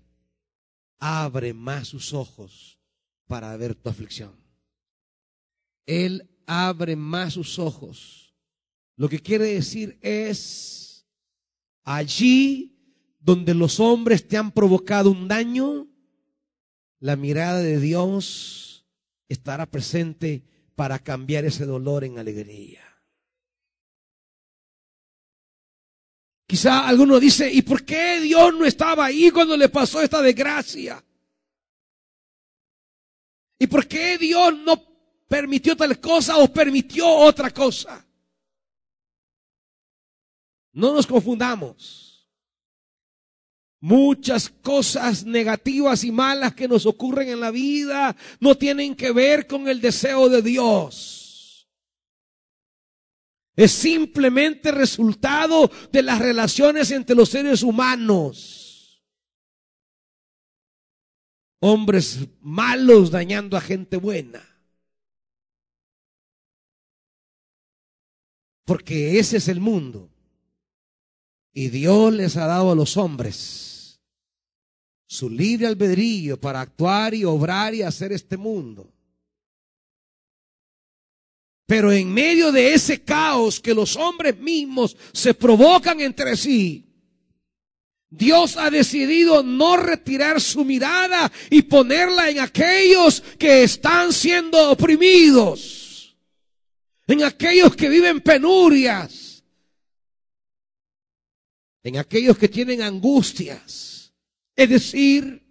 abre 1.00 1.54
más 1.54 1.88
sus 1.88 2.14
ojos 2.14 2.80
para 3.28 3.56
ver 3.58 3.76
tu 3.76 3.90
aflicción. 3.90 4.36
Él 5.86 6.30
abre 6.46 6.96
más 6.96 7.34
sus 7.34 7.58
ojos. 7.60 8.31
Lo 9.02 9.10
que 9.10 9.20
quiere 9.20 9.46
decir 9.46 9.98
es 10.00 11.08
Allí 11.84 12.78
donde 13.20 13.56
los 13.56 13.80
hombres 13.80 14.28
te 14.28 14.38
han 14.38 14.52
provocado 14.52 15.10
un 15.10 15.28
daño, 15.28 15.88
la 17.00 17.16
mirada 17.16 17.62
de 17.62 17.80
Dios 17.80 18.86
estará 19.28 19.66
presente 19.66 20.44
para 20.76 21.00
cambiar 21.00 21.46
ese 21.46 21.66
dolor 21.66 22.04
en 22.04 22.20
alegría. 22.20 22.84
Quizá 26.46 26.88
alguno 26.88 27.20
dice, 27.20 27.52
¿y 27.52 27.64
por 27.64 27.84
qué 27.84 28.20
Dios 28.20 28.54
no 28.54 28.66
estaba 28.66 29.06
ahí 29.06 29.32
cuando 29.32 29.58
le 29.58 29.70
pasó 29.70 30.00
esta 30.00 30.22
desgracia? 30.22 31.04
¿Y 33.58 33.66
por 33.66 33.88
qué 33.88 34.20
Dios 34.20 34.56
no 34.60 34.80
permitió 35.28 35.76
tal 35.76 36.00
cosa 36.00 36.38
o 36.38 36.54
permitió 36.54 37.08
otra 37.10 37.50
cosa? 37.50 38.06
No 40.74 40.94
nos 40.94 41.08
confundamos. 41.08 42.30
Muchas 43.80 44.50
cosas 44.50 45.26
negativas 45.26 46.04
y 46.04 46.12
malas 46.12 46.54
que 46.54 46.68
nos 46.68 46.86
ocurren 46.86 47.30
en 47.30 47.40
la 47.40 47.50
vida 47.50 48.16
no 48.40 48.56
tienen 48.56 48.96
que 48.96 49.12
ver 49.12 49.48
con 49.48 49.68
el 49.68 49.82
deseo 49.82 50.30
de 50.30 50.42
Dios. 50.42 51.68
Es 53.56 53.72
simplemente 53.72 54.72
resultado 54.72 55.72
de 55.92 56.04
las 56.04 56.20
relaciones 56.20 56.92
entre 56.92 57.16
los 57.16 57.30
seres 57.30 57.64
humanos 57.64 58.62
hombres 61.62 62.28
malos 62.42 63.12
dañando 63.12 63.56
a 63.56 63.62
gente 63.62 63.98
buena. 63.98 64.46
Porque 68.66 69.20
ese 69.20 69.38
es 69.38 69.48
el 69.48 69.60
mundo. 69.60 70.11
Y 71.54 71.70
Dios 71.70 72.14
les 72.14 72.38
ha 72.38 72.48
dado 72.48 72.72
a 72.72 72.76
los 72.76 72.98
hombres 72.98 73.62
su 75.12 75.30
libre 75.30 75.68
albedrío 75.68 76.40
para 76.40 76.62
actuar 76.62 77.14
y 77.14 77.26
obrar 77.26 77.76
y 77.76 77.82
hacer 77.82 78.14
este 78.14 78.38
mundo. 78.38 78.94
Pero 81.66 81.92
en 81.92 82.14
medio 82.14 82.52
de 82.54 82.74
ese 82.74 83.02
caos 83.02 83.60
que 83.60 83.74
los 83.74 83.98
hombres 83.98 84.38
mismos 84.40 84.96
se 85.12 85.34
provocan 85.34 86.00
entre 86.00 86.38
sí, 86.38 86.86
Dios 88.10 88.56
ha 88.56 88.70
decidido 88.70 89.44
no 89.44 89.76
retirar 89.76 90.40
su 90.40 90.64
mirada 90.64 91.32
y 91.50 91.62
ponerla 91.62 92.30
en 92.30 92.40
aquellos 92.40 93.22
que 93.38 93.64
están 93.64 94.14
siendo 94.14 94.72
oprimidos, 94.72 96.16
en 97.08 97.24
aquellos 97.24 97.76
que 97.76 97.90
viven 97.90 98.22
penurias, 98.22 99.31
en 101.84 101.98
aquellos 101.98 102.38
que 102.38 102.48
tienen 102.48 102.82
angustias. 102.82 104.14
Es 104.56 104.70
decir, 104.70 105.42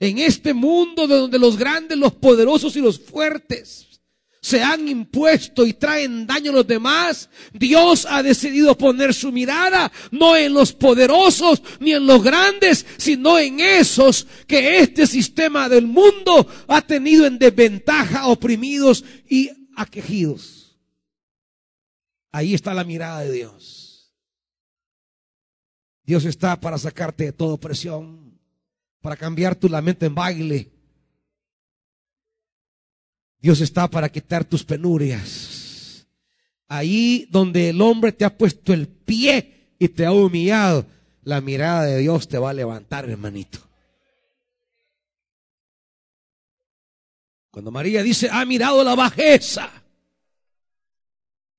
en 0.00 0.18
este 0.18 0.54
mundo 0.54 1.06
donde 1.06 1.38
los 1.38 1.56
grandes, 1.56 1.98
los 1.98 2.14
poderosos 2.14 2.76
y 2.76 2.80
los 2.80 2.98
fuertes 2.98 3.88
se 4.40 4.62
han 4.62 4.88
impuesto 4.88 5.66
y 5.66 5.74
traen 5.74 6.26
daño 6.26 6.52
a 6.52 6.54
los 6.54 6.66
demás, 6.66 7.28
Dios 7.52 8.06
ha 8.08 8.22
decidido 8.22 8.78
poner 8.78 9.12
su 9.12 9.32
mirada 9.32 9.90
no 10.12 10.36
en 10.36 10.54
los 10.54 10.72
poderosos 10.72 11.60
ni 11.80 11.92
en 11.92 12.06
los 12.06 12.22
grandes, 12.22 12.86
sino 12.96 13.38
en 13.38 13.60
esos 13.60 14.26
que 14.46 14.78
este 14.78 15.06
sistema 15.06 15.68
del 15.68 15.86
mundo 15.86 16.46
ha 16.68 16.80
tenido 16.82 17.26
en 17.26 17.38
desventaja, 17.38 18.28
oprimidos 18.28 19.04
y 19.28 19.50
aquejidos. 19.76 20.78
Ahí 22.30 22.54
está 22.54 22.74
la 22.74 22.84
mirada 22.84 23.20
de 23.20 23.32
Dios. 23.32 23.77
Dios 26.08 26.24
está 26.24 26.58
para 26.58 26.78
sacarte 26.78 27.24
de 27.24 27.32
toda 27.32 27.58
presión, 27.58 28.40
para 29.02 29.14
cambiar 29.14 29.54
tu 29.54 29.68
lamento 29.68 30.06
en 30.06 30.14
baile 30.14 30.72
Dios 33.42 33.60
está 33.60 33.88
para 33.88 34.08
quitar 34.08 34.42
tus 34.42 34.64
penurias. 34.64 36.06
Ahí 36.66 37.28
donde 37.30 37.68
el 37.68 37.82
hombre 37.82 38.10
te 38.12 38.24
ha 38.24 38.38
puesto 38.38 38.72
el 38.72 38.88
pie 38.88 39.74
y 39.78 39.88
te 39.90 40.06
ha 40.06 40.12
humillado, 40.12 40.86
la 41.24 41.42
mirada 41.42 41.84
de 41.84 41.98
Dios 41.98 42.26
te 42.26 42.38
va 42.38 42.50
a 42.50 42.54
levantar, 42.54 43.06
hermanito. 43.06 43.58
Cuando 47.50 47.70
María 47.70 48.02
dice, 48.02 48.30
ha 48.32 48.46
mirado 48.46 48.82
la 48.82 48.94
bajeza, 48.94 49.70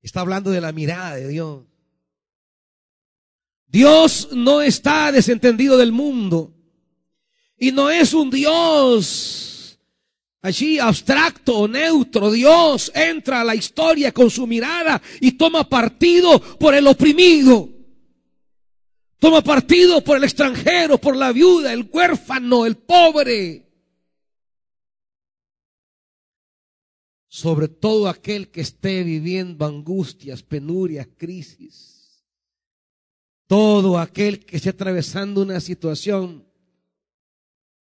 está 0.02 0.22
hablando 0.22 0.50
de 0.50 0.60
la 0.60 0.72
mirada 0.72 1.14
de 1.14 1.28
Dios. 1.28 1.69
Dios 3.70 4.28
no 4.32 4.60
está 4.62 5.12
desentendido 5.12 5.76
del 5.76 5.92
mundo 5.92 6.52
y 7.56 7.72
no 7.72 7.90
es 7.90 8.14
un 8.14 8.30
Dios 8.30 9.50
Allí 10.42 10.78
abstracto 10.78 11.58
o 11.58 11.68
neutro, 11.68 12.30
Dios 12.30 12.90
entra 12.94 13.42
a 13.42 13.44
la 13.44 13.54
historia 13.54 14.10
con 14.12 14.30
su 14.30 14.46
mirada 14.46 15.00
y 15.20 15.32
toma 15.32 15.68
partido 15.68 16.40
por 16.58 16.74
el 16.74 16.86
oprimido. 16.86 17.68
Toma 19.18 19.42
partido 19.42 20.02
por 20.02 20.16
el 20.16 20.24
extranjero, 20.24 20.96
por 20.96 21.14
la 21.14 21.30
viuda, 21.30 21.74
el 21.74 21.86
huérfano, 21.92 22.64
el 22.64 22.76
pobre. 22.76 23.66
Sobre 27.28 27.68
todo 27.68 28.08
aquel 28.08 28.48
que 28.48 28.62
esté 28.62 29.04
viviendo 29.04 29.66
angustias, 29.66 30.42
penurias, 30.42 31.06
crisis. 31.18 31.89
Todo 33.50 33.98
aquel 33.98 34.46
que 34.46 34.58
esté 34.58 34.68
atravesando 34.68 35.42
una 35.42 35.58
situación 35.58 36.46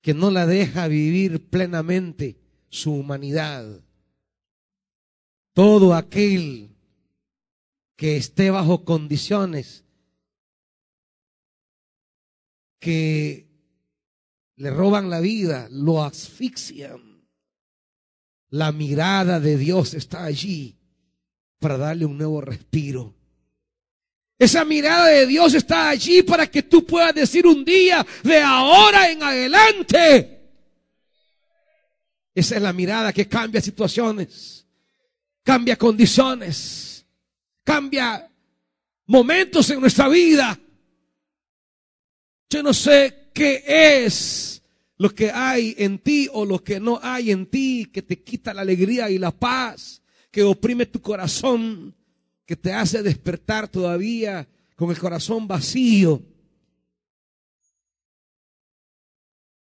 que 0.02 0.16
no 0.16 0.32
la 0.32 0.48
deja 0.48 0.88
vivir 0.88 1.48
plenamente 1.48 2.40
su 2.70 2.92
humanidad. 2.92 3.80
Todo 5.54 5.94
aquel 5.94 6.76
que 7.96 8.18
esté 8.18 8.50
bajo 8.50 8.84
condiciones 8.84 9.86
que 12.80 13.48
le 14.56 14.72
roban 14.72 15.12
la 15.12 15.20
vida, 15.20 15.68
lo 15.70 16.04
asfixian. 16.04 17.28
La 18.50 18.72
mirada 18.72 19.40
de 19.40 19.56
Dios 19.56 19.94
está 19.94 20.24
allí 20.24 20.80
para 21.60 21.78
darle 21.78 22.06
un 22.06 22.18
nuevo 22.18 22.42
respiro. 22.42 23.19
Esa 24.40 24.64
mirada 24.64 25.08
de 25.08 25.28
Dios 25.28 25.54
está 25.54 25.90
allí 25.90 26.24
para 26.24 26.48
que 26.48 26.64
tú 26.64 26.86
puedas 26.86 27.14
decir 27.14 27.46
un 27.46 27.66
día, 27.66 28.08
de 28.24 28.40
ahora 28.40 29.12
en 29.12 29.22
adelante, 29.22 30.40
esa 32.34 32.56
es 32.56 32.62
la 32.62 32.72
mirada 32.72 33.12
que 33.12 33.28
cambia 33.28 33.60
situaciones, 33.60 34.66
cambia 35.44 35.76
condiciones, 35.76 37.06
cambia 37.66 38.32
momentos 39.08 39.70
en 39.72 39.82
nuestra 39.82 40.08
vida. 40.08 40.58
Yo 42.50 42.64
no 42.64 42.74
sé 42.74 43.32
qué 43.34 43.64
es 43.68 44.62
lo 45.00 45.14
que 45.14 45.32
hay 45.32 45.76
en 45.78 46.00
ti 46.00 46.30
o 46.32 46.46
lo 46.46 46.64
que 46.64 46.80
no 46.80 46.98
hay 47.04 47.32
en 47.32 47.46
ti 47.48 47.90
que 47.92 48.04
te 48.04 48.24
quita 48.24 48.54
la 48.54 48.62
alegría 48.62 49.10
y 49.10 49.18
la 49.18 49.32
paz, 49.32 50.02
que 50.32 50.44
oprime 50.44 50.86
tu 50.86 51.02
corazón, 51.02 51.94
que 52.50 52.56
te 52.56 52.74
hace 52.74 53.04
despertar 53.04 53.68
todavía 53.68 54.50
con 54.76 54.90
el 54.90 54.98
corazón 54.98 55.48
vacío. 55.48 56.20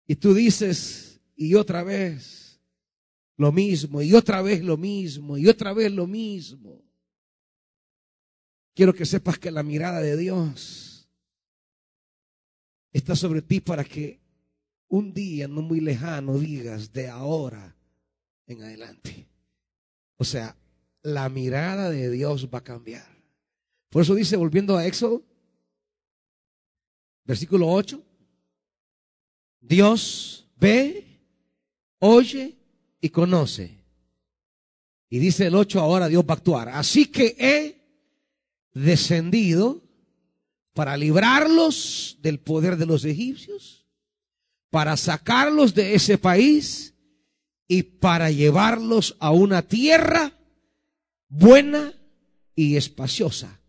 Y 0.06 0.16
tú 0.16 0.36
dices, 0.36 1.20
y 1.36 1.56
otra 1.56 1.82
vez, 1.82 2.62
lo 3.36 3.52
mismo 3.52 4.04
y 4.04 4.14
otra 4.14 4.44
vez 4.44 4.64
lo 4.64 4.78
mismo 4.78 5.40
y 5.40 5.48
otra 5.48 5.74
vez 5.74 5.92
lo 5.92 6.06
mismo. 6.06 6.84
Quiero 8.76 8.94
que 8.94 9.08
sepas 9.08 9.40
que 9.40 9.50
la 9.50 9.64
mirada 9.64 10.00
de 10.00 10.16
Dios 10.16 11.10
está 12.92 13.16
sobre 13.16 13.42
ti 13.42 13.60
para 13.60 13.84
que 13.84 14.22
un 14.88 15.16
día 15.16 15.48
no 15.48 15.64
muy 15.64 15.80
lejano 15.80 16.38
digas 16.38 16.94
de 16.94 17.08
ahora 17.08 17.76
en 18.46 18.62
adelante. 18.62 19.28
O 20.18 20.24
sea, 20.24 20.56
la 21.08 21.30
mirada 21.30 21.90
de 21.90 22.12
Dios 22.12 22.50
va 22.54 22.58
a 22.58 22.64
cambiar. 22.64 23.08
Por 23.90 24.02
eso 24.02 24.14
dice, 24.14 24.36
volviendo 24.36 24.76
a 24.76 24.86
Éxodo, 24.86 25.24
versículo 27.24 27.70
8, 27.70 28.04
Dios 29.62 30.50
ve, 30.58 31.22
oye 32.00 32.58
y 33.00 33.10
conoce. 33.10 33.78
Y 35.10 35.20
dice 35.20 35.48
el 35.48 35.56
8, 35.56 35.80
ahora 35.80 36.10
Dios 36.10 36.26
va 36.26 36.34
a 36.34 36.38
actuar. 36.38 36.70
Así 36.70 37.06
que 37.06 37.38
he 37.40 37.82
descendido 38.74 39.82
para 40.74 40.98
librarlos 40.98 42.18
del 42.22 42.42
poder 42.42 42.76
de 42.76 42.86
los 42.86 43.06
egipcios, 43.06 43.88
para 44.70 44.98
sacarlos 44.98 45.74
de 45.74 45.96
ese 45.96 46.18
país 46.18 46.96
y 47.66 47.84
para 47.84 48.30
llevarlos 48.30 49.16
a 49.20 49.32
una 49.32 49.62
tierra 49.62 50.37
buena 51.28 51.94
y 52.56 52.76
espaciosa, 52.76 53.60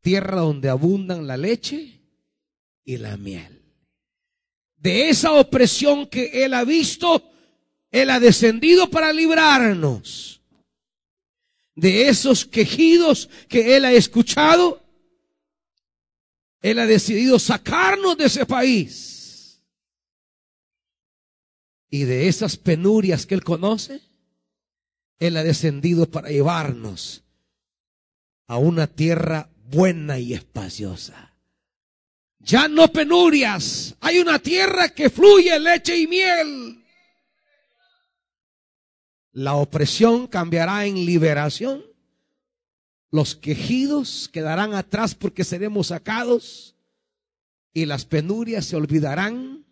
tierra 0.00 0.40
donde 0.40 0.68
abundan 0.68 1.26
la 1.26 1.36
leche 1.36 2.00
y 2.84 2.96
la 2.98 3.16
miel. 3.16 3.62
De 4.76 5.08
esa 5.08 5.32
opresión 5.32 6.06
que 6.06 6.44
él 6.44 6.54
ha 6.54 6.64
visto, 6.64 7.30
él 7.90 8.10
ha 8.10 8.20
descendido 8.20 8.90
para 8.90 9.12
librarnos 9.12 10.34
de 11.74 12.08
esos 12.08 12.44
quejidos 12.44 13.28
que 13.48 13.76
Él 13.76 13.84
ha 13.84 13.92
escuchado 13.92 14.82
Él 16.62 16.78
ha 16.78 16.86
decidido 16.86 17.38
sacarnos 17.38 18.16
de 18.16 18.24
ese 18.24 18.46
país. 18.46 19.60
Y 21.90 22.04
de 22.04 22.26
esas 22.26 22.56
penurias 22.56 23.26
que 23.26 23.34
Él 23.34 23.44
conoce, 23.44 24.00
Él 25.18 25.36
ha 25.36 25.42
descendido 25.42 26.10
para 26.10 26.28
llevarnos 26.28 27.24
a 28.46 28.58
una 28.58 28.86
tierra 28.86 29.50
buena 29.66 30.18
y 30.18 30.34
espaciosa. 30.34 31.32
Ya 32.40 32.68
no 32.68 32.88
penurias, 32.88 33.96
hay 34.00 34.18
una 34.18 34.38
tierra 34.38 34.90
que 34.90 35.08
fluye 35.08 35.58
leche 35.58 35.96
y 35.96 36.06
miel. 36.06 36.84
La 39.32 39.54
opresión 39.54 40.26
cambiará 40.26 40.84
en 40.86 41.06
liberación 41.06 41.94
los 43.14 43.36
quejidos 43.36 44.28
quedarán 44.28 44.74
atrás 44.74 45.14
porque 45.14 45.44
seremos 45.44 45.86
sacados 45.86 46.74
y 47.72 47.86
las 47.86 48.06
penurias 48.06 48.64
se 48.64 48.74
olvidarán 48.74 49.64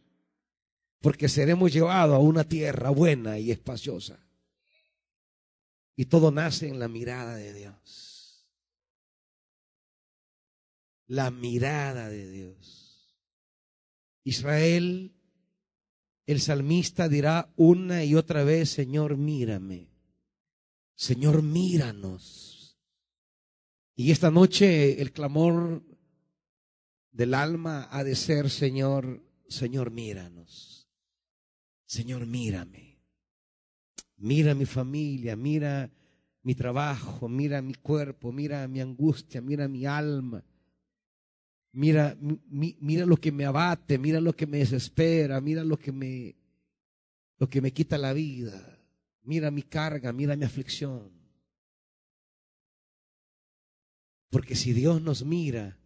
porque 1.00 1.28
seremos 1.28 1.72
llevados 1.72 2.14
a 2.14 2.20
una 2.20 2.44
tierra 2.44 2.90
buena 2.90 3.40
y 3.40 3.50
espaciosa. 3.50 4.24
Y 5.96 6.06
todo 6.06 6.30
nace 6.30 6.68
en 6.68 6.78
la 6.78 6.88
mirada 6.88 7.36
de 7.36 7.52
Dios. 7.52 8.46
La 11.06 11.30
mirada 11.30 12.08
de 12.08 12.30
Dios. 12.30 13.16
Israel, 14.24 15.14
el 16.26 16.40
salmista 16.40 17.08
dirá 17.08 17.52
una 17.56 18.04
y 18.04 18.14
otra 18.14 18.44
vez, 18.44 18.70
Señor, 18.70 19.16
mírame. 19.16 19.90
Señor, 20.94 21.42
míranos. 21.42 22.78
Y 23.94 24.10
esta 24.10 24.30
noche 24.30 25.02
el 25.02 25.12
clamor 25.12 25.84
del 27.10 27.34
alma 27.34 27.88
ha 27.90 28.04
de 28.04 28.16
ser, 28.16 28.48
Señor, 28.50 29.22
Señor, 29.48 29.90
míranos. 29.90 30.88
Señor, 31.84 32.26
mírame. 32.26 32.91
Mira 34.22 34.54
mi 34.54 34.66
familia, 34.66 35.34
mira 35.34 35.90
mi 36.44 36.54
trabajo, 36.54 37.28
mira 37.28 37.60
mi 37.60 37.74
cuerpo, 37.74 38.30
mira 38.30 38.68
mi 38.68 38.80
angustia, 38.80 39.40
mira 39.40 39.66
mi 39.66 39.84
alma. 39.84 40.44
Mira, 41.72 42.16
mira 42.20 43.04
lo 43.04 43.16
que 43.16 43.32
me 43.32 43.44
abate, 43.46 43.98
mira 43.98 44.20
lo 44.20 44.32
que 44.32 44.46
me 44.46 44.58
desespera, 44.58 45.40
mira 45.40 45.64
lo 45.64 45.76
que 45.76 45.90
me, 45.90 46.36
lo 47.38 47.48
que 47.48 47.60
me 47.60 47.72
quita 47.72 47.98
la 47.98 48.12
vida. 48.12 48.78
Mira 49.24 49.50
mi 49.50 49.62
carga, 49.62 50.12
mira 50.12 50.36
mi 50.36 50.44
aflicción. 50.44 51.10
Porque 54.30 54.54
si 54.54 54.72
Dios 54.72 55.02
nos 55.02 55.24
mira, 55.24 55.80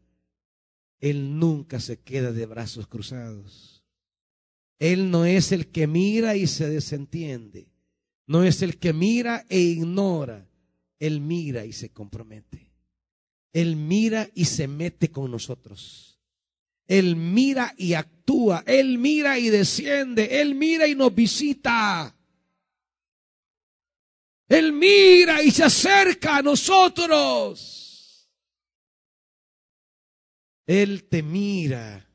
Él 1.01 1.39
nunca 1.39 1.80
se 1.80 2.01
queda 2.01 2.32
de 2.32 2.45
brazos 2.45 2.87
cruzados. 2.87 3.82
Él 4.78 5.11
no 5.11 5.24
es 5.24 5.53
el 5.53 5.68
que 5.68 5.87
mira 5.87 6.37
y 6.37 6.47
se 6.47 6.68
desentiende. 6.68 7.75
No 8.26 8.42
es 8.42 8.62
el 8.62 8.78
que 8.78 8.92
mira 8.92 9.46
e 9.48 9.58
ignora. 9.60 10.48
Él 10.98 11.20
mira 11.20 11.64
y 11.64 11.72
se 11.72 11.90
compromete. 11.92 12.72
Él 13.52 13.76
mira 13.76 14.28
y 14.34 14.46
se 14.46 14.66
mete 14.68 15.10
con 15.10 15.30
nosotros. 15.30 16.20
Él 16.86 17.16
mira 17.16 17.74
y 17.78 17.94
actúa. 17.94 18.64
Él 18.66 18.98
mira 18.98 19.38
y 19.38 19.48
desciende. 19.48 20.40
Él 20.40 20.54
mira 20.54 20.86
y 20.86 20.94
nos 20.94 21.14
visita. 21.14 22.14
Él 24.48 24.72
mira 24.72 25.42
y 25.42 25.50
se 25.50 25.64
acerca 25.64 26.38
a 26.38 26.42
nosotros. 26.42 28.30
Él 30.66 31.04
te 31.08 31.22
mira 31.22 32.08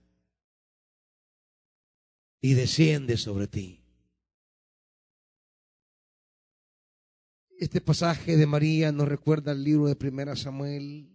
y 2.41 2.53
desciende 2.53 3.18
sobre 3.18 3.47
ti. 3.47 3.81
Este 7.62 7.80
pasaje 7.80 8.38
de 8.38 8.47
María 8.47 8.91
nos 8.91 9.07
recuerda 9.07 9.51
el 9.51 9.64
libro 9.64 9.86
de 9.86 9.95
Primera 9.95 10.36
Samuel. 10.36 11.07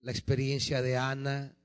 La 0.00 0.10
experiencia 0.10 0.82
de 0.82 0.96
Ana. 0.96 1.56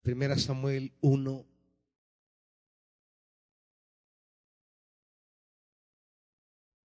Primera 0.00 0.38
Samuel 0.38 0.96
1. 1.02 1.46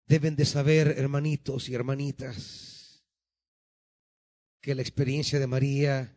Deben 0.07 0.35
de 0.35 0.43
saber, 0.43 0.89
hermanitos 0.97 1.69
y 1.69 1.75
hermanitas, 1.75 3.01
que 4.59 4.75
la 4.75 4.81
experiencia 4.81 5.39
de 5.39 5.47
María 5.47 6.16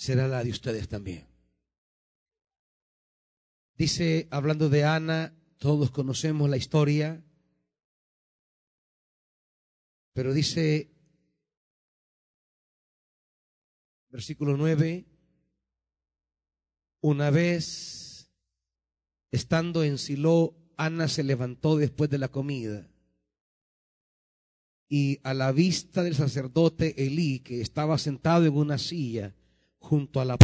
será 0.00 0.26
la 0.28 0.42
de 0.42 0.48
ustedes 0.48 0.88
también. 0.88 1.26
Dice, 3.76 4.28
hablando 4.30 4.70
de 4.70 4.84
Ana, 4.84 5.34
todos 5.58 5.90
conocemos 5.90 6.48
la 6.48 6.56
historia, 6.56 7.22
pero 10.14 10.32
dice, 10.32 10.90
versículo 14.08 14.56
9, 14.56 15.04
una 17.02 17.28
vez 17.28 18.30
estando 19.30 19.84
en 19.84 19.98
Silo, 19.98 20.56
Ana 20.78 21.08
se 21.08 21.24
levantó 21.24 21.76
después 21.76 22.08
de 22.08 22.16
la 22.16 22.28
comida 22.28 22.88
y 24.88 25.20
a 25.24 25.34
la 25.34 25.52
vista 25.52 26.02
del 26.02 26.14
sacerdote 26.14 27.04
Elí, 27.04 27.40
que 27.40 27.60
estaba 27.60 27.98
sentado 27.98 28.46
en 28.46 28.56
una 28.56 28.78
silla 28.78 29.34
junto 29.80 30.20
a 30.20 30.24
la 30.24 30.36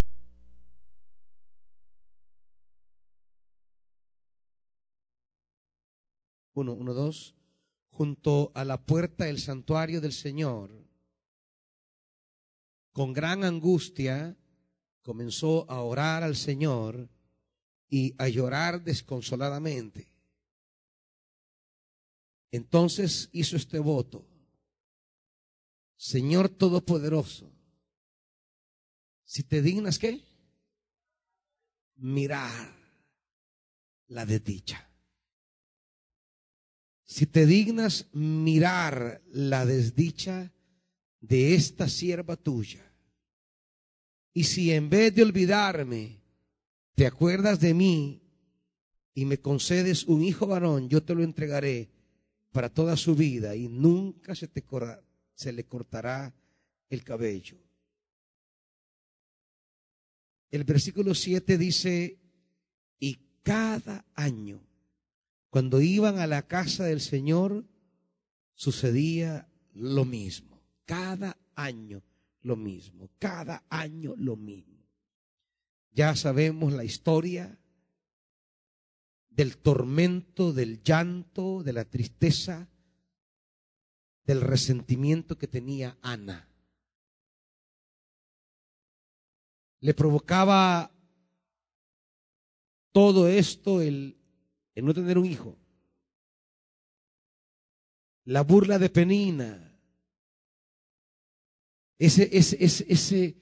uno, 6.53 6.73
uno, 6.73 6.93
dos, 6.93 7.35
junto 7.91 8.51
a 8.55 8.65
la 8.65 8.83
puerta 8.83 9.25
del 9.25 9.39
santuario 9.39 10.01
del 10.01 10.11
Señor, 10.11 10.71
con 12.91 13.13
gran 13.13 13.43
angustia 13.43 14.35
comenzó 15.03 15.69
a 15.69 15.81
orar 15.81 16.23
al 16.23 16.35
Señor 16.35 17.09
y 17.89 18.15
a 18.17 18.27
llorar 18.27 18.83
desconsoladamente. 18.83 20.11
Entonces 22.51 23.29
hizo 23.31 23.55
este 23.55 23.79
voto. 23.79 24.25
Señor 25.95 26.49
Todopoderoso, 26.49 27.51
si 29.27 29.43
te 29.43 29.61
dignas, 29.61 29.99
¿qué? 29.99 30.23
Mirar 31.97 32.73
la 34.07 34.25
desdicha. 34.25 34.89
Si 37.03 37.25
te 37.25 37.45
dignas 37.45 38.07
mirar 38.13 39.21
la 39.27 39.65
desdicha 39.65 40.53
de 41.19 41.55
esta 41.55 41.89
sierva 41.89 42.37
tuya, 42.37 42.83
y 44.33 44.45
si 44.45 44.71
en 44.71 44.89
vez 44.89 45.13
de 45.13 45.23
olvidarme, 45.23 46.21
te 46.95 47.05
acuerdas 47.05 47.59
de 47.59 47.73
mí 47.73 48.21
y 49.13 49.25
me 49.25 49.41
concedes 49.41 50.05
un 50.05 50.23
hijo 50.23 50.47
varón, 50.47 50.87
yo 50.87 51.03
te 51.03 51.13
lo 51.13 51.23
entregaré 51.23 51.89
para 52.51 52.73
toda 52.73 52.95
su 52.95 53.13
vida 53.13 53.57
y 53.57 53.67
nunca 53.67 54.35
se, 54.35 54.47
te 54.47 54.63
se 55.33 55.51
le 55.51 55.65
cortará 55.65 56.33
el 56.89 57.03
cabello. 57.03 57.66
El 60.49 60.63
versículo 60.63 61.13
7 61.13 61.57
dice, 61.57 62.19
y 62.99 63.19
cada 63.43 64.05
año, 64.15 64.65
cuando 65.49 65.81
iban 65.81 66.19
a 66.19 66.27
la 66.27 66.47
casa 66.47 66.85
del 66.85 67.01
Señor, 67.01 67.65
sucedía 68.53 69.49
lo 69.73 70.05
mismo. 70.05 70.61
Cada 70.85 71.37
año 71.55 72.03
lo 72.41 72.55
mismo. 72.55 73.09
Cada 73.19 73.63
año 73.69 74.13
lo 74.17 74.35
mismo. 74.35 74.87
Ya 75.91 76.15
sabemos 76.15 76.73
la 76.73 76.83
historia 76.83 77.59
del 79.29 79.57
tormento, 79.57 80.53
del 80.53 80.81
llanto, 80.81 81.63
de 81.63 81.73
la 81.73 81.85
tristeza, 81.85 82.69
del 84.23 84.41
resentimiento 84.41 85.37
que 85.37 85.47
tenía 85.47 85.97
Ana. 86.01 86.46
Le 89.87 89.93
provocaba 89.93 90.91
todo 92.91 93.29
esto 93.29 93.81
el, 93.81 94.17
no 94.75 94.93
tener 94.93 95.17
un 95.17 95.25
hijo. 95.25 95.57
La 98.25 98.41
burla 98.43 98.79
de 98.79 98.89
Penina. 98.89 99.79
Ese, 101.97 102.27
ese, 102.33 102.57
ese, 102.59 102.85
ese, 102.89 103.37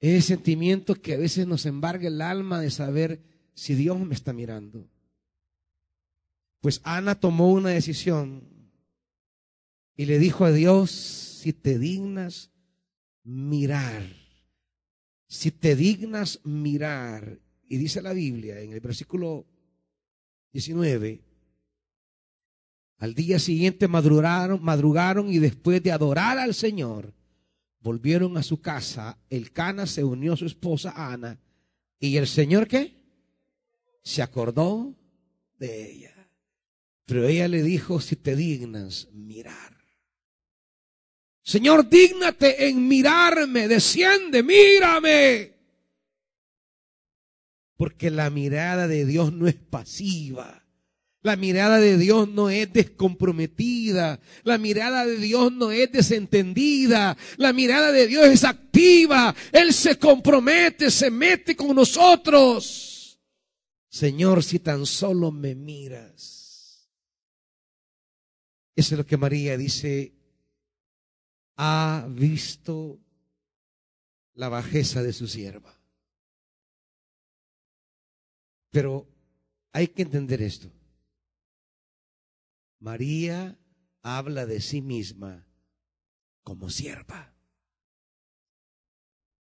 ese 0.00 0.22
sentimiento 0.22 0.94
que 0.94 1.12
a 1.12 1.18
veces 1.18 1.46
nos 1.46 1.66
embarga 1.66 2.08
el 2.08 2.22
alma 2.22 2.58
de 2.62 2.70
saber 2.70 3.22
si 3.52 3.74
Dios 3.74 4.00
me 4.00 4.14
está 4.14 4.32
mirando. 4.32 4.88
Pues 6.60 6.80
Ana 6.84 7.20
tomó 7.20 7.52
una 7.52 7.68
decisión 7.68 8.72
y 9.94 10.06
le 10.06 10.18
dijo 10.18 10.46
a 10.46 10.52
Dios, 10.52 10.90
si 10.90 11.52
te 11.52 11.78
dignas 11.78 12.50
mirar, 13.24 14.27
si 15.28 15.50
te 15.50 15.76
dignas 15.76 16.40
mirar, 16.44 17.38
y 17.68 17.76
dice 17.76 18.02
la 18.02 18.14
Biblia 18.14 18.60
en 18.60 18.72
el 18.72 18.80
versículo 18.80 19.46
19, 20.52 21.22
al 22.96 23.14
día 23.14 23.38
siguiente 23.38 23.86
madrugaron, 23.86 24.62
madrugaron 24.62 25.32
y 25.32 25.38
después 25.38 25.82
de 25.82 25.92
adorar 25.92 26.38
al 26.38 26.54
Señor, 26.54 27.14
volvieron 27.80 28.36
a 28.36 28.42
su 28.42 28.60
casa. 28.60 29.18
El 29.30 29.52
Cana 29.52 29.86
se 29.86 30.02
unió 30.02 30.32
a 30.32 30.36
su 30.36 30.46
esposa 30.46 30.94
Ana. 30.96 31.40
¿Y 32.00 32.16
el 32.16 32.26
Señor 32.26 32.66
qué? 32.66 32.96
Se 34.02 34.22
acordó 34.22 34.96
de 35.58 35.92
ella. 35.92 36.30
Pero 37.04 37.26
ella 37.28 37.46
le 37.46 37.62
dijo, 37.62 38.00
si 38.00 38.16
te 38.16 38.34
dignas 38.34 39.08
mirar. 39.12 39.77
Señor, 41.48 41.88
dígnate 41.88 42.68
en 42.68 42.86
mirarme, 42.86 43.68
desciende, 43.68 44.42
mírame. 44.42 45.54
Porque 47.74 48.10
la 48.10 48.28
mirada 48.28 48.86
de 48.86 49.06
Dios 49.06 49.32
no 49.32 49.46
es 49.48 49.54
pasiva. 49.54 50.66
La 51.22 51.36
mirada 51.36 51.78
de 51.78 51.96
Dios 51.96 52.28
no 52.28 52.50
es 52.50 52.70
descomprometida. 52.70 54.20
La 54.42 54.58
mirada 54.58 55.06
de 55.06 55.16
Dios 55.16 55.50
no 55.50 55.72
es 55.72 55.90
desentendida. 55.90 57.16
La 57.38 57.54
mirada 57.54 57.92
de 57.92 58.06
Dios 58.08 58.26
es 58.26 58.44
activa. 58.44 59.34
Él 59.50 59.72
se 59.72 59.98
compromete, 59.98 60.90
se 60.90 61.10
mete 61.10 61.56
con 61.56 61.74
nosotros. 61.74 63.18
Señor, 63.88 64.44
si 64.44 64.58
tan 64.58 64.84
solo 64.84 65.32
me 65.32 65.54
miras. 65.54 66.90
Eso 68.76 68.94
es 68.94 68.98
lo 68.98 69.06
que 69.06 69.16
María 69.16 69.56
dice, 69.56 70.17
ha 71.58 72.06
visto 72.08 73.00
la 74.34 74.48
bajeza 74.48 75.02
de 75.02 75.12
su 75.12 75.26
sierva. 75.26 75.74
Pero 78.70 79.08
hay 79.72 79.88
que 79.88 80.02
entender 80.02 80.40
esto. 80.40 80.70
María 82.78 83.58
habla 84.02 84.46
de 84.46 84.60
sí 84.60 84.80
misma 84.80 85.44
como 86.44 86.70
sierva. 86.70 87.34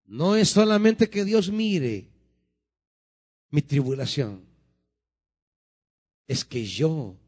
No 0.04 0.36
es 0.36 0.48
solamente 0.48 1.10
que 1.10 1.24
Dios 1.24 1.50
mire 1.50 2.10
mi 3.50 3.60
tribulación, 3.60 4.46
es 6.26 6.44
que 6.44 6.64
yo 6.64 7.18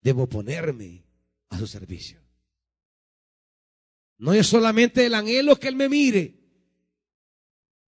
debo 0.00 0.28
ponerme 0.28 1.04
a 1.48 1.58
su 1.58 1.66
servicio. 1.68 2.25
No 4.18 4.32
es 4.32 4.46
solamente 4.46 5.06
el 5.06 5.14
anhelo 5.14 5.58
que 5.58 5.68
Él 5.68 5.76
me 5.76 5.88
mire, 5.88 6.34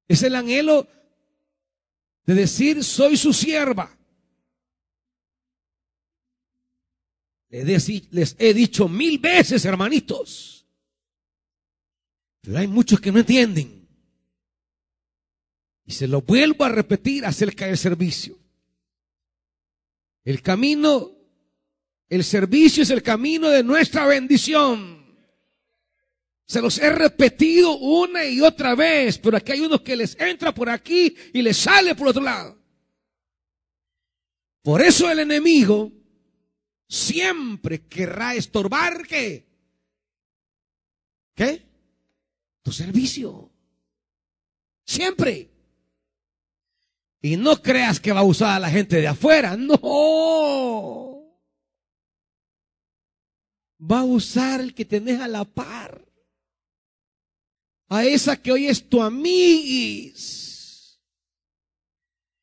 es 0.07 0.23
el 0.23 0.35
anhelo 0.35 0.87
de 2.25 2.33
decir, 2.33 2.83
soy 2.83 3.17
su 3.17 3.33
sierva. 3.33 3.97
Les 7.49 8.35
he 8.37 8.53
dicho 8.53 8.89
mil 8.89 9.19
veces, 9.19 9.63
hermanitos, 9.63 10.65
pero 12.41 12.57
hay 12.57 12.67
muchos 12.67 12.99
que 12.99 13.11
no 13.11 13.19
entienden. 13.19 13.87
Y 15.85 15.93
se 15.93 16.07
lo 16.07 16.21
vuelvo 16.21 16.65
a 16.65 16.69
repetir 16.69 17.25
acerca 17.25 17.65
del 17.65 17.77
servicio. 17.77 18.37
El 20.25 20.41
camino 20.41 21.17
el 22.09 22.23
servicio 22.23 22.83
es 22.83 22.89
el 22.89 23.03
camino 23.03 23.49
de 23.49 23.63
nuestra 23.63 24.05
bendición. 24.05 25.06
Se 26.47 26.61
los 26.61 26.77
he 26.79 26.89
repetido 26.89 27.77
una 27.77 28.23
y 28.25 28.39
otra 28.39 28.73
vez, 28.73 29.17
pero 29.17 29.35
aquí 29.35 29.51
hay 29.51 29.59
unos 29.59 29.81
que 29.81 29.97
les 29.97 30.17
entra 30.17 30.53
por 30.53 30.69
aquí 30.69 31.13
y 31.33 31.41
les 31.41 31.57
sale 31.57 31.93
por 31.93 32.07
otro 32.07 32.23
lado. 32.23 32.57
Por 34.61 34.81
eso 34.81 35.11
el 35.11 35.19
enemigo 35.19 35.91
siempre 36.87 37.85
querrá 37.87 38.33
estorbar 38.33 39.05
qué? 39.05 39.45
¿Qué? 41.35 41.65
Tu 42.63 42.71
servicio. 42.71 43.51
Siempre. 44.85 45.51
Y 47.21 47.35
no 47.35 47.61
creas 47.61 47.99
que 47.99 48.13
va 48.13 48.21
a 48.21 48.23
usar 48.23 48.55
a 48.55 48.59
la 48.59 48.69
gente 48.69 49.01
de 49.01 49.07
afuera. 49.07 49.57
No 49.57 49.77
va 53.79 53.99
a 53.99 54.05
usar 54.05 54.61
el 54.61 54.73
que 54.73 54.85
tenés 54.85 55.19
a 55.19 55.27
la 55.27 55.43
par. 55.43 56.06
A 57.89 58.05
esa 58.05 58.35
que 58.41 58.51
hoy 58.51 58.67
es 58.67 58.87
tu 58.87 59.01
amiguis. 59.01 60.99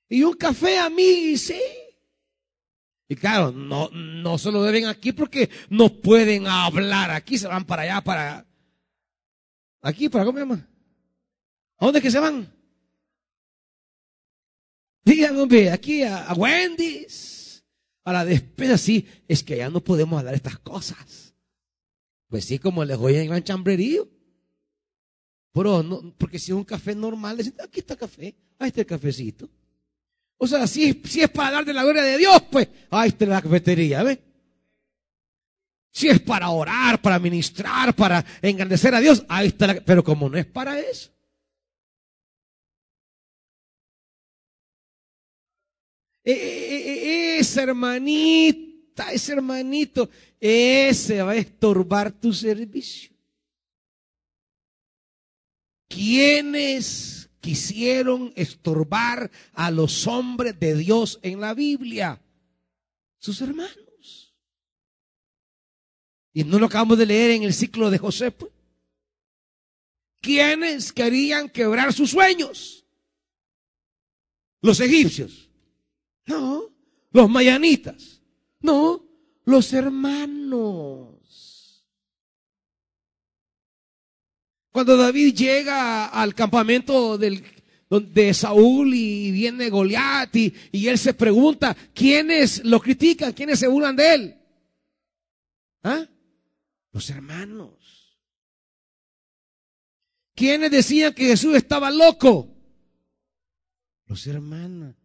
Y 0.09 0.23
un 0.23 0.35
café 0.35 0.79
amiguis, 0.79 1.43
sí. 1.43 1.61
Y 3.09 3.17
claro, 3.17 3.53
no, 3.53 3.91
no 3.91 4.39
se 4.39 4.51
lo 4.51 4.63
deben 4.63 4.87
aquí 4.87 5.13
porque 5.13 5.51
no 5.69 6.01
pueden 6.01 6.47
hablar 6.47 7.11
aquí, 7.11 7.37
se 7.37 7.47
van 7.47 7.65
para 7.65 7.83
allá, 7.83 8.01
para... 8.01 8.47
Aquí, 9.83 10.09
para 10.09 10.25
cómo 10.25 10.39
se 10.39 10.45
llama. 10.45 10.67
¿A 11.77 11.85
dónde 11.85 12.01
que 12.01 12.11
se 12.11 12.19
van? 12.19 12.51
Digan, 15.05 15.39
hombre, 15.39 15.71
aquí 15.71 16.03
a, 16.03 16.33
Wendy's, 16.33 17.63
a 18.05 18.13
la 18.13 18.25
despesa, 18.25 18.79
sí, 18.79 19.07
es 19.29 19.43
que 19.43 19.55
allá 19.55 19.69
no 19.69 19.85
podemos 19.85 20.19
hablar 20.19 20.35
estas 20.35 20.59
cosas. 20.59 21.35
Pues 22.29 22.47
sí, 22.47 22.59
como 22.59 22.85
les 22.87 22.97
voy 22.97 23.17
en 23.17 23.29
gran 23.29 23.45
chambrerío. 23.45 24.09
Porque 25.55 26.41
si 26.41 26.51
es 26.51 26.57
un 26.57 26.65
café 26.65 26.97
normal, 26.97 27.37
dicen, 27.37 27.55
aquí 27.63 27.79
está 27.79 27.95
café, 27.95 28.35
ahí 28.59 28.69
está 28.69 28.81
el 28.81 28.87
cafecito. 28.87 29.49
O 30.37 30.49
sea, 30.49 30.67
si, 30.67 31.01
si 31.05 31.21
es 31.21 31.31
para 31.31 31.59
hablar 31.59 31.73
la 31.73 31.85
gloria 31.85 32.03
de 32.03 32.19
Dios, 32.19 32.43
pues 32.51 32.69
ahí 32.91 33.11
está 33.11 33.25
la 33.27 33.41
cafetería, 33.41 34.03
¿ves? 34.03 34.19
Si 35.93 36.09
es 36.09 36.19
para 36.21 36.51
orar, 36.51 37.01
para 37.01 37.21
ministrar, 37.21 37.95
para 37.95 38.25
engrandecer 38.43 38.97
a 38.97 39.01
Dios, 39.01 39.25
ahí 39.29 39.47
está 39.47 39.69
la... 39.69 39.75
Pero 39.77 40.03
como 40.03 40.29
no 40.29 40.37
es 40.37 40.47
para 40.47 40.81
eso. 40.81 41.13
E, 46.25 46.33
e, 46.33 47.37
e, 47.37 47.39
esa 47.39 47.63
hermanita, 47.63 49.13
ese 49.13 49.35
hermanito, 49.35 50.11
ese 50.41 51.23
va 51.23 51.31
a 51.33 51.37
estorbar 51.37 52.11
tu 52.11 52.33
servicio. 52.33 53.14
¿Quiénes 55.95 57.29
quisieron 57.41 58.33
estorbar 58.37 59.31
a 59.53 59.71
los 59.71 60.07
hombres 60.07 60.59
de 60.59 60.77
Dios 60.77 61.19
en 61.23 61.41
la 61.41 61.55
Biblia? 61.55 62.21
Sus 63.19 63.41
hermanos. 63.41 64.35
Y 66.33 66.45
no 66.45 66.59
lo 66.59 66.67
acabamos 66.67 66.99
de 66.99 67.07
leer 67.07 67.31
en 67.31 67.43
el 67.45 67.55
ciclo 67.55 67.91
de 67.91 67.99
José. 67.99 68.31
Pues. 68.31 68.51
¿Quiénes 70.21 70.93
querían 70.93 71.49
quebrar 71.49 71.93
sus 71.93 72.11
sueños? 72.11 72.85
Los 74.61 74.81
egipcios. 74.81 75.49
No. 76.27 76.73
Los 77.13 77.31
mayanitas. 77.31 78.21
No 78.61 79.05
los 79.45 79.73
hermanos. 79.73 81.14
Cuando 84.75 84.97
David 84.97 85.37
llega 85.37 86.07
al 86.07 86.35
campamento 86.35 87.17
de 87.17 88.35
Saúl 88.35 88.93
y 88.93 89.31
viene 89.31 89.71
Goliat 89.71 90.35
y, 90.35 90.53
y, 90.73 90.89
él 90.89 90.99
se 90.99 91.15
pregunta, 91.15 91.77
¿quiénes 91.95 92.65
lo 92.65 92.81
critican? 92.81 93.33
¿Quiénes 93.33 93.61
se 93.61 93.69
burlan 93.69 93.95
de 93.95 94.15
él? 94.15 94.37
¿Ah? 95.85 96.05
Los 96.91 97.09
hermanos. 97.09 98.19
¿Quiénes 100.35 100.73
decían 100.73 101.15
que 101.15 101.27
Jesús 101.27 101.55
estaba 101.55 101.89
loco? 101.93 102.53
Los 104.07 104.27
hermanos. 104.27 104.97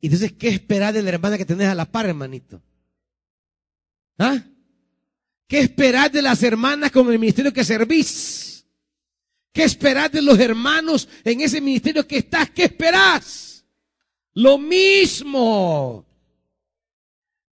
Y 0.00 0.06
entonces, 0.06 0.32
¿qué 0.32 0.48
esperar 0.48 0.92
de 0.92 1.02
la 1.04 1.10
hermana 1.10 1.38
que 1.38 1.46
tenés 1.46 1.68
a 1.68 1.76
la 1.76 1.84
par, 1.84 2.06
hermanito? 2.06 2.60
¿Ah? 4.18 4.44
¿Qué 5.52 5.60
esperás 5.60 6.10
de 6.10 6.22
las 6.22 6.42
hermanas 6.42 6.90
con 6.90 7.12
el 7.12 7.18
ministerio 7.18 7.52
que 7.52 7.62
servís? 7.62 8.66
¿Qué 9.52 9.64
esperás 9.64 10.10
de 10.10 10.22
los 10.22 10.38
hermanos 10.38 11.06
en 11.24 11.42
ese 11.42 11.60
ministerio 11.60 12.08
que 12.08 12.16
estás? 12.16 12.48
¿Qué 12.48 12.64
esperás? 12.64 13.62
Lo 14.32 14.56
mismo. 14.56 16.06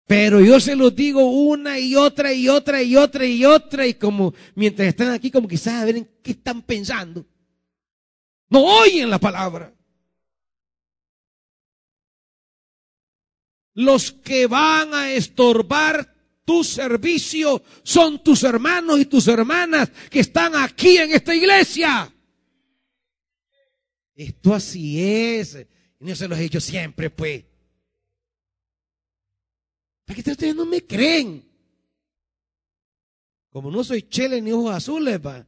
Pero 0.05 0.41
yo 0.41 0.59
se 0.59 0.75
los 0.75 0.95
digo 0.95 1.25
una 1.25 1.79
y 1.79 1.95
otra 1.95 2.31
y 2.31 2.47
otra 2.47 2.83
y 2.83 2.95
otra 2.95 3.25
y 3.25 3.43
otra 3.45 3.87
y 3.87 3.95
como 3.95 4.31
mientras 4.53 4.89
están 4.89 5.09
aquí 5.09 5.31
como 5.31 5.47
quizás 5.47 5.81
a 5.81 5.85
ver 5.85 5.95
en 5.95 6.09
qué 6.21 6.33
están 6.33 6.61
pensando. 6.61 7.25
No 8.47 8.63
oyen 8.63 9.09
la 9.09 9.17
palabra. 9.17 9.73
Los 13.73 14.11
que 14.11 14.45
van 14.45 14.93
a 14.93 15.13
estorbar 15.13 16.16
tu 16.47 16.63
servicio 16.63 17.61
son 17.83 18.23
tus 18.23 18.41
hermanos 18.43 19.01
y 19.01 19.05
tus 19.05 19.27
hermanas 19.27 19.91
que 20.09 20.21
están 20.21 20.55
aquí 20.55 20.95
en 20.95 21.11
esta 21.11 21.35
iglesia. 21.35 22.09
Esto 24.15 24.53
así 24.53 25.03
es. 25.03 25.67
Y 25.99 26.05
no 26.05 26.15
se 26.15 26.25
los 26.25 26.39
he 26.39 26.43
dicho 26.43 26.61
siempre, 26.61 27.09
pues. 27.09 27.43
¿Para 30.05 30.23
qué 30.23 30.31
ustedes 30.31 30.55
no 30.55 30.65
me 30.65 30.85
creen? 30.85 31.45
Como 33.49 33.69
no 33.69 33.83
soy 33.83 34.03
chele 34.03 34.41
ni 34.41 34.53
ojos 34.53 34.73
azules, 34.73 35.19
pa. 35.19 35.45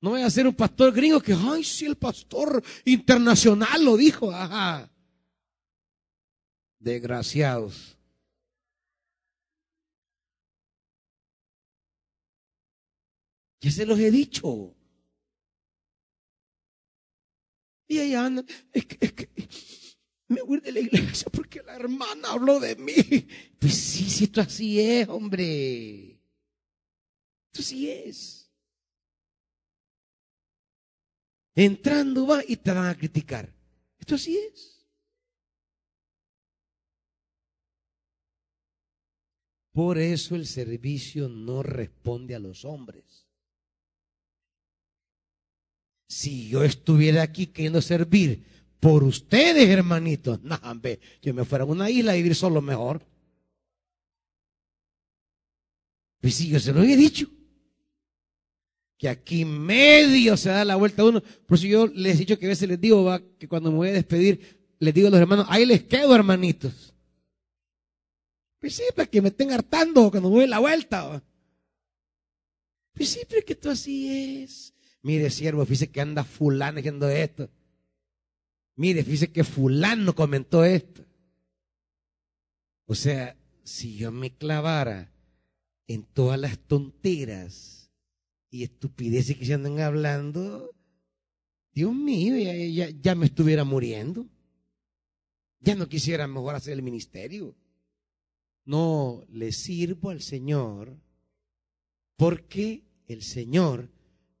No 0.00 0.10
voy 0.10 0.22
a 0.22 0.30
ser 0.30 0.46
un 0.46 0.54
pastor 0.54 0.90
gringo 0.90 1.20
que, 1.20 1.34
ay, 1.34 1.64
sí, 1.64 1.84
el 1.84 1.96
pastor 1.96 2.64
internacional 2.86 3.84
lo 3.84 3.98
dijo. 3.98 4.32
Ajá. 4.32 4.89
Desgraciados. 6.80 7.96
Ya 13.60 13.70
se 13.70 13.84
los 13.84 13.98
he 13.98 14.10
dicho. 14.10 14.74
Y 17.86 17.98
allá 17.98 18.26
andan, 18.26 18.46
es 18.72 18.86
que, 18.86 18.98
es 19.00 19.12
que 19.12 19.28
me 20.28 20.42
voy 20.42 20.60
de 20.60 20.72
la 20.72 20.80
iglesia 20.80 21.26
porque 21.30 21.62
la 21.62 21.74
hermana 21.74 22.30
habló 22.30 22.58
de 22.60 22.76
mí. 22.76 22.94
Pues 23.58 23.74
sí, 23.74 24.08
sí, 24.08 24.24
esto 24.24 24.40
así 24.40 24.80
es, 24.80 25.08
hombre. 25.08 26.18
Esto 27.52 27.62
sí 27.62 27.90
es. 27.90 28.50
Entrando 31.54 32.26
va 32.26 32.42
y 32.46 32.56
te 32.56 32.72
van 32.72 32.86
a 32.86 32.96
criticar. 32.96 33.52
Esto 33.98 34.14
así 34.14 34.38
es. 34.38 34.79
Por 39.80 39.96
eso 39.96 40.34
el 40.34 40.46
servicio 40.46 41.26
no 41.26 41.62
responde 41.62 42.34
a 42.34 42.38
los 42.38 42.66
hombres. 42.66 43.26
Si 46.06 46.50
yo 46.50 46.62
estuviera 46.62 47.22
aquí 47.22 47.46
queriendo 47.46 47.80
servir 47.80 48.44
por 48.78 49.02
ustedes, 49.02 49.66
hermanitos, 49.70 50.42
no, 50.42 50.56
hombre, 50.64 51.00
yo 51.22 51.32
me 51.32 51.46
fuera 51.46 51.64
a 51.64 51.66
una 51.66 51.88
isla 51.88 52.12
a 52.12 52.16
vivir 52.16 52.34
solo 52.34 52.60
mejor. 52.60 53.00
Pues 56.20 56.34
sí, 56.34 56.50
yo 56.50 56.60
se 56.60 56.74
lo 56.74 56.82
he 56.82 56.94
dicho. 56.94 57.26
Que 58.98 59.08
aquí 59.08 59.46
medio 59.46 60.36
se 60.36 60.50
da 60.50 60.62
la 60.62 60.76
vuelta 60.76 61.00
a 61.00 61.06
uno. 61.06 61.22
Por 61.22 61.56
eso 61.56 61.66
yo 61.66 61.86
les 61.86 62.16
he 62.16 62.18
dicho 62.18 62.38
que 62.38 62.44
a 62.44 62.50
veces 62.50 62.68
les 62.68 62.78
digo 62.78 63.02
va, 63.02 63.22
que 63.38 63.48
cuando 63.48 63.70
me 63.70 63.78
voy 63.78 63.88
a 63.88 63.92
despedir, 63.92 64.74
les 64.78 64.92
digo 64.92 65.08
a 65.08 65.10
los 65.10 65.20
hermanos, 65.20 65.46
ahí 65.48 65.64
les 65.64 65.84
quedo, 65.84 66.14
hermanitos. 66.14 66.89
Pues 68.60 68.74
sí, 68.74 68.82
que 69.10 69.22
me 69.22 69.28
estén 69.30 69.52
hartando 69.52 70.10
cuando 70.10 70.28
me 70.28 70.34
voy 70.36 70.44
a 70.44 70.48
la 70.48 70.58
vuelta. 70.58 71.24
Pues 72.92 73.08
sí, 73.08 73.20
que 73.26 73.54
esto 73.54 73.70
así 73.70 74.42
es. 74.42 74.74
Mire, 75.02 75.30
siervo, 75.30 75.64
fíjese 75.64 75.90
que 75.90 76.02
anda 76.02 76.24
fulano 76.24 76.76
diciendo 76.76 77.08
esto. 77.08 77.48
Mire, 78.76 79.02
fíjese 79.02 79.32
que 79.32 79.44
fulano 79.44 80.14
comentó 80.14 80.64
esto. 80.64 81.06
O 82.84 82.94
sea, 82.94 83.36
si 83.64 83.96
yo 83.96 84.12
me 84.12 84.36
clavara 84.36 85.10
en 85.86 86.04
todas 86.04 86.38
las 86.38 86.58
tonteras 86.58 87.90
y 88.50 88.64
estupideces 88.64 89.38
que 89.38 89.46
se 89.46 89.54
andan 89.54 89.80
hablando, 89.80 90.74
Dios 91.72 91.94
mío, 91.94 92.36
ya, 92.36 92.90
ya 92.90 93.14
me 93.14 93.26
estuviera 93.26 93.64
muriendo. 93.64 94.26
Ya 95.60 95.74
no 95.76 95.88
quisiera 95.88 96.26
mejor 96.26 96.56
hacer 96.56 96.74
el 96.74 96.82
ministerio. 96.82 97.54
No, 98.64 99.24
le 99.28 99.52
sirvo 99.52 100.10
al 100.10 100.22
Señor 100.22 100.96
porque 102.16 102.84
el 103.06 103.22
Señor 103.22 103.88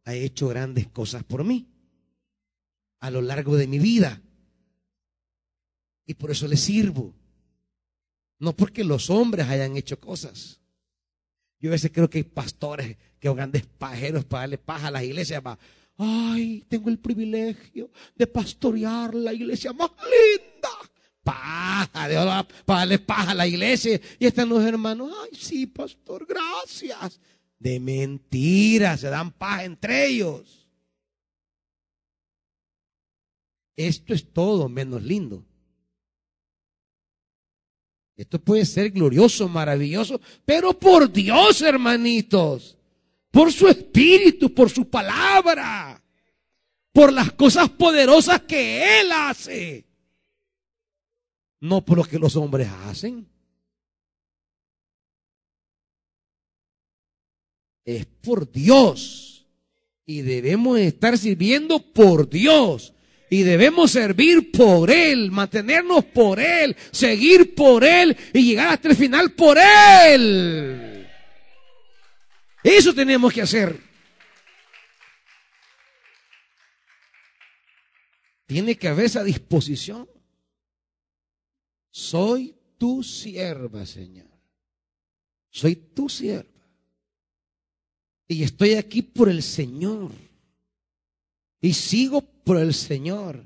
ha 0.04 0.14
hecho 0.14 0.48
grandes 0.48 0.88
cosas 0.88 1.24
por 1.24 1.44
mí 1.44 1.66
a 3.00 3.10
lo 3.10 3.22
largo 3.22 3.56
de 3.56 3.66
mi 3.66 3.78
vida. 3.78 4.20
Y 6.06 6.14
por 6.14 6.30
eso 6.30 6.46
le 6.46 6.56
sirvo. 6.56 7.14
No 8.38 8.54
porque 8.54 8.84
los 8.84 9.10
hombres 9.10 9.48
hayan 9.48 9.76
hecho 9.76 9.98
cosas. 9.98 10.60
Yo 11.58 11.70
a 11.70 11.72
veces 11.72 11.90
creo 11.92 12.08
que 12.08 12.18
hay 12.18 12.24
pastores 12.24 12.96
que 13.18 13.28
son 13.28 13.36
grandes 13.36 13.66
pajeros 13.66 14.24
para 14.24 14.42
darle 14.42 14.58
paja 14.58 14.88
a 14.88 14.90
las 14.90 15.02
iglesias. 15.02 15.42
Ay, 15.96 16.64
tengo 16.68 16.88
el 16.88 16.98
privilegio 16.98 17.90
de 18.14 18.26
pastorear 18.26 19.14
la 19.14 19.34
iglesia 19.34 19.72
más 19.72 19.90
linda. 19.90 20.68
Paja, 21.22 22.08
de 22.08 22.16
para 22.64 22.80
darle 22.80 22.98
paja 22.98 23.32
a 23.32 23.34
la 23.34 23.46
iglesia. 23.46 24.00
Y 24.18 24.26
están 24.26 24.48
los 24.48 24.64
hermanos. 24.64 25.12
Ay, 25.22 25.38
sí, 25.38 25.66
pastor, 25.66 26.26
gracias 26.26 27.20
de 27.60 27.78
mentiras, 27.78 29.00
se 29.00 29.08
dan 29.08 29.30
paz 29.30 29.64
entre 29.64 30.06
ellos. 30.06 30.66
Esto 33.76 34.14
es 34.14 34.32
todo 34.32 34.68
menos 34.68 35.02
lindo. 35.02 35.44
Esto 38.16 38.38
puede 38.38 38.66
ser 38.66 38.90
glorioso, 38.90 39.48
maravilloso, 39.48 40.20
pero 40.44 40.78
por 40.78 41.10
Dios, 41.10 41.62
hermanitos, 41.62 42.76
por 43.30 43.52
su 43.52 43.68
espíritu, 43.68 44.52
por 44.52 44.68
su 44.68 44.90
palabra, 44.90 46.02
por 46.92 47.12
las 47.12 47.32
cosas 47.32 47.70
poderosas 47.70 48.42
que 48.42 49.00
Él 49.00 49.12
hace, 49.12 49.86
no 51.60 51.84
por 51.84 51.98
lo 51.98 52.04
que 52.04 52.18
los 52.18 52.36
hombres 52.36 52.68
hacen. 52.86 53.28
es 57.84 58.06
por 58.06 58.50
Dios. 58.50 59.46
Y 60.06 60.22
debemos 60.22 60.78
estar 60.78 61.16
sirviendo 61.16 61.80
por 61.92 62.28
Dios. 62.28 62.94
Y 63.30 63.42
debemos 63.42 63.92
servir 63.92 64.50
por 64.50 64.90
Él, 64.90 65.30
mantenernos 65.30 66.04
por 66.04 66.40
Él, 66.40 66.76
seguir 66.90 67.54
por 67.54 67.84
Él 67.84 68.16
y 68.34 68.42
llegar 68.42 68.74
hasta 68.74 68.88
el 68.88 68.96
final 68.96 69.32
por 69.32 69.56
Él. 69.56 71.08
Eso 72.64 72.92
tenemos 72.92 73.32
que 73.32 73.42
hacer. 73.42 73.78
Tiene 78.46 78.76
que 78.76 78.88
haber 78.88 79.06
esa 79.06 79.22
disposición. 79.22 80.08
Soy 81.90 82.54
tu 82.78 83.02
sierva, 83.02 83.84
Señor. 83.84 84.28
Soy 85.50 85.76
tu 85.76 86.08
sierva. 86.08 86.48
Y 88.28 88.44
estoy 88.44 88.74
aquí 88.74 89.02
por 89.02 89.28
el 89.28 89.42
Señor. 89.42 90.12
Y 91.60 91.74
sigo 91.74 92.22
por 92.22 92.56
el 92.56 92.72
Señor. 92.72 93.44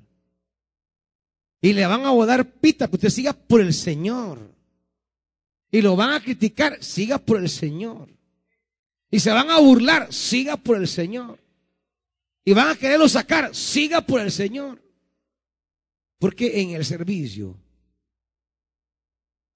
Y 1.61 1.73
le 1.73 1.87
van 1.87 2.05
a 2.05 2.15
dar 2.27 2.45
pita, 2.61 2.89
que 2.89 2.97
usted 2.97 3.09
siga 3.09 3.33
por 3.33 3.62
el 3.62 3.73
Señor. 3.73 4.39
Y 5.71 5.81
lo 5.81 5.97
van 5.97 6.12
a 6.12 6.21
criticar, 6.23 6.85
siga 6.85 7.19
por 7.19 7.39
el 7.39 7.49
Señor. 7.49 8.09
Y 9.11 9.19
se 9.19 9.31
van 9.31 9.51
a 9.51 9.59
burlar, 9.59 10.12
siga 10.12 10.57
por 10.59 10.77
el 10.77 10.87
Señor. 10.87 11.43
Y 12.45 12.53
van 12.53 12.69
a 12.69 12.77
quererlo 12.77 13.09
sacar, 13.09 13.55
siga 13.55 14.03
por 14.03 14.21
el 14.21 14.31
Señor. 14.31 14.83
Porque 16.19 16.61
en 16.61 16.71
el 16.71 16.85
servicio, 16.85 17.59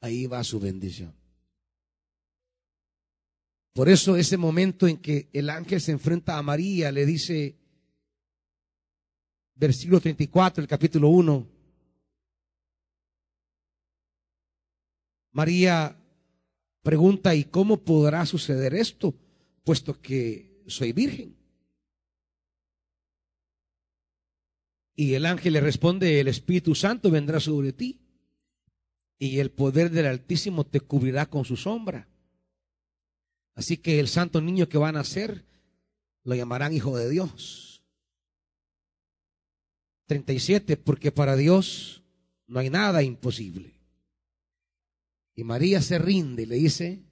ahí 0.01 0.27
va 0.27 0.45
su 0.45 0.61
bendición. 0.61 1.15
Por 3.73 3.89
eso 3.89 4.17
ese 4.17 4.37
momento 4.37 4.89
en 4.89 4.97
que 4.97 5.29
el 5.33 5.51
ángel 5.51 5.81
se 5.81 5.93
enfrenta 5.93 6.37
a 6.37 6.43
María, 6.43 6.91
le 6.91 7.07
dice, 7.07 7.57
versículo 9.55 10.01
34, 10.01 10.63
el 10.63 10.69
capítulo 10.69 11.09
1, 11.11 11.47
María 15.33 15.97
pregunta, 16.83 17.35
¿y 17.35 17.45
cómo 17.45 17.85
podrá 17.85 18.27
suceder 18.27 18.75
esto? 18.75 19.15
Puesto 19.63 20.01
que 20.01 20.65
soy 20.67 20.93
virgen. 20.93 21.37
Y 24.97 25.15
el 25.15 25.27
ángel 25.27 25.53
le 25.53 25.61
responde, 25.61 26.19
el 26.19 26.27
Espíritu 26.27 26.75
Santo 26.75 27.13
vendrá 27.13 27.39
sobre 27.39 27.73
ti 27.73 28.01
y 29.19 29.41
el 29.41 29.51
poder 29.51 29.91
del 29.91 30.07
Altísimo 30.07 30.65
te 30.65 30.81
cubrirá 30.81 31.27
con 31.27 31.45
su 31.45 31.57
sombra. 31.57 32.09
Así 33.55 33.77
que 33.77 33.99
el 33.99 34.09
santo 34.09 34.41
niño 34.41 34.69
que 34.69 34.79
van 34.79 34.95
a 34.97 35.01
nacer 35.01 35.45
lo 36.23 36.35
llamarán 36.35 36.73
hijo 36.73 36.97
de 36.97 37.11
Dios. 37.11 37.83
37, 40.07 40.77
porque 40.77 41.13
para 41.13 41.37
Dios 41.37 42.03
no 42.47 42.61
hay 42.61 42.71
nada 42.71 43.03
imposible. 43.03 43.75
Y 45.35 45.45
María 45.45 45.83
se 45.83 45.99
rinde 45.99 46.45
y 46.45 46.47
le 46.47 46.57
dice, 46.57 47.03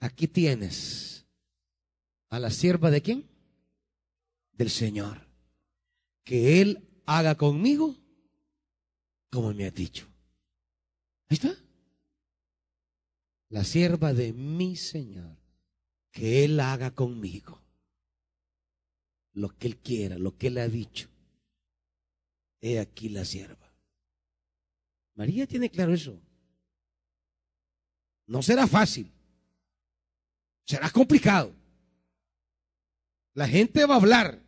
aquí 0.00 0.26
tienes 0.26 1.26
a 2.28 2.38
la 2.38 2.50
sierva 2.50 2.90
de 2.90 3.02
quién? 3.02 3.28
Del 4.52 4.70
Señor. 4.70 5.28
Que 6.24 6.60
Él 6.60 6.88
haga 7.06 7.36
conmigo 7.36 7.96
como 9.30 9.52
me 9.54 9.66
has 9.66 9.74
dicho. 9.74 10.11
Ahí 11.32 11.36
está. 11.36 11.56
La 13.48 13.64
sierva 13.64 14.12
de 14.12 14.34
mi 14.34 14.76
Señor, 14.76 15.38
que 16.10 16.44
Él 16.44 16.60
haga 16.60 16.90
conmigo 16.90 17.58
lo 19.32 19.48
que 19.56 19.68
Él 19.68 19.78
quiera, 19.78 20.18
lo 20.18 20.36
que 20.36 20.48
Él 20.48 20.58
ha 20.58 20.68
dicho. 20.68 21.08
He 22.60 22.78
aquí 22.78 23.08
la 23.08 23.24
sierva. 23.24 23.72
María 25.14 25.46
tiene 25.46 25.70
claro 25.70 25.94
eso. 25.94 26.20
No 28.26 28.42
será 28.42 28.66
fácil. 28.66 29.10
Será 30.66 30.90
complicado. 30.90 31.54
La 33.32 33.48
gente 33.48 33.86
va 33.86 33.94
a 33.94 33.98
hablar. 33.98 34.41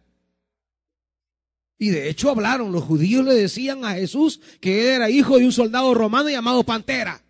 Y 1.78 1.90
de 1.90 2.08
hecho 2.08 2.30
hablaron. 2.30 2.72
Los 2.72 2.84
judíos 2.84 3.24
le 3.24 3.34
decían 3.34 3.84
a 3.84 3.94
Jesús 3.94 4.40
que 4.60 4.92
era 4.92 5.10
hijo 5.10 5.38
de 5.38 5.44
un 5.44 5.52
soldado 5.52 5.92
romano 5.94 6.30
llamado 6.30 6.64
Pantera. 6.64 7.22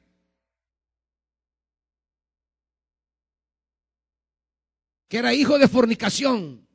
Que 5.09 5.19
era 5.19 5.33
hijo 5.33 5.59
de 5.59 5.69
fornicación. 5.69 6.67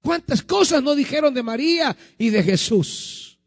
¿Cuántas 0.00 0.42
cosas 0.42 0.82
no 0.82 0.94
dijeron 0.94 1.32
de 1.32 1.42
María 1.42 1.96
y 2.18 2.30
de 2.30 2.42
Jesús? 2.42 3.38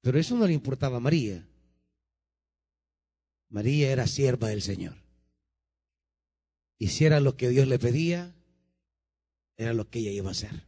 Pero 0.00 0.18
eso 0.18 0.36
no 0.36 0.46
le 0.46 0.52
importaba 0.52 0.96
a 0.98 1.00
María. 1.00 1.46
María 3.48 3.90
era 3.90 4.06
sierva 4.06 4.48
del 4.48 4.62
Señor. 4.62 4.96
Y 6.78 6.88
si 6.88 7.04
era 7.04 7.20
lo 7.20 7.36
que 7.36 7.48
Dios 7.48 7.68
le 7.68 7.78
pedía, 7.78 8.34
era 9.56 9.72
lo 9.72 9.88
que 9.88 10.00
ella 10.00 10.10
iba 10.10 10.28
a 10.28 10.32
hacer. 10.32 10.66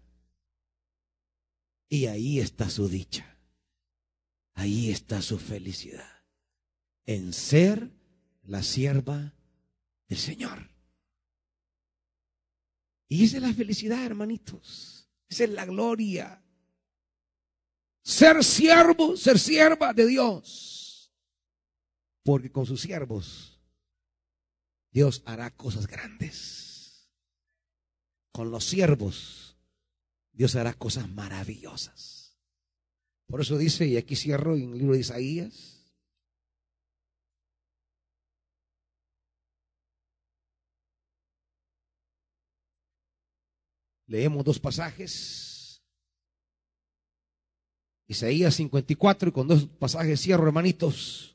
Y 1.89 2.07
ahí 2.07 2.41
está 2.41 2.69
su 2.69 2.89
dicha. 2.89 3.39
Ahí 4.55 4.91
está 4.91 5.23
su 5.23 5.39
felicidad. 5.39 6.25
En 7.05 7.33
ser 7.33 7.91
la 8.43 8.63
sierva 8.63 9.35
del 10.09 10.19
Señor. 10.19 10.71
Y 13.09 13.25
esa 13.25 13.37
es 13.37 13.43
la 13.43 13.53
felicidad, 13.53 14.05
hermanitos. 14.05 15.09
Esa 15.29 15.45
es 15.45 15.51
la 15.51 15.65
gloria. 15.67 16.43
Ser 18.03 18.43
siervo, 18.43 19.17
ser 19.17 19.39
sierva 19.39 19.93
de 19.93 20.07
Dios. 20.07 21.13
Porque 22.25 22.51
con 22.51 22.67
sus 22.67 22.81
siervos 22.81 23.61
Dios 24.91 25.23
hará 25.27 25.55
cosas 25.55 25.87
grandes. 25.87 26.66
Con 28.37 28.51
los 28.51 28.67
siervos 28.67 29.57
Dios 30.31 30.57
hará 30.57 30.75
cosas 30.75 31.09
maravillosas. 31.09 32.37
Por 33.27 33.41
eso 33.41 33.57
dice, 33.57 33.87
y 33.87 33.97
aquí 33.97 34.15
cierro 34.15 34.55
en 34.57 34.75
el 34.75 34.79
libro 34.79 34.93
de 34.93 35.01
Isaías, 35.01 35.73
Leemos 44.07 44.45
dos 44.45 44.61
pasajes. 44.61 45.83
Isaías 48.07 48.55
54 48.55 49.31
y 49.31 49.33
con 49.33 49.49
dos 49.49 49.67
pasajes 49.67 50.21
cierro, 50.21 50.47
hermanitos. 50.47 51.35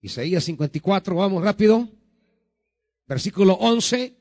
Isaías 0.00 0.42
54, 0.42 1.14
vamos 1.14 1.44
rápido. 1.44 1.99
Versículo 3.10 3.54
11. 3.54 4.16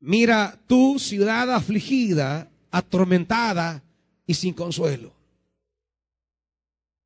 Mira 0.00 0.62
tu 0.68 1.00
ciudad 1.00 1.52
afligida, 1.52 2.48
atormentada 2.70 3.82
y 4.24 4.34
sin 4.34 4.54
consuelo. 4.54 5.12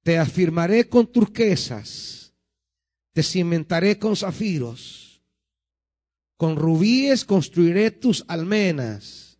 Te 0.02 0.18
afirmaré 0.18 0.88
con 0.88 1.06
turquesas, 1.06 2.34
te 3.14 3.22
cimentaré 3.22 3.98
con 3.98 4.16
zafiros 4.16 5.02
con 6.42 6.56
rubíes 6.56 7.24
construiré 7.24 7.92
tus 7.92 8.24
almenas, 8.26 9.38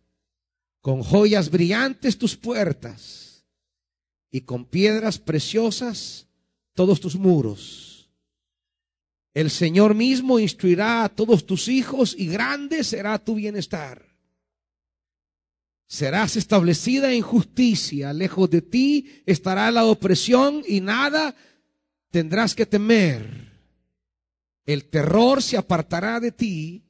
con 0.79 1.03
joyas 1.03 1.51
brillantes 1.51 2.17
tus 2.17 2.37
puertas, 2.37 3.43
y 4.31 4.39
con 4.39 4.63
piedras 4.63 5.19
preciosas 5.19 6.29
todos 6.73 7.01
tus 7.01 7.17
muros. 7.17 7.92
El 9.33 9.49
Señor 9.49 9.95
mismo 9.95 10.39
instruirá 10.39 11.03
a 11.03 11.09
todos 11.09 11.45
tus 11.45 11.67
hijos 11.67 12.15
y 12.17 12.27
grande 12.27 12.83
será 12.83 13.17
tu 13.17 13.35
bienestar. 13.35 14.13
Serás 15.87 16.35
establecida 16.37 17.13
en 17.13 17.21
justicia, 17.21 18.13
lejos 18.13 18.49
de 18.49 18.61
ti 18.61 19.23
estará 19.25 19.69
la 19.71 19.85
opresión 19.85 20.63
y 20.67 20.81
nada 20.81 21.35
tendrás 22.09 22.55
que 22.55 22.65
temer. 22.65 23.51
El 24.65 24.85
terror 24.85 25.41
se 25.41 25.57
apartará 25.57 26.19
de 26.19 26.31
ti 26.31 26.83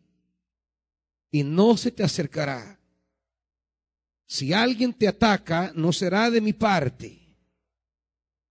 y 1.31 1.43
no 1.43 1.77
se 1.77 1.91
te 1.91 2.03
acercará. 2.03 2.79
Si 4.27 4.53
alguien 4.53 4.93
te 4.93 5.07
ataca, 5.07 5.71
no 5.75 5.91
será 5.91 6.29
de 6.29 6.41
mi 6.41 6.53
parte. 6.53 7.37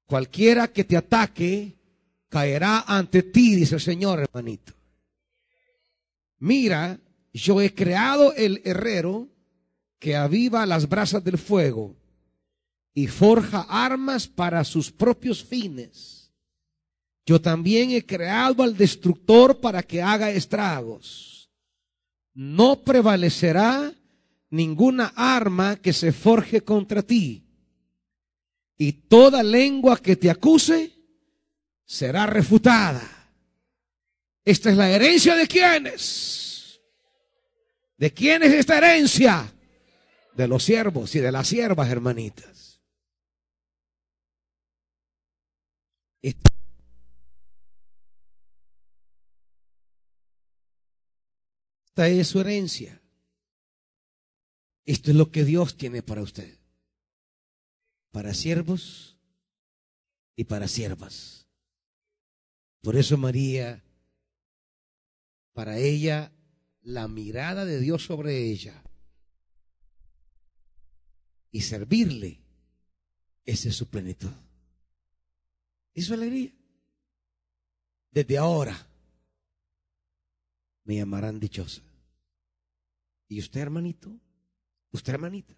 Cualquiera 0.06 0.68
que 0.68 0.84
te 0.84 0.96
ataque, 0.96 1.78
caerá 2.32 2.80
ante 2.86 3.22
ti, 3.22 3.54
dice 3.54 3.74
el 3.74 3.80
Señor, 3.82 4.18
hermanito. 4.18 4.72
Mira, 6.38 6.98
yo 7.32 7.60
he 7.60 7.74
creado 7.74 8.32
el 8.34 8.62
herrero 8.64 9.28
que 9.98 10.16
aviva 10.16 10.64
las 10.66 10.88
brasas 10.88 11.22
del 11.22 11.36
fuego 11.36 11.94
y 12.94 13.06
forja 13.06 13.66
armas 13.68 14.26
para 14.26 14.64
sus 14.64 14.90
propios 14.90 15.44
fines. 15.44 16.32
Yo 17.26 17.40
también 17.40 17.90
he 17.90 18.04
creado 18.04 18.62
al 18.62 18.76
destructor 18.76 19.60
para 19.60 19.82
que 19.82 20.02
haga 20.02 20.30
estragos 20.30 21.32
no 22.34 22.82
prevalecerá 22.82 23.92
ninguna 24.50 25.12
arma 25.16 25.76
que 25.76 25.92
se 25.92 26.12
forje 26.12 26.62
contra 26.62 27.02
ti. 27.02 27.44
Y 28.78 28.92
toda 28.92 29.42
lengua 29.42 29.98
que 29.98 30.16
te 30.16 30.30
acuse 30.30 30.91
será 31.84 32.26
refutada. 32.26 33.02
Esta 34.44 34.70
es 34.70 34.76
la 34.76 34.90
herencia 34.90 35.36
de 35.36 35.46
quienes. 35.46 36.80
¿De 37.96 38.12
quién 38.12 38.42
es 38.42 38.52
esta 38.52 38.78
herencia? 38.78 39.52
De 40.34 40.48
los 40.48 40.64
siervos 40.64 41.14
y 41.14 41.20
de 41.20 41.30
las 41.30 41.46
siervas, 41.46 41.88
hermanitas. 41.88 42.80
Esta 51.94 52.08
es 52.08 52.28
su 52.28 52.40
herencia. 52.40 53.02
Esto 54.86 55.10
es 55.10 55.16
lo 55.16 55.30
que 55.30 55.44
Dios 55.44 55.76
tiene 55.76 56.02
para 56.02 56.22
usted. 56.22 56.58
Para 58.10 58.32
siervos 58.32 59.18
y 60.34 60.44
para 60.44 60.68
siervas. 60.68 61.41
Por 62.82 62.96
eso 62.96 63.16
María, 63.16 63.82
para 65.52 65.78
ella, 65.78 66.32
la 66.82 67.06
mirada 67.06 67.64
de 67.64 67.78
Dios 67.78 68.04
sobre 68.04 68.50
ella 68.50 68.82
y 71.52 71.60
servirle, 71.60 72.40
esa 73.44 73.68
es 73.68 73.76
su 73.76 73.88
plenitud. 73.88 74.32
Es 75.94 76.06
su 76.06 76.14
alegría. 76.14 76.52
Desde 78.10 78.36
ahora 78.36 78.86
me 80.84 80.96
llamarán 80.96 81.38
dichosa. 81.38 81.82
¿Y 83.28 83.38
usted, 83.38 83.60
hermanito? 83.60 84.12
¿Usted, 84.90 85.12
hermanita? 85.14 85.54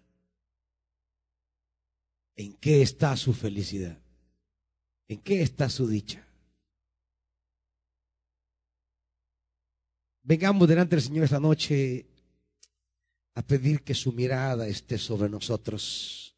¿En 2.35 2.53
qué 2.53 2.83
está 2.83 3.17
su 3.17 3.33
felicidad? 3.33 3.97
¿En 5.07 5.19
qué 5.21 5.41
está 5.41 5.69
su 5.69 5.87
dicha? 5.87 6.24
Vengamos 10.25 10.67
delante 10.67 10.97
del 10.97 11.05
Señor 11.05 11.23
esta 11.23 11.39
noche 11.39 12.05
a 13.35 13.41
pedir 13.41 13.83
que 13.83 13.93
su 13.93 14.11
mirada 14.11 14.67
esté 14.67 14.97
sobre 14.97 15.29
nosotros. 15.29 16.35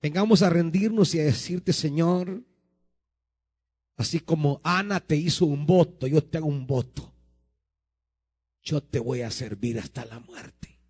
Vengamos 0.00 0.42
a 0.42 0.50
rendirnos 0.50 1.14
y 1.14 1.20
a 1.20 1.24
decirte, 1.24 1.72
Señor, 1.72 2.44
así 3.96 4.20
como 4.20 4.60
Ana 4.62 5.00
te 5.00 5.16
hizo 5.16 5.46
un 5.46 5.66
voto, 5.66 6.06
yo 6.06 6.22
te 6.22 6.38
hago 6.38 6.46
un 6.46 6.66
voto 6.66 7.12
yo 8.66 8.82
te 8.82 8.98
voy 8.98 9.22
a 9.22 9.30
servir 9.30 9.78
hasta 9.78 10.04
la 10.04 10.18
muerte. 10.18 10.80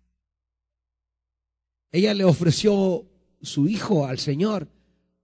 Ella 1.91 2.15
le 2.15 2.25
ofreció 2.25 3.07
su 3.41 3.69
hijo 3.69 4.07
al 4.07 4.17
Señor 4.17 4.67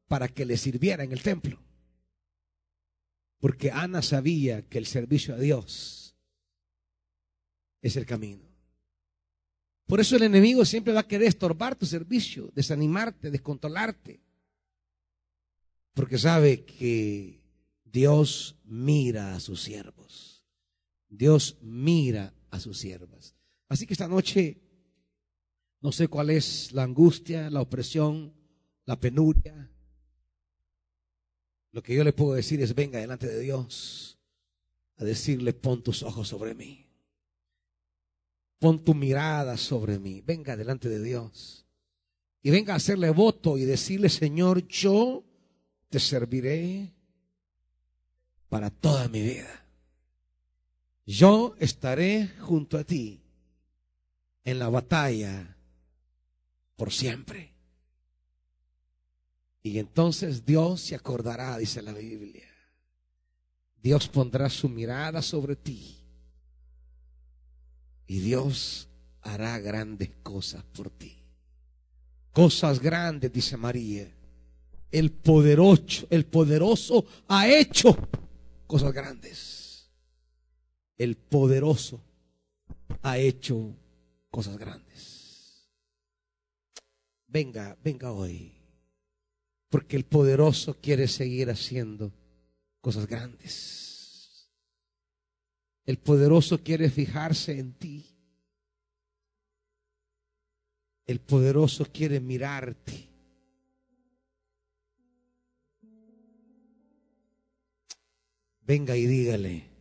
para 0.07 0.27
que 0.27 0.45
le 0.45 0.56
sirviera 0.56 1.03
en 1.03 1.11
el 1.11 1.23
templo. 1.23 1.60
Porque 3.40 3.72
Ana 3.72 4.03
sabía 4.03 4.61
que 4.61 4.77
el 4.77 4.85
servicio 4.85 5.34
a 5.34 5.40
Dios 5.40 6.03
es 7.84 7.95
el 7.97 8.07
camino. 8.07 8.49
Por 9.85 9.99
eso 9.99 10.15
el 10.15 10.23
enemigo 10.23 10.65
siempre 10.65 10.93
va 10.93 11.01
a 11.01 11.07
querer 11.07 11.27
estorbar 11.27 11.76
tu 11.76 11.85
servicio, 11.85 12.49
desanimarte, 12.55 13.30
descontrolarte. 13.30 14.22
Porque 15.93 16.18
sabe 16.18 16.64
que 16.64 17.43
Dios 17.84 18.55
mira 18.64 19.35
a 19.35 19.39
sus 19.39 19.61
siervos. 19.61 20.43
Dios 21.10 21.57
mira 21.61 22.34
a 22.49 22.60
sus 22.60 22.80
siervas. 22.80 23.35
Así 23.68 23.85
que 23.85 23.93
esta 23.93 24.07
noche 24.07 24.61
no 25.81 25.91
sé 25.91 26.07
cuál 26.07 26.30
es 26.30 26.72
la 26.72 26.84
angustia, 26.84 27.49
la 27.49 27.61
opresión, 27.61 28.34
la 28.85 28.99
penuria. 28.99 29.69
Lo 31.72 31.84
que 31.84 31.93
yo 31.93 32.05
le 32.05 32.14
puedo 32.14 32.34
decir 32.34 32.61
es 32.61 32.73
venga 32.73 32.99
delante 32.99 33.27
de 33.27 33.41
Dios 33.41 34.18
a 34.95 35.03
decirle 35.03 35.53
pon 35.53 35.84
tus 35.84 36.01
ojos 36.01 36.30
sobre 36.30 36.55
mí. 36.55 36.82
Pon 38.64 38.81
tu 38.81 38.95
mirada 38.95 39.57
sobre 39.57 39.99
mí. 39.99 40.22
Venga 40.22 40.56
delante 40.56 40.88
de 40.88 41.03
Dios. 41.03 41.65
Y 42.41 42.49
venga 42.49 42.72
a 42.72 42.77
hacerle 42.77 43.10
voto 43.10 43.57
y 43.57 43.65
decirle, 43.65 44.07
Señor, 44.07 44.65
yo 44.69 45.26
te 45.90 45.99
serviré 45.99 46.94
para 48.48 48.69
toda 48.69 49.10
mi 49.10 49.22
vida. 49.22 49.65
Yo 51.06 51.57
estaré 51.60 52.30
junto 52.40 52.77
a 52.77 52.85
ti 52.85 53.22
en 54.45 54.60
la 54.60 54.69
batalla 54.69 55.57
por 56.77 56.94
siempre. 56.94 57.53
Y 59.61 59.77
entonces 59.77 60.45
Dios 60.45 60.80
se 60.80 60.95
acordará, 60.95 61.57
dice 61.57 61.81
la 61.81 61.91
Biblia. 61.91 62.48
Dios 63.81 64.07
pondrá 64.07 64.49
su 64.49 64.69
mirada 64.69 65.22
sobre 65.22 65.57
ti. 65.57 66.03
Y 68.08 68.20
Dios 68.20 68.90
hará 69.22 69.60
grandes 69.60 70.12
cosas 70.22 70.64
por 70.64 70.90
ti. 70.90 71.24
Cosas 72.32 72.80
grandes, 72.80 73.32
dice 73.32 73.58
María. 73.58 74.12
El 74.92 75.12
poderoso, 75.12 76.08
el 76.10 76.26
poderoso 76.26 77.06
ha 77.28 77.48
hecho 77.48 77.96
cosas 78.68 78.92
grandes. 78.94 79.90
El 80.98 81.16
poderoso 81.16 82.02
ha 83.02 83.18
hecho 83.18 83.76
cosas 84.30 84.58
grandes. 84.58 85.70
Venga, 87.28 87.76
venga 87.84 88.12
hoy. 88.12 88.52
Porque 89.70 89.96
el 89.96 90.06
poderoso 90.06 90.76
quiere 90.80 91.08
seguir 91.08 91.50
haciendo 91.50 92.12
cosas 92.80 93.08
grandes. 93.08 93.93
El 95.85 95.97
poderoso 95.97 96.60
quiere 96.60 96.89
fijarse 96.89 97.60
en 97.60 97.73
ti. 97.73 98.05
El 101.05 101.19
poderoso 101.19 101.85
quiere 101.91 102.19
mirarte. 102.22 103.10
Venga 108.61 108.95
y 108.95 109.05
dígale. 109.05 109.73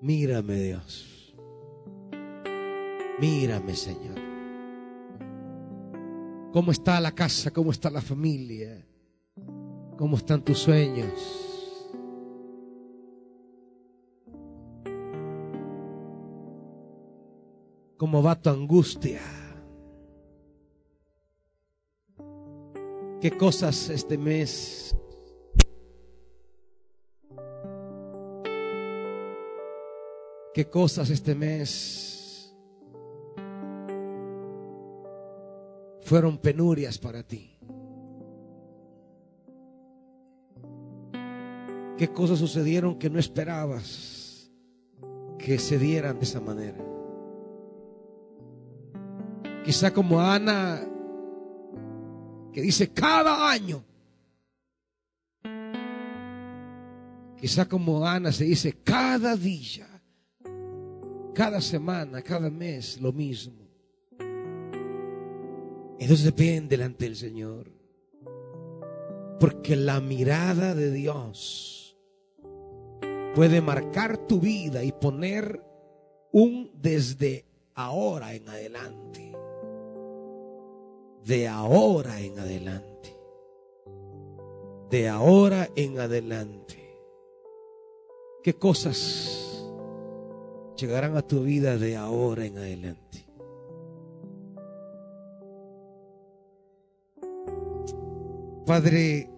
Mírame 0.00 0.54
Dios. 0.54 1.34
Mírame 3.20 3.76
Señor. 3.76 4.18
¿Cómo 6.52 6.72
está 6.72 7.00
la 7.00 7.12
casa? 7.12 7.52
¿Cómo 7.52 7.70
está 7.70 7.90
la 7.90 8.02
familia? 8.02 8.89
¿Cómo 10.00 10.16
están 10.16 10.42
tus 10.42 10.60
sueños? 10.60 11.12
¿Cómo 17.98 18.22
va 18.22 18.40
tu 18.40 18.48
angustia? 18.48 19.20
¿Qué 23.20 23.30
cosas 23.36 23.90
este 23.90 24.16
mes 24.16 24.96
qué 30.54 30.64
cosas 30.70 31.10
este 31.10 31.34
mes 31.34 32.56
fueron 36.00 36.38
penurias 36.38 36.98
para 36.98 37.22
ti. 37.22 37.59
¿Qué 42.00 42.08
cosas 42.08 42.38
sucedieron 42.38 42.98
que 42.98 43.10
no 43.10 43.18
esperabas 43.18 44.50
que 45.38 45.58
se 45.58 45.78
dieran 45.78 46.18
de 46.18 46.24
esa 46.24 46.40
manera? 46.40 46.82
Quizá 49.62 49.92
como 49.92 50.18
Ana, 50.18 50.80
que 52.54 52.62
dice 52.62 52.88
cada 52.88 53.50
año. 53.50 53.84
Quizá 57.38 57.68
como 57.68 58.06
Ana 58.06 58.32
se 58.32 58.44
dice 58.44 58.78
cada 58.82 59.36
día 59.36 59.86
cada 61.34 61.60
semana, 61.60 62.22
cada 62.22 62.48
mes, 62.48 62.98
lo 62.98 63.12
mismo. 63.12 63.68
Entonces 65.98 66.24
depende 66.24 66.78
delante 66.78 67.04
del 67.04 67.16
Señor. 67.16 67.70
Porque 69.38 69.76
la 69.76 70.00
mirada 70.00 70.74
de 70.74 70.90
Dios 70.92 71.79
puede 73.34 73.60
marcar 73.60 74.18
tu 74.18 74.40
vida 74.40 74.82
y 74.84 74.92
poner 74.92 75.62
un 76.32 76.70
desde 76.74 77.46
ahora 77.74 78.34
en 78.34 78.48
adelante. 78.48 79.32
De 81.24 81.48
ahora 81.48 82.20
en 82.20 82.38
adelante. 82.38 83.16
De 84.90 85.08
ahora 85.08 85.68
en 85.76 85.98
adelante. 85.98 86.78
¿Qué 88.42 88.54
cosas 88.54 89.50
llegarán 90.80 91.16
a 91.16 91.22
tu 91.22 91.42
vida 91.42 91.76
de 91.76 91.96
ahora 91.96 92.46
en 92.46 92.56
adelante. 92.56 93.26
Padre, 98.64 99.28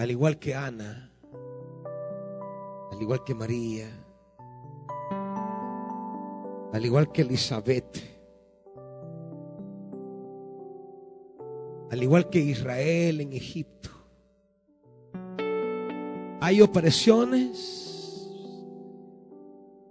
al 0.00 0.10
igual 0.10 0.38
que 0.38 0.54
Ana, 0.54 1.12
al 2.90 3.02
igual 3.02 3.22
que 3.22 3.34
María, 3.34 3.86
al 6.72 6.86
igual 6.86 7.12
que 7.12 7.20
Elizabeth, 7.20 7.98
al 11.90 12.02
igual 12.02 12.30
que 12.30 12.38
Israel 12.38 13.20
en 13.20 13.34
Egipto, 13.34 13.90
hay 16.40 16.62
opresiones, 16.62 18.26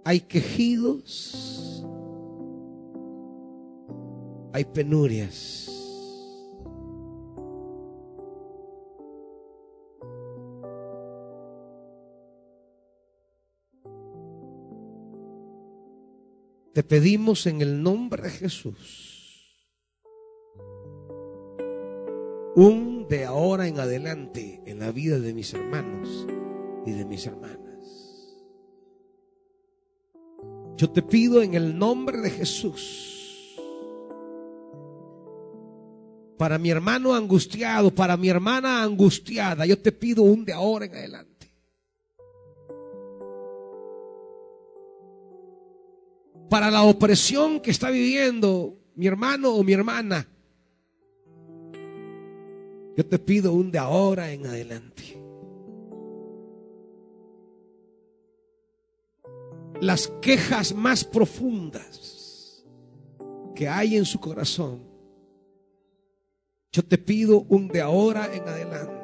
hay 0.04 0.18
quejidos, 0.22 1.86
hay 4.52 4.64
penurias. 4.64 5.79
Te 16.80 16.84
pedimos 16.84 17.44
en 17.44 17.60
el 17.60 17.82
nombre 17.82 18.22
de 18.22 18.30
Jesús 18.30 19.54
un 22.56 23.06
de 23.06 23.26
ahora 23.26 23.68
en 23.68 23.78
adelante 23.78 24.62
en 24.64 24.78
la 24.78 24.90
vida 24.90 25.18
de 25.18 25.34
mis 25.34 25.52
hermanos 25.52 26.26
y 26.86 26.92
de 26.92 27.04
mis 27.04 27.26
hermanas. 27.26 28.40
Yo 30.78 30.88
te 30.88 31.02
pido 31.02 31.42
en 31.42 31.52
el 31.52 31.78
nombre 31.78 32.16
de 32.16 32.30
Jesús, 32.30 33.60
para 36.38 36.56
mi 36.56 36.70
hermano 36.70 37.14
angustiado, 37.14 37.94
para 37.94 38.16
mi 38.16 38.30
hermana 38.30 38.82
angustiada, 38.82 39.66
yo 39.66 39.78
te 39.78 39.92
pido 39.92 40.22
un 40.22 40.46
de 40.46 40.54
ahora 40.54 40.86
en 40.86 40.94
adelante. 40.94 41.39
Para 46.50 46.70
la 46.70 46.82
opresión 46.82 47.60
que 47.60 47.70
está 47.70 47.88
viviendo 47.88 48.74
mi 48.94 49.06
hermano 49.06 49.54
o 49.54 49.64
mi 49.64 49.72
hermana, 49.72 50.28
yo 52.94 53.06
te 53.06 53.18
pido 53.18 53.54
un 53.54 53.70
de 53.70 53.78
ahora 53.78 54.30
en 54.32 54.46
adelante. 54.46 55.20
las 59.80 60.08
quejas 60.20 60.74
más 60.74 61.04
profundas 61.04 62.64
que 63.54 63.66
hay 63.66 63.96
en 63.96 64.04
su 64.04 64.20
corazón, 64.20 64.82
yo 66.72 66.84
te 66.84 66.98
pido 66.98 67.40
un 67.48 67.68
de 67.68 67.80
ahora 67.80 68.32
en 68.32 68.46
adelante. 68.46 68.99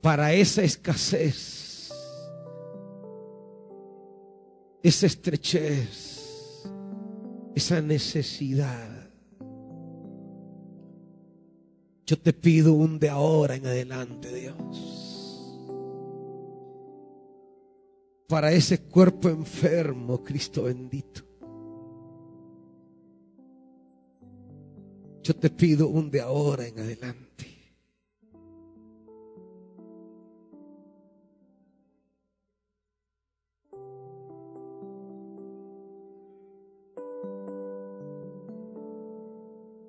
Para 0.00 0.32
esa 0.32 0.62
escasez, 0.62 1.92
esa 4.82 5.06
estrechez, 5.06 6.64
esa 7.54 7.80
necesidad. 7.80 9.10
Yo 12.06 12.18
te 12.18 12.32
pido 12.32 12.72
un 12.72 12.98
de 12.98 13.10
ahora 13.10 13.54
en 13.56 13.66
adelante, 13.66 14.34
Dios. 14.34 15.08
Para 18.28 18.52
ese 18.52 18.82
cuerpo 18.82 19.28
enfermo, 19.28 20.22
Cristo 20.22 20.64
bendito. 20.64 21.22
Yo 25.22 25.34
te 25.36 25.50
pido 25.50 25.88
un 25.88 26.10
de 26.10 26.22
ahora 26.22 26.66
en 26.66 26.78
adelante. 26.78 27.57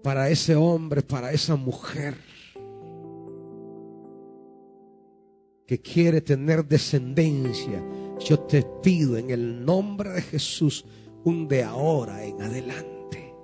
Para 0.09 0.27
ese 0.27 0.55
hombre, 0.55 1.03
para 1.03 1.31
esa 1.31 1.55
mujer 1.55 2.15
que 5.67 5.79
quiere 5.79 6.19
tener 6.21 6.65
descendencia, 6.65 7.79
yo 8.19 8.39
te 8.39 8.63
pido 8.81 9.17
en 9.17 9.29
el 9.29 9.63
nombre 9.63 10.09
de 10.09 10.23
Jesús 10.23 10.83
un 11.23 11.47
de 11.47 11.63
ahora 11.63 12.23
en 12.23 12.41
adelante. 12.41 13.35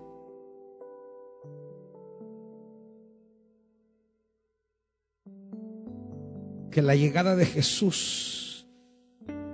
que 6.72 6.82
la 6.82 6.96
llegada 6.96 7.36
de 7.36 7.46
Jesús 7.46 8.68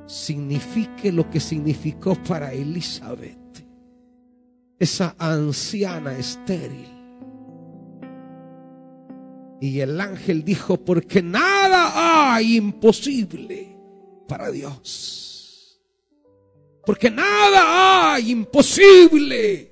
signifique 0.05 1.11
lo 1.11 1.29
que 1.29 1.41
significó 1.41 2.15
para 2.23 2.53
Elizabeth, 2.53 3.67
esa 4.79 5.13
anciana 5.19 6.17
estéril. 6.17 7.00
Y 9.61 9.79
el 9.79 10.01
ángel 10.01 10.43
dijo, 10.43 10.77
porque 10.77 11.21
nada 11.21 12.33
hay 12.33 12.57
imposible 12.57 13.77
para 14.27 14.49
Dios. 14.49 15.79
Porque 16.83 17.11
nada 17.11 18.15
hay 18.15 18.31
imposible. 18.31 19.71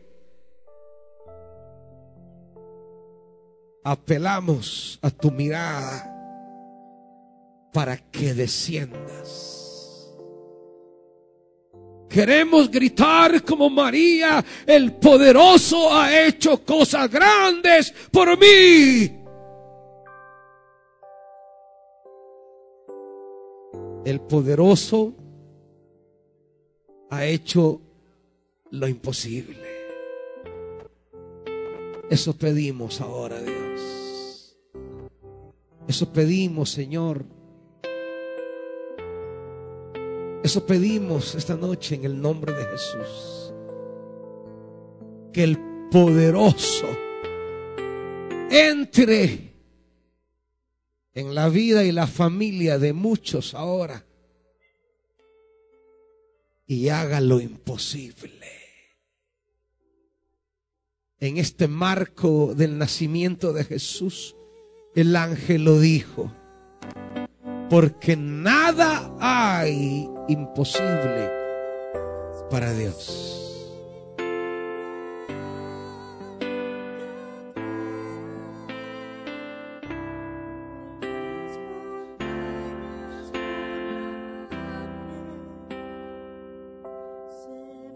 Apelamos 3.84 4.99
a 5.02 5.10
tu 5.10 5.32
mirada 5.32 6.06
para 7.74 7.98
que 7.98 8.36
desciendas. 8.36 9.57
Queremos 12.07 12.70
gritar 12.70 13.44
como 13.44 13.72
María, 13.72 14.45
el 14.68 14.94
poderoso 14.94 15.91
ha 15.91 16.26
hecho 16.26 16.64
cosas 16.64 17.10
grandes 17.10 17.91
por 18.11 18.38
mí. 18.38 19.19
El 24.06 24.22
poderoso 24.22 25.14
ha 27.10 27.26
hecho 27.26 27.82
lo 28.72 28.88
imposible. 28.88 29.68
Eso 32.10 32.34
pedimos 32.34 33.02
ahora, 33.02 33.42
Dios. 33.42 34.58
Eso 35.88 36.12
pedimos, 36.12 36.70
Señor 36.70 37.26
Eso 40.50 40.66
pedimos 40.66 41.36
esta 41.36 41.56
noche 41.56 41.96
en 41.96 42.06
el 42.06 42.20
nombre 42.20 42.54
de 42.54 42.64
Jesús. 42.66 43.54
Que 45.34 45.44
el 45.44 45.60
poderoso 45.92 46.88
entre 48.50 49.49
en 51.20 51.36
la 51.36 51.50
vida 51.50 51.84
y 51.84 51.91
la 51.91 52.08
familia 52.08 52.80
de 52.80 52.94
muchos 52.94 53.54
ahora 53.54 54.06
y 56.66 56.90
haga 56.90 57.20
lo 57.20 57.40
imposible. 57.40 58.48
En 61.20 61.38
este 61.38 61.68
marco 61.68 62.54
del 62.56 62.78
nacimiento 62.78 63.54
de 63.54 63.66
Jesús, 63.66 64.36
el 64.96 65.16
ángel 65.16 65.66
lo 65.66 65.80
dijo 65.80 66.32
porque 67.70 68.16
nada 68.16 69.16
hay 69.20 70.10
imposible 70.28 71.30
para 72.50 72.74
Dios. 72.74 73.49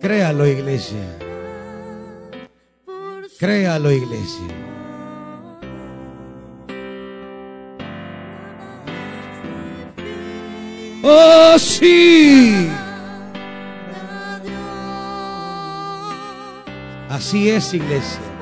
Créalo, 0.03 0.45
iglesia. 0.45 0.99
Créalo, 3.39 3.89
iglesia. 3.89 4.47
Oh, 11.03 11.55
sí. 11.57 12.67
Así 17.09 17.49
es, 17.49 17.73
iglesia. 17.73 18.32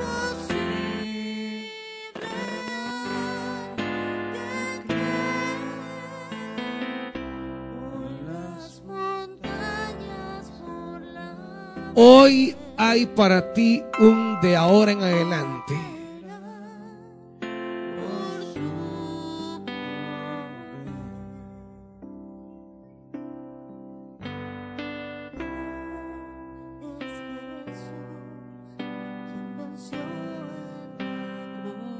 Hoy 11.94 12.56
hay 12.78 13.06
para 13.06 13.52
ti 13.52 13.82
un 13.98 14.40
de 14.40 14.56
ahora 14.56 14.92
en 14.92 15.02
adelante 15.02 15.74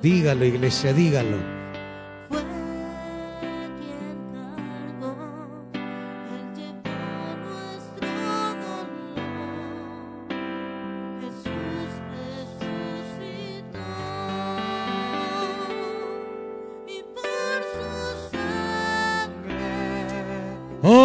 Dígalo, 0.03 0.45
iglesia, 0.45 0.93
dígalo. 0.93 1.62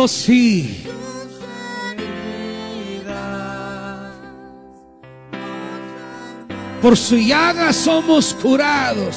Sí. 0.07 0.83
Por 6.81 6.95
su 6.95 7.17
llaga 7.17 7.73
somos 7.73 8.33
curados. 8.35 9.15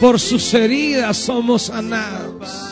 Por 0.00 0.18
sus 0.18 0.54
heridas 0.54 1.16
somos 1.18 1.62
sanados. 1.62 2.70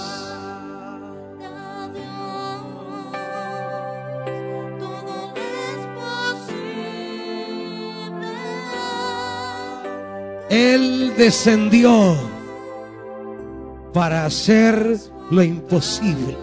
Él 10.49 11.13
descendió 11.19 12.17
para 13.93 14.25
hacer 14.25 14.99
lo 15.31 15.43
imposible. 15.43 16.37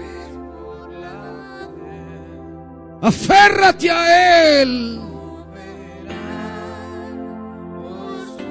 Aférrate 3.02 3.90
a 3.90 4.62
Él. 4.62 5.00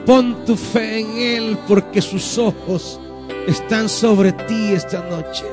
Pon 0.07 0.45
tu 0.45 0.55
fe 0.55 1.01
en 1.01 1.19
Él 1.19 1.59
porque 1.67 2.03
sus 2.03 2.37
ojos 2.39 3.01
están 3.47 3.89
sobre 3.89 4.33
ti 4.33 4.73
esta 4.73 5.03
noche. 5.09 5.45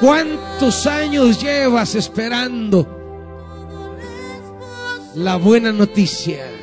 ¿Cuántos 0.00 0.86
años 0.86 1.40
llevas 1.40 1.94
esperando 1.94 2.86
la 5.14 5.36
buena 5.36 5.72
noticia? 5.72 6.53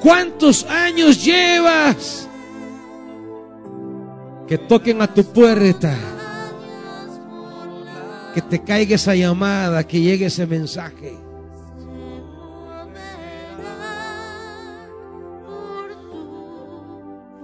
¿Cuántos 0.00 0.64
años 0.64 1.24
llevas? 1.24 2.28
Que 4.46 4.58
toquen 4.58 5.02
a 5.02 5.12
tu 5.12 5.24
puerta. 5.24 5.94
Que 8.34 8.42
te 8.42 8.62
caiga 8.62 8.94
esa 8.94 9.14
llamada, 9.14 9.86
que 9.86 10.00
llegue 10.00 10.26
ese 10.26 10.46
mensaje. 10.46 11.16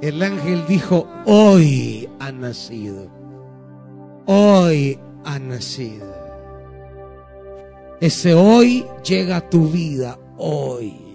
El 0.01 0.23
ángel 0.23 0.65
dijo, 0.67 1.07
hoy 1.25 2.09
ha 2.19 2.31
nacido. 2.31 3.11
Hoy 4.27 4.99
ha 5.25 5.39
nacido. 5.39 6.07
Ese 8.01 8.35
hoy 8.35 8.85
llega 9.05 9.39
a 9.39 9.49
tu 9.49 9.69
vida 9.69 10.19
hoy. 10.37 11.06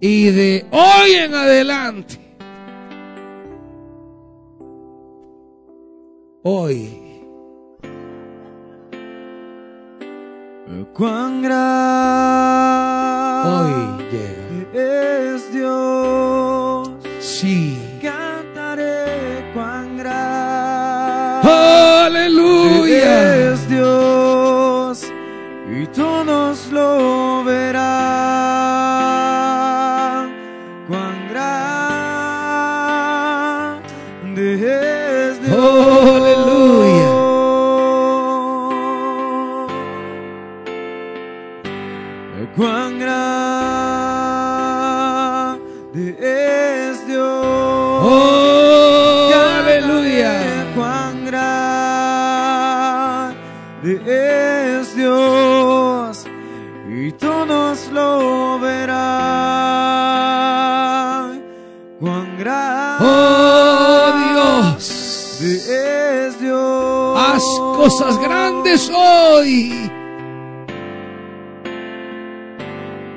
Y 0.00 0.30
de 0.30 0.64
hoy 0.70 1.12
en 1.14 1.34
adelante. 1.34 2.18
Hoy. 6.44 7.04
Cuán 10.94 11.42
grande 11.42 12.68
Hoy 13.48 13.72
llega. 14.12 15.34
es 15.34 15.52
Dios. 15.52 16.90
Sí. 17.20 17.78
Cantaré 18.00 19.50
cuán 19.54 19.96
grande 19.98 21.48
Aleluya. 22.06 23.47
Cosas 67.78 68.18
grandes 68.18 68.90
hoy. 68.92 69.88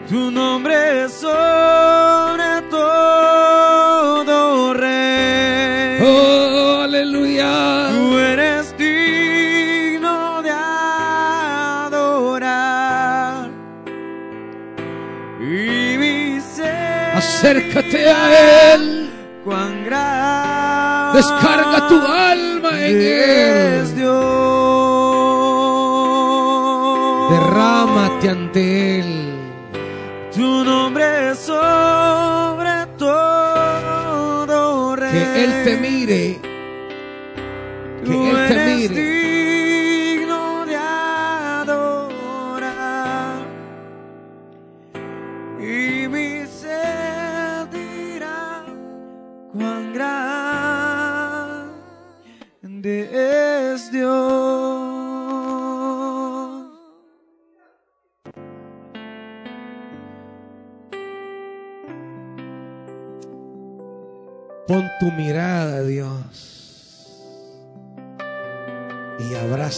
Tu 0.07 0.29
nombre 0.29 1.05
es 1.05 1.13
sobre 1.13 2.61
todo 2.69 4.35
rey. 4.75 5.99
Oh, 6.03 6.81
aleluya. 6.83 7.89
Tú 7.91 8.17
eres 8.19 8.77
digno 8.77 10.43
de 10.43 10.51
adorar. 11.81 12.29
Y 15.39 15.97
mi 15.97 16.39
ser. 16.39 17.15
Acércate 17.15 18.09
a 18.09 18.73
Él. 18.75 19.09
Cuán 19.43 19.83
grande 19.85 20.21
Descarga 21.13 21.87
tu 21.89 21.99
alma 21.99 22.69
en 22.79 23.01
Él. 23.01 24.00
Ante 28.51 28.99
Él. 28.99 29.33
Tu 30.33 30.41
nombre 30.41 31.31
es 31.31 31.39
sobre 31.39 32.85
todo 32.97 34.95
rey. 34.95 35.11
Que 35.11 35.43
Él 35.43 35.63
te 35.63 35.77
mire. 35.77 36.50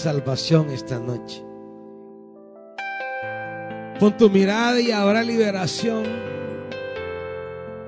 Salvación 0.03 0.69
esta 0.69 0.99
noche. 0.99 1.41
Pon 4.01 4.17
tu 4.17 4.29
mirada 4.29 4.81
y 4.81 4.91
habrá 4.91 5.23
liberación. 5.23 6.03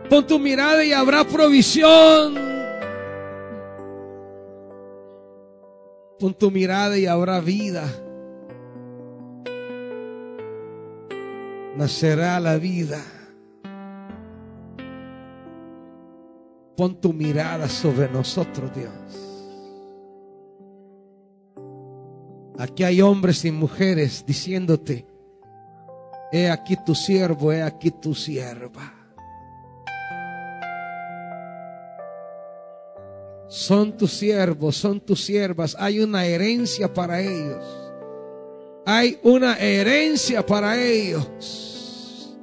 Pon 0.10 0.26
tu 0.26 0.40
mirada 0.40 0.86
y 0.86 0.94
habrá 0.94 1.26
provisión. 1.26 2.36
Pon 6.18 6.34
tu 6.34 6.50
mirada 6.52 6.98
y 6.98 7.06
habrá 7.06 7.42
vida. 7.42 7.84
Nacerá 11.76 12.40
la 12.40 12.56
vida. 12.58 13.02
Pon 16.78 16.96
tu 17.02 17.12
mirada 17.12 17.68
sobre 17.68 18.08
nosotros, 18.08 18.74
Dios. 18.74 19.25
Aquí 22.58 22.84
hay 22.84 23.02
hombres 23.02 23.44
y 23.46 23.52
mujeres 23.52 24.24
diciéndote, 24.26 25.06
he 26.32 26.50
aquí 26.50 26.78
tu 26.86 26.96
siervo, 26.96 27.52
he 27.52 27.62
aquí 27.62 27.92
tu 27.92 28.16
sierva. 28.16 28.94
Son 33.48 33.96
tus 33.96 34.12
siervos, 34.12 34.76
son 34.76 35.00
tus 35.00 35.24
siervas. 35.24 35.76
Hay 35.80 36.00
una 36.00 36.26
herencia 36.26 36.94
para 36.94 37.22
ellos. 37.22 37.64
Hay 38.86 39.20
una 39.24 39.58
herencia 39.58 40.46
para 40.46 40.82
ellos. 40.82 42.36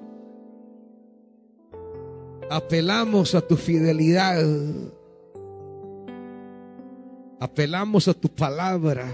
Apelamos 2.51 3.35
a 3.35 3.41
tu 3.41 3.57
fidelidad. 3.57 4.45
Apelamos 7.41 8.09
a 8.09 8.15
tu 8.15 8.29
palabra. 8.29 9.07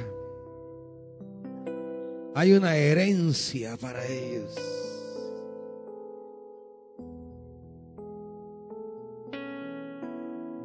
Hay 2.35 2.53
una 2.53 2.77
herencia 2.77 3.77
para 3.77 4.07
ellos. 4.07 4.55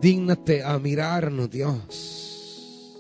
Dígnate 0.02 0.64
a 0.64 0.78
mirarnos, 0.80 1.50
Dios. 1.50 3.00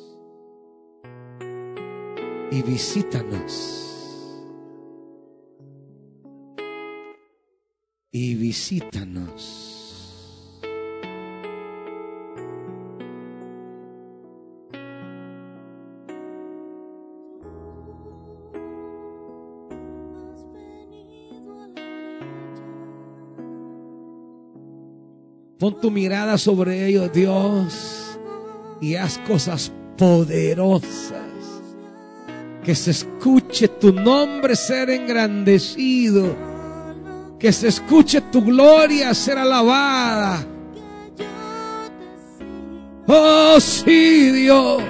Y 2.49 2.61
visítanos. 2.61 3.81
Y 8.11 8.35
visítanos. 8.35 9.82
Pon 25.63 25.79
tu 25.79 25.89
mirada 25.89 26.37
sobre 26.37 26.85
ellos, 26.85 27.09
Dios, 27.13 28.19
y 28.81 28.95
haz 28.95 29.17
cosas 29.19 29.71
poderosas. 29.97 31.21
Que 32.65 32.75
se 32.75 32.91
escuche 32.91 33.69
tu 33.69 33.93
nombre 33.93 34.57
ser 34.57 34.89
engrandecido. 34.89 36.35
Que 37.39 37.53
se 37.53 37.69
escuche 37.69 38.19
tu 38.29 38.43
gloria 38.43 39.13
ser 39.13 39.37
alabada. 39.37 40.45
Oh, 43.07 43.57
sí, 43.61 44.31
Dios. 44.31 44.83